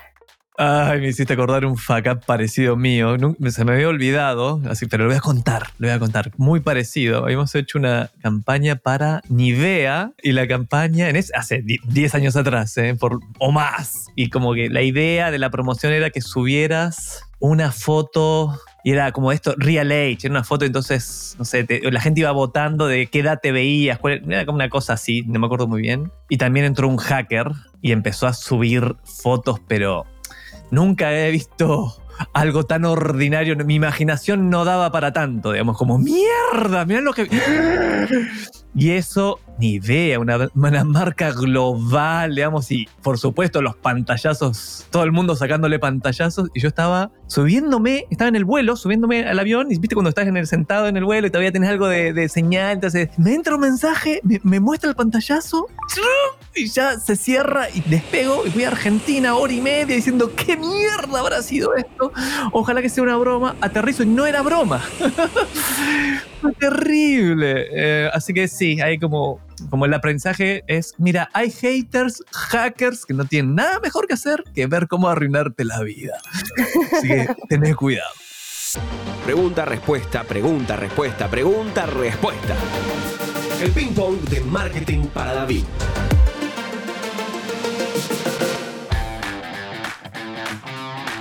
Ay, 0.61 0.99
me 0.99 1.07
hiciste 1.07 1.31
acordar 1.31 1.65
un 1.65 1.71
up 1.71 2.25
parecido 2.25 2.75
mío. 2.75 3.15
Se 3.49 3.63
me 3.63 3.71
había 3.71 3.87
olvidado, 3.87 4.61
así, 4.69 4.87
pero 4.87 5.05
lo 5.05 5.09
voy 5.09 5.17
a 5.17 5.21
contar, 5.21 5.67
lo 5.77 5.87
voy 5.87 5.95
a 5.95 5.99
contar. 5.99 6.33
Muy 6.35 6.59
parecido. 6.59 7.23
Habíamos 7.23 7.55
hecho 7.55 7.77
una 7.77 8.11
campaña 8.21 8.75
para 8.75 9.21
Nivea 9.29 10.11
y 10.21 10.33
la 10.33 10.49
campaña 10.49 11.07
en 11.07 11.15
hace 11.15 11.63
10 11.63 12.13
años 12.13 12.35
atrás, 12.35 12.77
¿eh? 12.77 12.93
Por, 12.99 13.21
o 13.37 13.53
más. 13.53 14.07
Y 14.17 14.29
como 14.29 14.53
que 14.53 14.69
la 14.69 14.81
idea 14.81 15.31
de 15.31 15.39
la 15.39 15.49
promoción 15.49 15.93
era 15.93 16.09
que 16.09 16.19
subieras 16.19 17.23
una 17.39 17.71
foto 17.71 18.59
y 18.83 18.91
era 18.91 19.13
como 19.13 19.31
esto, 19.31 19.55
Real 19.57 19.89
Age, 19.91 20.19
era 20.23 20.31
una 20.31 20.43
foto, 20.43 20.65
entonces, 20.65 21.37
no 21.39 21.45
sé, 21.45 21.65
la 21.83 22.01
gente 22.01 22.19
iba 22.19 22.31
votando 22.31 22.87
de 22.87 23.07
qué 23.07 23.19
edad 23.19 23.39
te 23.41 23.53
veías, 23.53 23.99
era 24.03 24.45
como 24.45 24.57
una 24.57 24.69
cosa 24.69 24.93
así, 24.93 25.21
no 25.25 25.39
me 25.39 25.45
acuerdo 25.45 25.67
muy 25.67 25.81
bien. 25.81 26.11
Y 26.27 26.35
también 26.35 26.65
entró 26.65 26.89
un 26.89 26.97
hacker 26.97 27.49
y 27.81 27.93
empezó 27.93 28.27
a 28.27 28.33
subir 28.33 28.97
fotos, 29.05 29.61
pero 29.65 30.05
nunca 30.71 31.13
he 31.13 31.31
visto 31.31 31.95
algo 32.33 32.63
tan 32.65 32.85
ordinario. 32.85 33.55
Mi 33.57 33.75
imaginación 33.75 34.49
no 34.49 34.65
daba 34.65 34.91
para 34.91 35.13
tanto, 35.13 35.51
digamos, 35.51 35.77
como 35.77 35.97
mierda, 35.97 36.85
mirá 36.85 37.01
lo 37.01 37.13
que. 37.13 37.27
Y 38.75 38.91
eso, 38.91 39.39
ni 39.57 39.73
idea, 39.73 40.19
una, 40.19 40.37
marca 40.83 41.31
global, 41.31 42.35
digamos, 42.35 42.71
y 42.71 42.87
por 43.01 43.17
supuesto 43.17 43.63
los 43.63 43.75
pantallazos, 43.75 44.85
todo 44.91 45.03
el 45.03 45.11
mundo 45.11 45.35
sacándole 45.35 45.79
pantallazos, 45.79 46.49
y 46.53 46.61
yo 46.61 46.67
estaba 46.67 47.11
subiéndome, 47.27 48.05
estaba 48.11 48.29
en 48.29 48.35
el 48.35 48.45
vuelo, 48.45 48.75
subiéndome 48.75 49.25
al 49.25 49.39
avión, 49.39 49.71
y 49.71 49.79
viste 49.79 49.95
cuando 49.95 50.09
estás 50.09 50.27
en 50.27 50.37
el, 50.37 50.45
sentado 50.45 50.87
en 50.87 50.97
el 50.97 51.03
vuelo 51.03 51.25
y 51.27 51.31
todavía 51.31 51.51
tenés 51.51 51.69
algo 51.69 51.87
de, 51.87 52.29
señal, 52.29 52.73
entonces 52.73 53.09
me 53.17 53.33
entra 53.33 53.55
un 53.55 53.61
mensaje, 53.61 54.21
me, 54.43 54.59
muestra 54.59 54.89
el 54.89 54.95
pantallazo, 54.95 55.65
y 56.55 56.67
ya 56.67 56.99
se 56.99 57.15
cierra 57.15 57.69
y 57.69 57.81
despego, 57.81 58.45
y 58.45 58.49
voy 58.49 58.63
a 58.63 58.69
Argentina 58.69 59.35
hora 59.35 59.53
y 59.53 59.61
media 59.61 59.95
diciendo, 59.95 60.33
¿qué 60.35 60.57
mierda 60.57 61.19
habrá 61.19 61.41
sido 61.41 61.75
esto? 61.75 62.11
Ojalá 62.51 62.81
que 62.81 62.89
sea 62.89 63.03
una 63.03 63.17
broma, 63.17 63.55
aterrizo 63.61 64.03
y 64.03 64.07
no 64.07 64.25
era 64.25 64.41
broma. 64.41 64.79
Fue 66.41 66.53
terrible. 66.53 67.67
Eh, 67.71 68.09
así 68.13 68.33
que 68.33 68.47
sí, 68.47 68.81
hay 68.81 68.97
como, 68.97 69.39
como 69.69 69.85
el 69.85 69.93
aprendizaje 69.93 70.63
es, 70.67 70.95
mira, 70.97 71.29
hay 71.33 71.51
haters, 71.51 72.23
hackers 72.31 73.05
que 73.05 73.13
no 73.13 73.25
tienen 73.25 73.55
nada 73.55 73.79
mejor 73.79 74.07
que 74.07 74.13
hacer 74.13 74.43
que 74.53 74.67
ver 74.67 74.87
cómo 74.87 75.09
arruinarte 75.09 75.65
la 75.65 75.81
vida. 75.81 76.17
Así 76.93 77.07
que 77.07 77.27
tened 77.47 77.75
cuidado. 77.75 78.09
Pregunta, 79.25 79.65
respuesta, 79.65 80.23
pregunta, 80.23 80.75
respuesta, 80.75 81.27
pregunta, 81.27 81.85
respuesta. 81.85 82.55
El 83.61 83.71
ping 83.71 83.93
pong 83.93 84.17
de 84.29 84.41
marketing 84.41 85.07
para 85.07 85.33
David. 85.33 85.63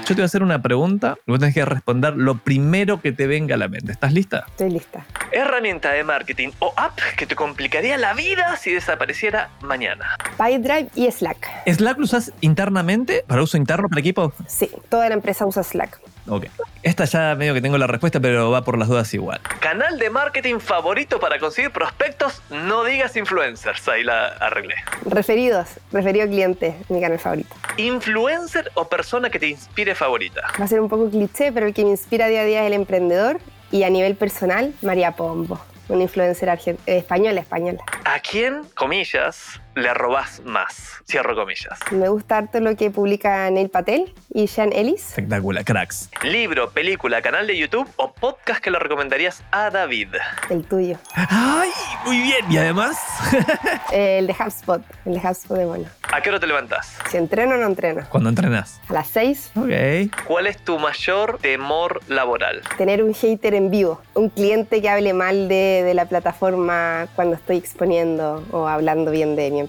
Yo 0.08 0.14
te 0.14 0.22
voy 0.22 0.22
a 0.22 0.24
hacer 0.24 0.42
una 0.42 0.62
pregunta 0.62 1.18
y 1.26 1.32
vos 1.32 1.38
tenés 1.38 1.54
que 1.54 1.66
responder 1.66 2.16
lo 2.16 2.38
primero 2.38 2.98
que 3.02 3.12
te 3.12 3.26
venga 3.26 3.56
a 3.56 3.58
la 3.58 3.68
mente. 3.68 3.92
¿Estás 3.92 4.14
lista? 4.14 4.46
Estoy 4.48 4.70
lista. 4.70 5.04
Herramienta 5.32 5.92
de 5.92 6.02
marketing 6.02 6.48
o 6.60 6.72
app 6.76 6.98
que 7.18 7.26
te 7.26 7.36
complicaría 7.36 7.98
la 7.98 8.14
vida 8.14 8.56
si 8.56 8.72
desapareciera 8.72 9.50
mañana. 9.60 10.16
PyDrive 10.38 10.88
y 10.94 11.10
Slack. 11.10 11.46
¿Slack 11.66 11.98
lo 11.98 12.04
usas 12.04 12.32
internamente 12.40 13.22
para 13.26 13.42
uso 13.42 13.58
interno 13.58 13.86
para 13.90 14.00
equipo? 14.00 14.32
Sí, 14.46 14.70
toda 14.88 15.10
la 15.10 15.14
empresa 15.14 15.44
usa 15.44 15.62
Slack. 15.62 16.00
Ok. 16.28 16.46
Esta 16.82 17.04
ya 17.04 17.34
medio 17.34 17.54
que 17.54 17.60
tengo 17.60 17.76
la 17.78 17.86
respuesta, 17.86 18.20
pero 18.20 18.50
va 18.50 18.62
por 18.62 18.78
las 18.78 18.88
dudas 18.88 19.12
igual. 19.14 19.40
Canal 19.60 19.98
de 19.98 20.10
marketing 20.10 20.58
favorito 20.58 21.18
para 21.18 21.38
conseguir 21.38 21.70
prospectos, 21.70 22.42
no 22.50 22.84
digas 22.84 23.16
influencers. 23.16 23.88
Ahí 23.88 24.04
la 24.04 24.26
arreglé. 24.26 24.74
Referidos, 25.04 25.68
referido 25.92 26.26
cliente, 26.26 26.76
mi 26.88 27.00
canal 27.00 27.18
favorito. 27.18 27.54
¿Influencer 27.76 28.70
o 28.74 28.88
persona 28.88 29.30
que 29.30 29.38
te 29.38 29.48
inspire 29.48 29.94
favorita? 29.94 30.42
Va 30.60 30.64
a 30.64 30.68
ser 30.68 30.80
un 30.80 30.88
poco 30.88 31.10
cliché, 31.10 31.52
pero 31.52 31.66
el 31.66 31.74
que 31.74 31.84
me 31.84 31.90
inspira 31.90 32.28
día 32.28 32.42
a 32.42 32.44
día 32.44 32.60
es 32.62 32.66
el 32.68 32.74
emprendedor 32.74 33.40
y 33.70 33.82
a 33.82 33.90
nivel 33.90 34.16
personal, 34.16 34.72
María 34.82 35.12
Pombo, 35.12 35.60
una 35.88 36.02
influencer 36.02 36.48
española 36.86 37.40
española. 37.40 37.80
¿A 38.04 38.20
quién, 38.20 38.62
comillas, 38.74 39.60
le 39.78 39.94
robás 39.94 40.42
más? 40.44 41.02
Cierro 41.06 41.34
comillas. 41.34 41.78
Me 41.90 42.08
gusta 42.08 42.38
harto 42.38 42.60
lo 42.60 42.76
que 42.76 42.90
publica 42.90 43.48
Neil 43.50 43.70
Patel 43.70 44.12
y 44.34 44.48
Sean 44.48 44.72
Ellis. 44.72 45.08
Espectacular, 45.08 45.64
cracks. 45.64 46.10
Libro, 46.22 46.70
película, 46.70 47.22
canal 47.22 47.46
de 47.46 47.56
YouTube 47.56 47.88
o 47.96 48.12
podcast 48.12 48.60
que 48.60 48.70
lo 48.70 48.78
recomendarías 48.78 49.42
a 49.50 49.70
David. 49.70 50.08
El 50.50 50.64
tuyo. 50.64 50.98
¡Ay! 51.14 51.70
Muy 52.04 52.20
bien. 52.20 52.44
¿Y 52.50 52.58
además? 52.58 52.98
el 53.92 54.26
de 54.26 54.32
HubSpot. 54.34 54.82
El 55.04 55.14
de 55.14 55.20
HubSpot 55.28 55.56
de 55.56 55.64
bueno. 55.64 55.88
¿A 56.12 56.20
qué 56.20 56.30
hora 56.30 56.40
te 56.40 56.46
levantas? 56.46 56.98
Si 57.10 57.16
entreno 57.16 57.54
o 57.54 57.58
no 57.58 57.66
entreno. 57.66 58.02
¿Cuándo 58.08 58.28
entrenas? 58.30 58.80
A 58.88 58.92
las 58.94 59.08
6. 59.08 59.52
Ok. 59.56 60.24
¿Cuál 60.26 60.46
es 60.46 60.58
tu 60.58 60.78
mayor 60.78 61.38
temor 61.40 62.00
laboral? 62.08 62.62
Tener 62.76 63.02
un 63.02 63.14
hater 63.14 63.54
en 63.54 63.70
vivo. 63.70 64.00
Un 64.14 64.30
cliente 64.30 64.80
que 64.80 64.88
hable 64.88 65.12
mal 65.12 65.48
de, 65.48 65.82
de 65.84 65.94
la 65.94 66.06
plataforma 66.06 67.08
cuando 67.14 67.36
estoy 67.36 67.56
exponiendo 67.58 68.44
o 68.50 68.66
hablando 68.66 69.10
bien 69.10 69.36
de 69.36 69.50
mi 69.50 69.60
empresa. 69.60 69.67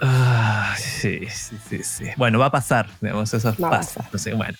Ah, 0.00 0.74
sí, 0.78 1.20
sí, 1.28 1.82
sí, 1.82 2.04
Bueno, 2.16 2.38
va 2.38 2.46
a 2.46 2.50
pasar, 2.50 2.88
digamos, 3.00 3.32
eso 3.32 3.50
va 3.50 3.56
pasa. 3.56 4.08
No 4.12 4.18
bueno. 4.36 4.56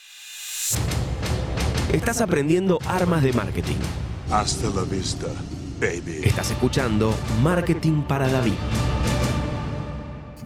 Estás 1.92 2.20
aprendiendo 2.20 2.79
armas 2.87 3.22
de 3.22 3.33
marketing. 3.33 3.77
Hasta 4.31 4.68
la 4.68 4.83
vista, 4.83 5.27
baby. 5.81 6.20
Estás 6.22 6.51
escuchando 6.51 7.14
Marketing 7.42 8.03
para 8.03 8.29
David. 8.29 8.53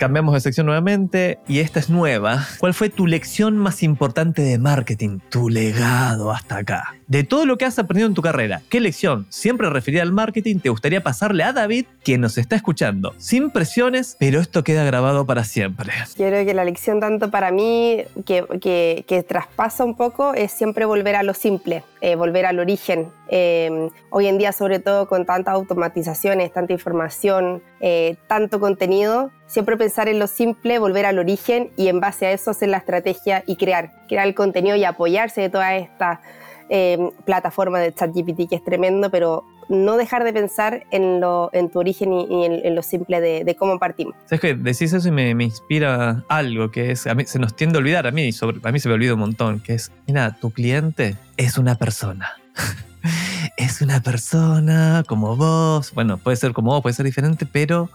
Cambiamos 0.02 0.34
de 0.34 0.40
sección 0.40 0.66
nuevamente 0.66 1.38
y 1.46 1.60
esta 1.60 1.78
es 1.78 1.88
nueva. 1.88 2.44
¿Cuál 2.58 2.74
fue 2.74 2.88
tu 2.88 3.06
lección 3.06 3.56
más 3.56 3.84
importante 3.84 4.42
de 4.42 4.58
marketing? 4.58 5.20
Tu 5.28 5.48
legado 5.48 6.32
hasta 6.32 6.56
acá. 6.56 6.96
De 7.06 7.22
todo 7.22 7.46
lo 7.46 7.56
que 7.56 7.66
has 7.66 7.78
aprendido 7.78 8.08
en 8.08 8.14
tu 8.14 8.20
carrera, 8.20 8.62
¿qué 8.68 8.80
lección, 8.80 9.26
siempre 9.28 9.70
referida 9.70 10.02
al 10.02 10.12
marketing, 10.12 10.58
te 10.58 10.70
gustaría 10.70 11.04
pasarle 11.04 11.44
a 11.44 11.52
David, 11.52 11.84
quien 12.02 12.20
nos 12.20 12.36
está 12.36 12.56
escuchando? 12.56 13.14
Sin 13.18 13.50
presiones, 13.50 14.16
pero 14.18 14.40
esto 14.40 14.64
queda 14.64 14.82
grabado 14.82 15.24
para 15.24 15.44
siempre. 15.44 15.92
Quiero 16.16 16.44
que 16.44 16.54
la 16.54 16.64
lección 16.64 16.98
tanto 16.98 17.30
para 17.30 17.52
mí, 17.52 18.02
que, 18.24 19.04
que, 19.06 19.22
traspasa 19.22 19.84
un 19.84 19.94
poco, 19.94 20.34
es 20.34 20.50
siempre 20.50 20.84
volver 20.84 21.14
a 21.14 21.22
lo 21.22 21.34
simple, 21.34 21.84
eh, 22.00 22.16
volver 22.16 22.46
al 22.46 22.58
origen. 22.58 23.12
Eh, 23.28 23.90
hoy 24.10 24.26
en 24.26 24.38
día, 24.38 24.52
sobre 24.52 24.78
todo 24.78 25.06
con 25.06 25.26
tantas 25.26 25.54
automatizaciones, 25.54 26.50
tanta 26.50 26.72
información, 26.72 27.62
eh, 27.80 28.16
tanto 28.26 28.58
contenido, 28.58 29.30
siempre 29.52 29.76
pensar 29.76 30.08
en 30.08 30.18
lo 30.18 30.26
simple, 30.26 30.78
volver 30.78 31.04
al 31.04 31.18
origen 31.18 31.70
y 31.76 31.88
en 31.88 32.00
base 32.00 32.24
a 32.24 32.32
eso 32.32 32.50
hacer 32.52 32.70
la 32.70 32.78
estrategia 32.78 33.44
y 33.46 33.56
crear, 33.56 33.92
crear 34.08 34.26
el 34.26 34.34
contenido 34.34 34.76
y 34.76 34.84
apoyarse 34.84 35.42
de 35.42 35.50
toda 35.50 35.76
esta 35.76 36.22
eh, 36.70 36.98
plataforma 37.26 37.78
de 37.78 37.92
ChatGPT 37.92 38.48
que 38.48 38.56
es 38.56 38.64
tremendo, 38.64 39.10
pero 39.10 39.44
no 39.68 39.98
dejar 39.98 40.24
de 40.24 40.32
pensar 40.32 40.84
en, 40.90 41.20
lo, 41.20 41.50
en 41.52 41.68
tu 41.68 41.80
origen 41.80 42.14
y, 42.14 42.46
en, 42.46 42.74
lo 42.74 42.82
simple 42.82 43.20
de, 43.20 43.54
cómo 43.56 43.78
partimos. 43.78 44.14
Es 44.30 44.40
que 44.40 44.54
decís 44.54 44.94
eso 44.94 45.06
y 45.06 45.10
me, 45.10 45.44
inspira 45.44 46.24
algo 46.28 46.70
que 46.70 46.92
es, 46.92 47.06
a 47.06 47.14
mí 47.14 47.26
se 47.26 47.38
nos 47.38 47.54
tiende 47.54 47.76
a 47.76 47.80
olvidar, 47.80 48.06
a 48.06 48.10
mí, 48.10 48.32
sobre, 48.32 48.58
a 48.62 48.72
mí 48.72 48.80
se 48.80 48.88
me 48.88 48.94
olvida 48.94 49.12
un 49.12 49.20
montón, 49.20 49.60
que 49.60 49.74
es, 49.74 49.92
mira, 50.06 50.34
tu 50.40 50.50
cliente 50.50 51.16
es 51.36 51.58
una 51.58 51.74
persona. 51.74 52.30
es 53.56 53.80
una 53.80 54.00
persona 54.00 55.04
como 55.06 55.36
vos. 55.36 55.92
Bueno, 55.94 56.18
puede 56.18 56.36
ser 56.36 56.52
como 56.52 56.72
vos, 56.72 56.82
puede 56.82 56.94
ser 56.94 57.06
diferente, 57.06 57.46
pero 57.46 57.90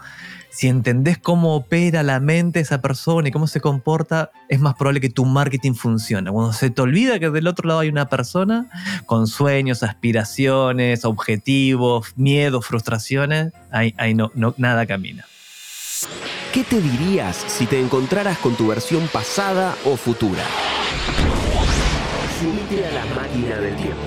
si 0.49 0.67
entendés 0.67 1.17
cómo 1.17 1.55
opera 1.55 2.03
la 2.03 2.19
mente 2.19 2.59
de 2.59 2.63
esa 2.63 2.81
persona 2.81 3.27
y 3.29 3.31
cómo 3.31 3.47
se 3.47 3.61
comporta, 3.61 4.31
es 4.49 4.59
más 4.59 4.75
probable 4.75 5.01
que 5.01 5.09
tu 5.09 5.25
marketing 5.25 5.73
funcione. 5.73 6.31
Cuando 6.31 6.53
se 6.53 6.69
te 6.69 6.81
olvida 6.81 7.19
que 7.19 7.29
del 7.29 7.47
otro 7.47 7.67
lado 7.67 7.81
hay 7.81 7.89
una 7.89 8.07
persona 8.07 8.69
con 9.05 9.27
sueños, 9.27 9.83
aspiraciones, 9.83 11.05
objetivos, 11.05 12.13
miedos, 12.15 12.65
frustraciones, 12.65 13.53
ahí, 13.71 13.93
ahí 13.97 14.13
no, 14.13 14.31
no, 14.35 14.53
nada 14.57 14.85
camina. 14.85 15.25
¿Qué 16.53 16.63
te 16.63 16.81
dirías 16.81 17.35
si 17.35 17.65
te 17.65 17.79
encontraras 17.79 18.37
con 18.39 18.55
tu 18.55 18.67
versión 18.67 19.07
pasada 19.09 19.75
o 19.85 19.95
futura? 19.95 20.43
Subite 22.39 22.85
a 22.85 22.91
la 22.93 23.05
máquina 23.15 23.57
del 23.57 23.75
tiempo. 23.75 24.06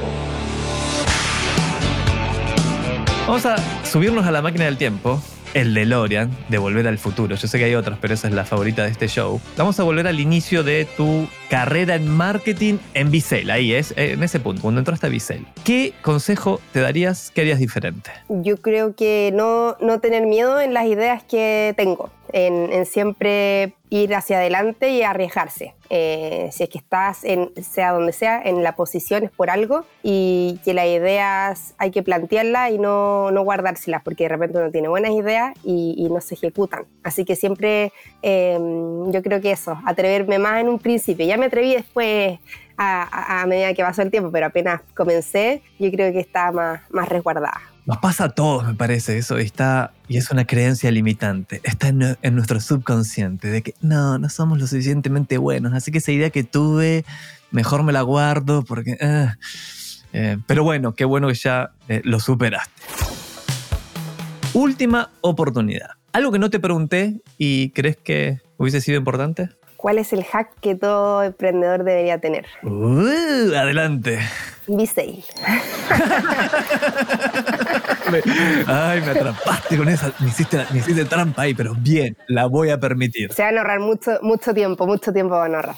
Vamos 3.27 3.47
a 3.47 3.57
subirnos 3.85 4.27
a 4.27 4.31
la 4.33 4.43
máquina 4.43 4.65
del 4.65 4.77
tiempo, 4.77 5.21
el 5.55 5.73
DeLorean, 5.75 6.31
de 6.49 6.59
Volver 6.59 6.89
al 6.89 6.99
Futuro. 6.99 7.37
Yo 7.37 7.47
sé 7.47 7.59
que 7.59 7.65
hay 7.65 7.75
otras, 7.75 7.99
pero 8.01 8.15
esa 8.15 8.29
es 8.29 8.35
la 8.35 8.45
favorita 8.45 8.83
de 8.83 8.91
este 8.91 9.07
show. 9.07 9.41
Vamos 9.57 9.79
a 9.79 9.85
volver 9.85 10.07
al 10.07 10.19
inicio 10.19 10.65
de 10.65 10.85
tu 10.97 11.29
carrera 11.49 11.95
en 11.95 12.09
marketing 12.09 12.79
en 12.95 13.11
Vicel. 13.11 13.51
Ahí 13.51 13.73
es, 13.73 13.93
eh, 13.93 14.13
en 14.13 14.23
ese 14.23 14.41
punto, 14.41 14.63
cuando 14.63 14.81
entraste 14.81 15.07
a 15.07 15.11
Vicel. 15.11 15.47
¿Qué 15.65 15.93
consejo 16.03 16.61
te 16.73 16.81
darías? 16.81 17.31
¿Qué 17.33 17.43
harías 17.43 17.59
diferente? 17.61 18.11
Yo 18.29 18.57
creo 18.57 18.95
que 18.97 19.31
no, 19.35 19.77
no 19.81 20.01
tener 20.01 20.27
miedo 20.27 20.61
en 20.61 20.75
las 20.75 20.87
ideas 20.87 21.23
que 21.23 21.75
tengo, 21.77 22.11
en, 22.33 22.73
en 22.73 22.87
siempre 22.87 23.75
ir 23.91 24.15
hacia 24.15 24.39
adelante 24.39 24.91
y 24.91 25.03
arriesgarse. 25.03 25.75
Eh, 25.89 26.49
si 26.53 26.63
es 26.63 26.69
que 26.69 26.79
estás, 26.79 27.25
en, 27.25 27.51
sea 27.63 27.91
donde 27.93 28.13
sea, 28.13 28.41
en 28.41 28.63
la 28.63 28.77
posición 28.77 29.25
es 29.25 29.31
por 29.33 29.51
algo 29.51 29.85
y 30.05 30.61
que 30.65 30.73
las 30.75 30.87
ideas 30.87 31.75
hay 31.79 31.91
que 31.91 32.03
plantearlas 32.05 32.71
y 32.71 32.79
no, 32.79 33.31
no 33.33 33.43
guardárselas 33.43 34.03
porque 34.03 34.25
de 34.25 34.29
repente 34.29 34.59
uno 34.59 34.71
tiene 34.71 34.87
buenas 34.89 35.11
ideas 35.11 35.53
y, 35.65 35.95
y 35.99 36.09
no 36.09 36.21
se 36.21 36.35
ejecutan. 36.35 36.85
Así 37.03 37.25
que 37.25 37.35
siempre 37.35 37.93
eh, 38.23 38.57
yo 39.09 39.23
creo 39.23 39.41
que 39.41 39.51
eso, 39.51 39.77
atreverme 39.85 40.39
más 40.39 40.61
en 40.61 40.69
un 40.69 40.79
principio. 40.79 41.27
Ya 41.27 41.37
me 41.37 41.47
atreví 41.47 41.75
después 41.75 42.39
a, 42.77 43.03
a- 43.03 43.43
a 43.43 43.47
medida 43.47 43.75
que 43.75 43.83
pasó 43.83 44.03
el 44.03 44.11
tiempo, 44.13 44.31
pero 44.31 44.47
apenas 44.47 44.83
comencé, 44.95 45.63
yo 45.81 45.91
creo 45.91 46.13
que 46.13 46.21
está 46.21 46.53
más, 46.53 46.83
más 46.91 47.09
resguardada. 47.09 47.61
Nos 47.91 47.99
pasa 47.99 48.27
a 48.27 48.29
todos, 48.29 48.65
me 48.65 48.75
parece, 48.75 49.19
eso 49.19 49.37
está, 49.37 49.91
y 50.07 50.17
es 50.17 50.31
una 50.31 50.45
creencia 50.45 50.93
limitante. 50.93 51.61
Está 51.65 51.89
en, 51.89 52.17
en 52.23 52.37
nuestro 52.37 52.61
subconsciente 52.61 53.49
de 53.49 53.63
que 53.63 53.75
no, 53.81 54.17
no 54.17 54.29
somos 54.29 54.61
lo 54.61 54.69
suficientemente 54.69 55.39
buenos, 55.39 55.73
así 55.73 55.91
que 55.91 55.99
esa 55.99 56.13
idea 56.13 56.31
que 56.31 56.45
tuve, 56.45 57.05
mejor 57.51 57.83
me 57.83 57.93
la 57.93 58.03
guardo 58.03 58.63
porque... 58.63 58.97
ah". 59.01 59.35
Eh, 60.13 60.39
pero 60.47 60.63
bueno, 60.63 60.95
qué 60.95 61.05
bueno 61.05 61.27
que 61.27 61.35
ya 61.35 61.73
eh, 61.89 62.01
lo 62.05 62.21
superaste. 62.21 62.71
Última 64.55 65.11
oportunidad. 65.21 65.91
Algo 66.13 66.31
que 66.31 66.39
no 66.39 66.49
te 66.49 66.61
pregunté 66.61 67.21
y 67.39 67.71
crees 67.71 67.97
que 67.97 68.41
hubiese 68.57 68.81
sido 68.81 68.99
importante. 68.99 69.49
¿Cuál 69.81 69.99
es 69.99 70.13
el 70.13 70.25
hack 70.25 70.61
que 70.61 70.75
todo 70.75 71.23
emprendedor 71.23 71.85
debería 71.85 72.19
tener? 72.19 72.45
Uh, 72.63 73.55
adelante. 73.57 74.19
Ay, 78.67 79.01
me 79.01 79.11
atrapaste 79.11 79.77
con 79.77 79.89
esa. 79.89 80.13
Me 80.21 80.29
hiciste, 80.29 80.65
me 80.73 80.79
hiciste 80.79 81.05
trampa 81.05 81.43
ahí, 81.43 81.55
pero 81.55 81.75
bien, 81.75 82.17
la 82.29 82.47
voy 82.47 82.71
a 82.71 82.79
permitir. 82.79 83.33
Se 83.33 83.43
van 83.43 83.57
a 83.57 83.61
ahorrar 83.61 83.81
mucho, 83.81 84.19
mucho 84.23 84.53
tiempo, 84.55 84.87
mucho 84.87 85.13
tiempo 85.13 85.37
van 85.37 85.55
a 85.55 85.57
ahorrar. 85.57 85.77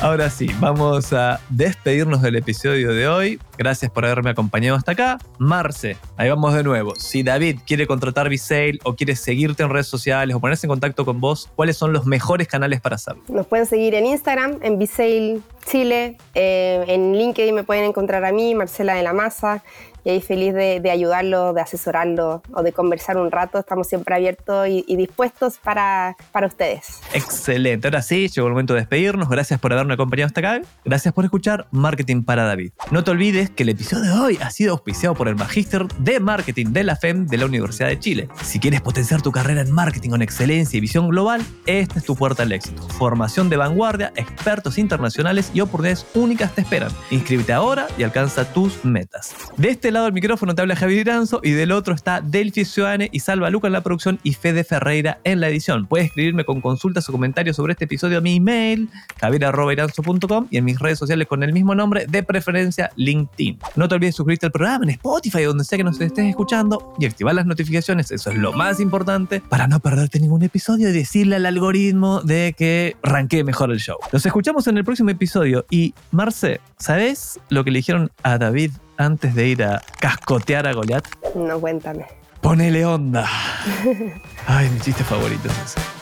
Ahora 0.00 0.30
sí, 0.30 0.50
vamos 0.58 1.12
a 1.12 1.38
despedirnos 1.48 2.22
del 2.22 2.34
episodio 2.34 2.92
de 2.92 3.06
hoy. 3.06 3.38
Gracias 3.62 3.92
por 3.92 4.04
haberme 4.04 4.30
acompañado 4.30 4.76
hasta 4.76 4.90
acá. 4.90 5.18
Marce, 5.38 5.96
ahí 6.16 6.28
vamos 6.28 6.52
de 6.52 6.64
nuevo. 6.64 6.96
Si 6.96 7.22
David 7.22 7.60
quiere 7.64 7.86
contratar 7.86 8.28
Visale 8.28 8.80
o 8.82 8.96
quiere 8.96 9.14
seguirte 9.14 9.62
en 9.62 9.70
redes 9.70 9.86
sociales 9.86 10.34
o 10.34 10.40
ponerse 10.40 10.66
en 10.66 10.70
contacto 10.70 11.04
con 11.04 11.20
vos, 11.20 11.48
¿cuáles 11.54 11.76
son 11.76 11.92
los 11.92 12.04
mejores 12.04 12.48
canales 12.48 12.80
para 12.80 12.96
hacerlo? 12.96 13.22
Nos 13.28 13.46
pueden 13.46 13.66
seguir 13.66 13.94
en 13.94 14.06
Instagram, 14.06 14.58
en 14.62 14.80
Visale 14.80 15.40
Chile, 15.64 16.18
eh, 16.34 16.84
en 16.88 17.12
LinkedIn 17.12 17.54
me 17.54 17.62
pueden 17.62 17.84
encontrar 17.84 18.24
a 18.24 18.32
mí, 18.32 18.54
Marcela 18.54 18.94
de 18.94 19.02
la 19.04 19.12
Masa, 19.12 19.62
y 20.04 20.10
ahí 20.10 20.20
feliz 20.20 20.52
de, 20.52 20.80
de 20.80 20.90
ayudarlo, 20.90 21.52
de 21.52 21.60
asesorarlo 21.60 22.42
o 22.52 22.62
de 22.64 22.72
conversar 22.72 23.16
un 23.16 23.30
rato. 23.30 23.60
Estamos 23.60 23.86
siempre 23.86 24.16
abiertos 24.16 24.66
y, 24.66 24.84
y 24.88 24.96
dispuestos 24.96 25.58
para, 25.58 26.16
para 26.32 26.48
ustedes. 26.48 26.98
Excelente. 27.14 27.86
Ahora 27.86 28.02
sí, 28.02 28.28
llegó 28.28 28.48
el 28.48 28.52
momento 28.52 28.74
de 28.74 28.80
despedirnos. 28.80 29.28
Gracias 29.28 29.60
por 29.60 29.72
haberme 29.72 29.94
acompañado 29.94 30.26
hasta 30.26 30.40
acá. 30.40 30.60
Gracias 30.84 31.14
por 31.14 31.24
escuchar 31.24 31.68
Marketing 31.70 32.24
para 32.24 32.42
David. 32.42 32.72
No 32.90 33.04
te 33.04 33.12
olvides 33.12 33.51
que 33.54 33.62
el 33.62 33.70
episodio 33.70 34.04
de 34.04 34.20
hoy 34.20 34.38
ha 34.40 34.50
sido 34.50 34.72
auspiciado 34.72 35.14
por 35.14 35.28
el 35.28 35.36
Magíster 35.36 35.86
de 35.98 36.20
Marketing 36.20 36.66
de 36.66 36.84
la 36.84 36.96
FEM 36.96 37.26
de 37.26 37.36
la 37.38 37.46
Universidad 37.46 37.88
de 37.88 37.98
Chile. 37.98 38.28
Si 38.42 38.58
quieres 38.58 38.80
potenciar 38.80 39.22
tu 39.22 39.32
carrera 39.32 39.60
en 39.60 39.70
marketing 39.70 40.10
con 40.10 40.22
excelencia 40.22 40.78
y 40.78 40.80
visión 40.80 41.08
global, 41.08 41.42
esta 41.66 41.98
es 41.98 42.04
tu 42.04 42.16
puerta 42.16 42.42
al 42.42 42.52
éxito. 42.52 42.82
Formación 42.90 43.48
de 43.48 43.56
vanguardia, 43.56 44.12
expertos 44.16 44.78
internacionales 44.78 45.50
y 45.54 45.60
oportunidades 45.60 46.06
únicas 46.14 46.54
te 46.54 46.62
esperan. 46.62 46.90
Inscríbete 47.10 47.52
ahora 47.52 47.86
y 47.98 48.02
alcanza 48.02 48.52
tus 48.52 48.84
metas. 48.84 49.34
De 49.56 49.68
este 49.68 49.90
lado 49.90 50.06
del 50.06 50.14
micrófono 50.14 50.54
te 50.54 50.62
habla 50.62 50.76
Javier 50.76 51.00
Iranzo 51.00 51.40
y 51.42 51.50
del 51.50 51.72
otro 51.72 51.94
está 51.94 52.20
Delphi 52.20 52.64
Ciudadane 52.64 53.08
y 53.12 53.20
Salva 53.20 53.50
Luca 53.50 53.66
en 53.66 53.72
la 53.72 53.82
producción 53.82 54.18
y 54.22 54.34
Fede 54.34 54.64
Ferreira 54.64 55.20
en 55.24 55.40
la 55.40 55.48
edición. 55.48 55.86
Puedes 55.86 56.06
escribirme 56.06 56.44
con 56.44 56.60
consultas 56.60 57.08
o 57.08 57.12
comentarios 57.12 57.56
sobre 57.56 57.72
este 57.72 57.84
episodio 57.84 58.18
a 58.18 58.20
mi 58.20 58.36
email, 58.36 58.88
javier.iranzo.com 59.20 60.46
y 60.50 60.56
en 60.56 60.64
mis 60.64 60.78
redes 60.78 60.98
sociales 60.98 61.26
con 61.28 61.42
el 61.42 61.52
mismo 61.52 61.74
nombre, 61.74 62.06
de 62.06 62.22
preferencia 62.22 62.90
LinkedIn. 62.96 63.31
No 63.76 63.88
te 63.88 63.94
olvides 63.94 64.14
de 64.14 64.16
suscribirte 64.16 64.46
al 64.46 64.52
programa 64.52 64.84
en 64.84 64.90
Spotify, 64.90 65.42
donde 65.42 65.64
sea 65.64 65.78
que 65.78 65.84
nos 65.84 66.00
estés 66.00 66.26
escuchando, 66.26 66.94
y 66.98 67.06
activar 67.06 67.34
las 67.34 67.46
notificaciones, 67.46 68.10
eso 68.10 68.30
es 68.30 68.36
lo 68.36 68.52
más 68.52 68.80
importante, 68.80 69.40
para 69.40 69.66
no 69.66 69.80
perderte 69.80 70.20
ningún 70.20 70.42
episodio 70.42 70.88
y 70.90 70.92
decirle 70.92 71.36
al 71.36 71.46
algoritmo 71.46 72.20
de 72.20 72.54
que 72.56 72.96
ranquee 73.02 73.44
mejor 73.44 73.70
el 73.70 73.78
show. 73.78 73.96
Nos 74.12 74.24
escuchamos 74.26 74.66
en 74.66 74.76
el 74.76 74.84
próximo 74.84 75.10
episodio 75.10 75.64
y, 75.70 75.94
Marce, 76.10 76.60
¿sabes 76.78 77.40
lo 77.48 77.64
que 77.64 77.70
le 77.70 77.78
dijeron 77.78 78.10
a 78.22 78.38
David 78.38 78.72
antes 78.96 79.34
de 79.34 79.48
ir 79.48 79.64
a 79.64 79.82
cascotear 80.00 80.66
a 80.66 80.72
Goliat? 80.72 81.06
No, 81.34 81.58
cuéntame. 81.60 82.06
Ponele 82.40 82.84
onda. 82.84 83.28
Ay, 84.46 84.68
mi 84.70 84.80
chiste 84.80 85.04
favorito 85.04 85.48
es 85.48 85.76
ese. 85.76 86.01